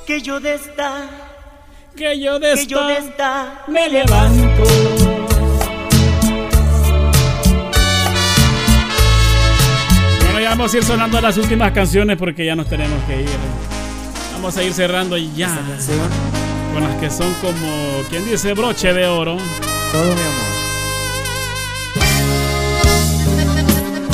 Que 0.07 0.23
yo 0.23 0.39
de 0.39 0.55
esta, 0.55 1.09
que 1.97 2.21
yo 2.21 2.39
de 2.39 2.53
esta 2.53 3.65
me 3.67 3.89
levanto. 3.89 5.04
Vamos 10.65 10.73
a 10.73 10.79
ir 10.79 10.85
sonando 10.85 11.21
las 11.21 11.37
últimas 11.37 11.73
canciones 11.73 12.17
porque 12.17 12.47
ya 12.47 12.57
nos 12.57 12.67
tenemos 12.71 12.99
que 13.05 13.21
ir. 13.21 13.29
Vamos 14.33 14.57
a 14.57 14.63
ir 14.63 14.73
cerrando 14.73 15.15
ya. 15.19 15.61
Con 16.73 16.83
las 16.83 16.97
que 16.97 17.11
son 17.11 17.31
como, 17.43 18.01
¿quién 18.09 18.25
dice? 18.25 18.55
Broche 18.55 18.95
de 18.95 19.07
oro. 19.07 19.37
Todo 19.93 20.05
mi 20.05 20.23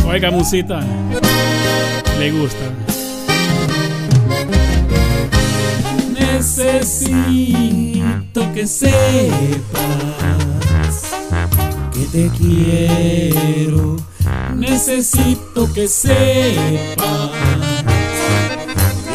amor. 0.02 0.12
Oiga, 0.12 0.32
musita. 0.32 0.80
Le 2.18 2.32
gusta. 2.32 2.64
Necesito 6.18 7.22
que 8.52 8.66
sepas 8.66 8.90
que 11.92 12.06
te 12.06 12.28
quiero. 12.36 14.09
Necesito 14.60 15.72
que 15.72 15.88
sepas 15.88 17.30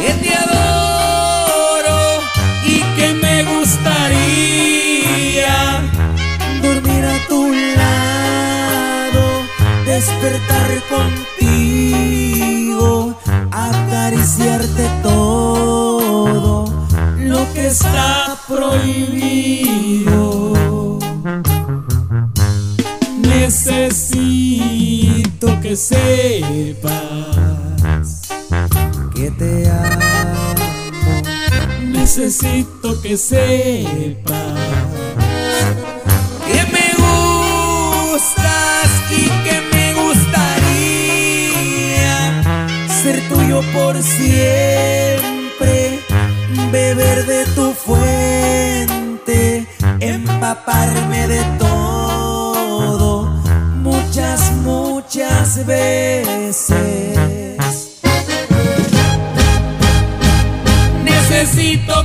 que 0.00 0.12
te 0.20 0.34
adoro 0.34 2.20
y 2.66 2.80
que 2.96 3.14
me 3.14 3.44
gustaría 3.44 4.74
dormir 6.60 7.04
a 7.04 7.18
tu 7.28 7.52
lado, 7.76 9.22
despertar 9.84 10.82
contigo, 11.38 13.16
acariciarte 13.52 14.90
todo 15.04 16.64
lo 17.18 17.52
que 17.54 17.68
está 17.68 18.36
prohibido. 18.48 19.45
Que 25.76 25.82
sepas 25.82 27.26
que 29.14 29.30
te 29.32 29.68
amo. 29.68 30.00
Necesito 31.82 32.98
que 33.02 33.18
sepas 33.18 34.54
que 36.46 36.60
me 36.72 36.86
gustas 37.04 38.90
y 39.10 39.22
que 39.44 39.56
me 39.72 39.86
gustaría 40.02 40.54
ser 43.02 43.16
tuyo 43.28 43.60
por 43.74 43.94
siempre, 44.02 45.78
beber 46.72 47.26
de 47.26 47.44
tu 47.54 47.74
fuente, 47.74 49.66
empaparme 50.00 51.28
de 51.28 51.42
todo, 51.58 51.85
muchas 55.16 55.64
veces. 55.64 56.66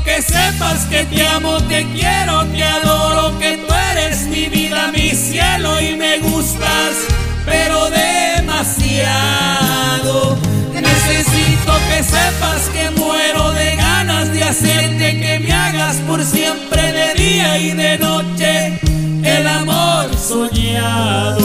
que 0.06 0.22
sepas 0.22 0.85
que 0.85 1.03
te 1.06 1.27
amo, 1.27 1.57
te 1.64 1.85
quiero, 1.93 2.45
te 2.48 2.64
adoro, 2.64 3.38
que 3.40 3.57
tú 3.57 3.73
eres 3.91 4.27
mi 4.27 4.45
vida, 4.48 4.91
mi 4.91 5.09
cielo 5.09 5.81
y 5.81 5.95
me 5.95 6.19
gustas, 6.19 6.95
pero 7.45 7.90
demasiado. 7.90 8.77
Necesito 10.73 11.73
que 11.90 12.03
sepas 12.03 12.69
que 12.73 12.91
muero 12.91 13.51
de 13.51 13.75
ganas 13.75 14.31
de 14.31 14.43
hacerte 14.43 15.19
que 15.19 15.40
me 15.40 15.51
hagas 15.51 15.98
por 16.07 16.23
siempre 16.23 16.91
de 16.93 17.14
día 17.15 17.57
y 17.57 17.72
de 17.72 17.98
noche 17.98 18.80
el 19.23 19.48
amor 19.48 20.15
soñado. 20.17 21.41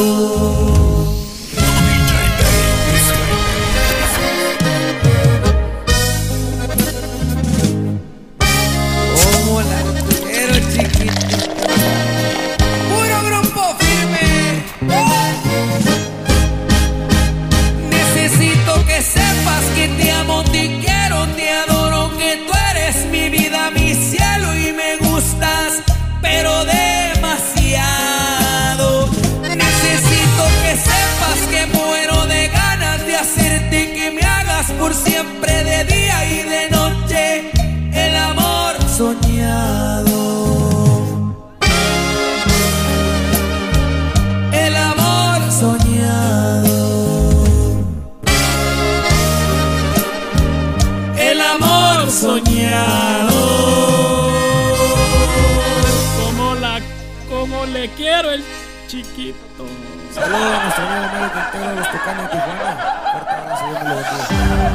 Saludos 60.26 60.58
a 60.58 60.62
nuestro 60.64 60.84
amigo 60.88 61.06
Mario 61.12 61.30
Quintero 61.32 61.74
los 61.76 61.90
Tucanes 61.92 62.22
de 62.22 62.28
Tijuana. 62.30 62.74
Fuerte 63.12 63.30
abrazo. 63.30 64.65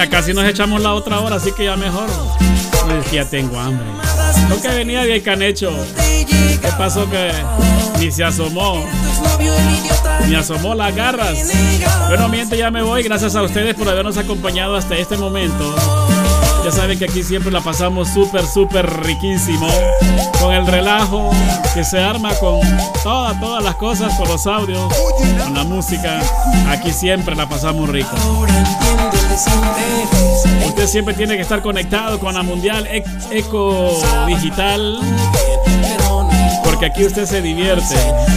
Ya 0.00 0.08
casi 0.08 0.32
nos 0.32 0.46
echamos 0.46 0.80
la 0.80 0.94
otra 0.94 1.20
hora, 1.20 1.36
así 1.36 1.52
que 1.52 1.64
ya 1.64 1.76
mejor. 1.76 2.08
No, 2.08 3.04
que 3.10 3.16
ya 3.16 3.28
tengo 3.28 3.60
hambre. 3.60 3.84
Lo 4.48 4.74
venía 4.74 5.02
de 5.02 5.20
Canecho. 5.20 5.70
¿Qué 6.26 6.68
pasó 6.78 7.08
que 7.10 7.30
ni 7.98 8.10
se 8.10 8.24
asomó? 8.24 8.82
Ni 10.26 10.34
asomó 10.34 10.74
las 10.74 10.94
garras. 10.96 11.52
Bueno, 12.08 12.30
miente, 12.30 12.56
ya 12.56 12.70
me 12.70 12.82
voy. 12.82 13.02
Gracias 13.02 13.36
a 13.36 13.42
ustedes 13.42 13.74
por 13.74 13.90
habernos 13.90 14.16
acompañado 14.16 14.74
hasta 14.74 14.96
este 14.96 15.18
momento. 15.18 16.09
Ya 16.64 16.70
saben 16.70 16.98
que 16.98 17.06
aquí 17.06 17.22
siempre 17.22 17.50
la 17.50 17.60
pasamos 17.60 18.08
súper, 18.08 18.46
súper 18.46 18.88
riquísimo. 19.02 19.66
Con 20.40 20.52
el 20.54 20.66
relajo 20.66 21.30
que 21.74 21.84
se 21.84 22.00
arma 22.00 22.34
con 22.34 22.60
todas, 23.02 23.38
todas 23.40 23.62
las 23.64 23.74
cosas, 23.76 24.12
con 24.18 24.28
los 24.28 24.46
audios, 24.46 24.92
con 25.44 25.54
la 25.54 25.64
música. 25.64 26.20
Aquí 26.68 26.92
siempre 26.92 27.34
la 27.34 27.48
pasamos 27.48 27.88
rico. 27.88 28.10
Usted 30.66 30.86
siempre 30.86 31.14
tiene 31.14 31.36
que 31.36 31.42
estar 31.42 31.62
conectado 31.62 32.18
con 32.18 32.34
la 32.34 32.42
Mundial 32.42 32.86
Ec- 32.86 33.04
Eco 33.30 33.90
Digital. 34.26 34.98
Porque 36.64 36.86
aquí 36.86 37.04
usted 37.04 37.26
se 37.26 37.42
divierte, 37.42 37.96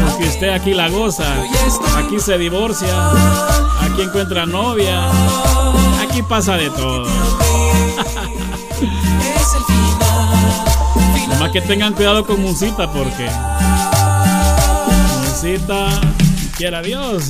porque 0.09 0.27
usted 0.27 0.49
aquí 0.49 0.73
la 0.73 0.89
goza, 0.89 1.25
aquí 1.97 2.19
se 2.19 2.37
divorcia, 2.37 2.87
aquí 3.81 4.01
encuentra 4.01 4.45
novia, 4.45 5.07
aquí 6.01 6.21
pasa 6.23 6.57
de 6.57 6.69
todo. 6.71 7.05
Nomás 11.29 11.51
que 11.51 11.61
tengan 11.61 11.93
cuidado 11.93 12.25
con 12.25 12.41
Musita 12.41 12.91
porque 12.91 13.29
Musita, 15.25 15.89
quiera 16.57 16.81
Dios. 16.81 17.29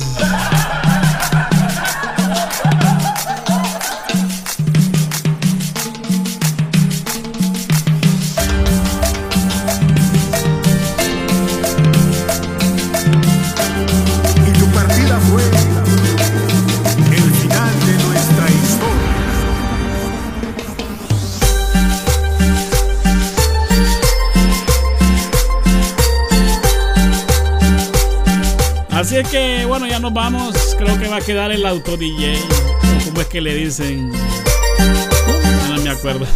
Que 29.34 29.64
bueno, 29.64 29.88
ya 29.88 29.98
nos 29.98 30.12
vamos. 30.12 30.76
Creo 30.78 30.96
que 30.96 31.08
va 31.08 31.16
a 31.16 31.20
quedar 31.20 31.50
el 31.50 31.66
auto 31.66 31.96
DJ. 31.96 32.36
o 32.36 33.04
¿Cómo 33.04 33.20
es 33.20 33.26
que 33.26 33.40
le 33.40 33.56
dicen? 33.56 34.12
No 34.12 35.82
me 35.82 35.90
acuerdo. 35.90 36.24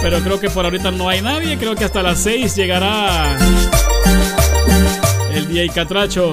Pero 0.00 0.20
creo 0.20 0.38
que 0.38 0.48
por 0.50 0.64
ahorita 0.64 0.92
no 0.92 1.08
hay 1.08 1.20
nadie. 1.20 1.58
Creo 1.58 1.74
que 1.74 1.84
hasta 1.84 2.00
las 2.00 2.20
6 2.20 2.54
llegará 2.54 3.36
el 5.32 5.48
DJ 5.48 5.70
Catracho. 5.70 6.30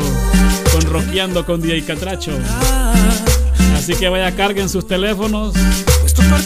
Con 0.72 0.82
Rockeando 0.92 1.44
con 1.44 1.60
DJ 1.60 1.84
Catracho. 1.84 2.38
Así 3.76 3.96
que 3.96 4.10
vaya, 4.10 4.36
carguen 4.36 4.70
sus 4.70 4.86
teléfonos. 4.86 5.56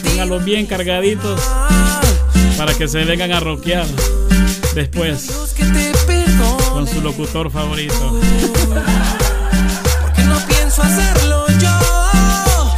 Pónganlos 0.05 0.45
bien 0.45 0.67
cargaditos. 0.67 1.41
Para 2.57 2.73
que 2.73 2.87
se 2.87 3.03
vengan 3.03 3.33
a 3.33 3.41
rockear 3.41 3.85
después. 4.73 5.49
Su 6.93 7.01
locutor 7.01 7.51
favorito. 7.51 8.19
porque 10.01 10.23
no 10.23 10.37
pienso 10.47 10.81
hacerlo 10.81 11.45
yo. 11.59 12.75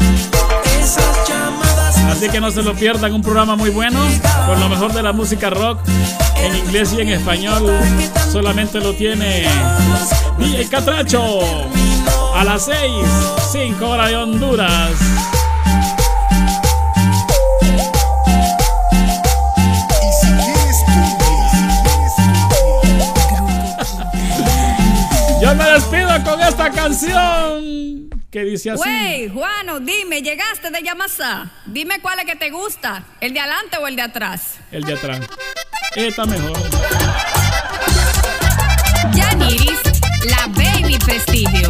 Esas 0.80 1.28
llamadas. 1.28 1.98
Así 1.98 2.30
que 2.30 2.42
no 2.42 2.52
se 2.52 2.62
lo 2.62 2.74
pierdan, 2.74 3.14
un 3.14 3.22
programa 3.22 3.56
muy 3.56 3.70
bueno 3.70 4.00
con 4.46 4.60
lo 4.60 4.70
mejor 4.70 4.94
de 4.94 5.04
la 5.04 5.14
música 5.14 5.50
rock 5.50 5.80
en 6.38 6.56
inglés 6.56 6.94
y 6.94 7.02
en 7.02 7.10
español. 7.10 7.72
Solamente 8.32 8.80
lo 8.80 8.94
tiene 8.94 9.48
DJ 10.38 10.68
Catracho 10.70 11.40
a 12.36 12.44
las 12.44 12.66
6, 12.66 12.76
5 13.52 13.88
horas 13.88 14.10
de 14.10 14.18
Honduras. 14.18 15.41
Yo 25.42 25.56
me 25.56 25.64
despido 25.72 26.24
con 26.24 26.40
esta 26.40 26.70
canción 26.70 28.10
que 28.30 28.44
dice 28.44 28.72
así. 28.72 28.82
Wey, 28.82 29.30
Juano, 29.30 29.80
dime, 29.80 30.22
llegaste 30.22 30.70
de 30.70 30.84
Yamasa. 30.84 31.50
Dime 31.66 32.00
cuál 32.00 32.20
es 32.20 32.26
que 32.26 32.36
te 32.36 32.52
gusta, 32.52 33.04
el 33.20 33.34
de 33.34 33.40
adelante 33.40 33.78
o 33.78 33.88
el 33.88 33.96
de 33.96 34.04
atrás. 34.04 34.60
El 34.72 34.84
de 34.84 34.94
atrás. 34.94 35.22
Está 35.96 36.26
mejor. 36.26 36.54
Yaniris, 39.14 39.80
la 40.26 40.46
baby 40.48 41.00
prestigio. 41.00 41.70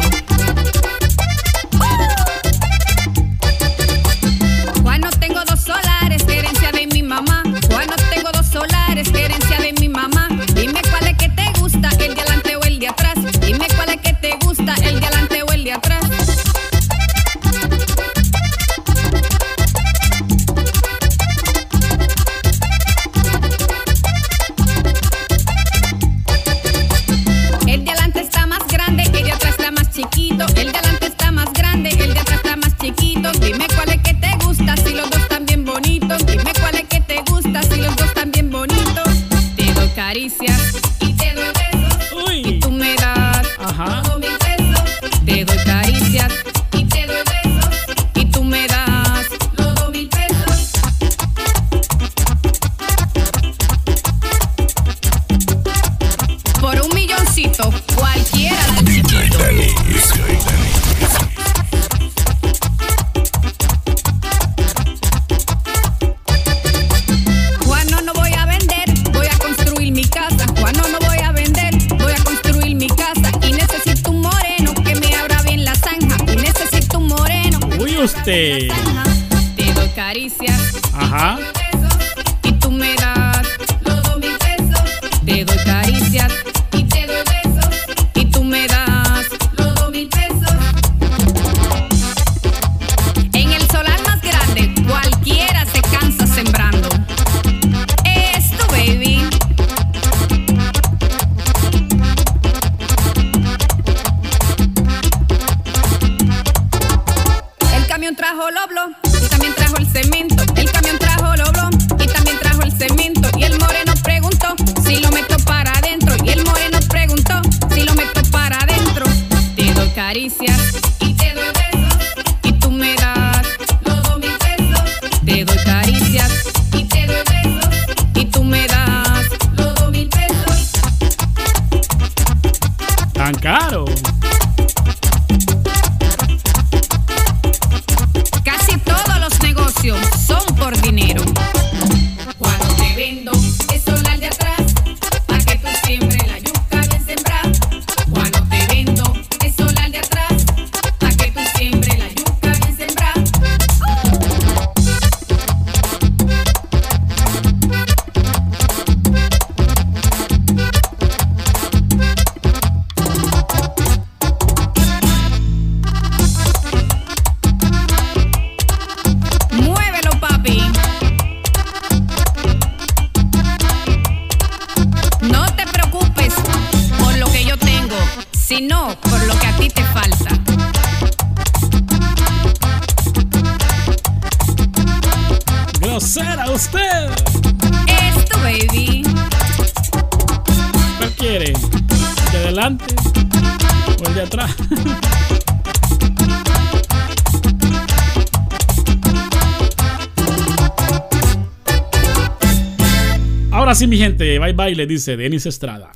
mi 203.92 203.98
gente. 203.98 204.38
Bye 204.38 204.54
bye, 204.54 204.74
le 204.74 204.86
dice 204.86 205.18
Denis 205.18 205.44
Estrada. 205.44 205.92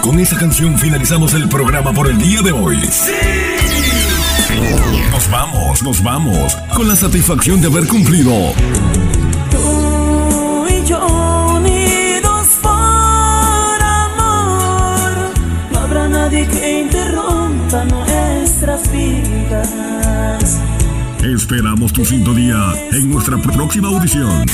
Con 0.00 0.18
esta 0.18 0.38
canción 0.38 0.78
finalizamos 0.78 1.34
el 1.34 1.46
programa 1.46 1.92
por 1.92 2.08
el 2.08 2.16
día 2.16 2.40
de 2.40 2.52
hoy. 2.52 2.78
¡Sí! 2.90 3.12
Nos 5.10 5.30
vamos, 5.30 5.82
nos 5.82 6.02
vamos, 6.02 6.56
con 6.74 6.88
la 6.88 6.96
satisfacción 6.96 7.60
de 7.60 7.66
haber 7.66 7.86
cumplido. 7.86 8.32
Tú 9.50 10.66
y 10.70 10.88
yo 10.88 11.06
unidos 11.56 12.48
por 12.62 13.82
amor, 13.82 15.34
no 15.72 15.80
habrá 15.80 16.08
nadie 16.08 16.48
que 16.48 16.80
interrumpa 16.80 17.84
nuestras 17.84 18.90
vidas. 18.90 20.58
Esperamos 21.22 21.92
tu 21.92 22.06
sintonía 22.06 22.72
en 22.92 23.10
nuestra 23.10 23.36
próxima 23.36 23.88
audición. 23.88 24.46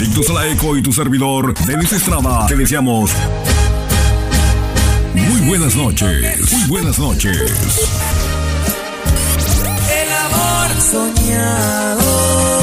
Adictos 0.00 0.30
a 0.30 0.32
la 0.32 0.48
Eco 0.48 0.78
y 0.78 0.82
tu 0.82 0.94
servidor, 0.94 1.52
Denis 1.66 1.92
Estrada, 1.92 2.46
te 2.46 2.56
deseamos 2.56 3.10
muy 5.12 5.40
buenas 5.42 5.76
noches, 5.76 6.52
muy 6.52 6.68
buenas 6.68 6.98
noches. 6.98 7.36
El 9.92 10.10
amor 10.10 10.80
soñado. 10.80 12.59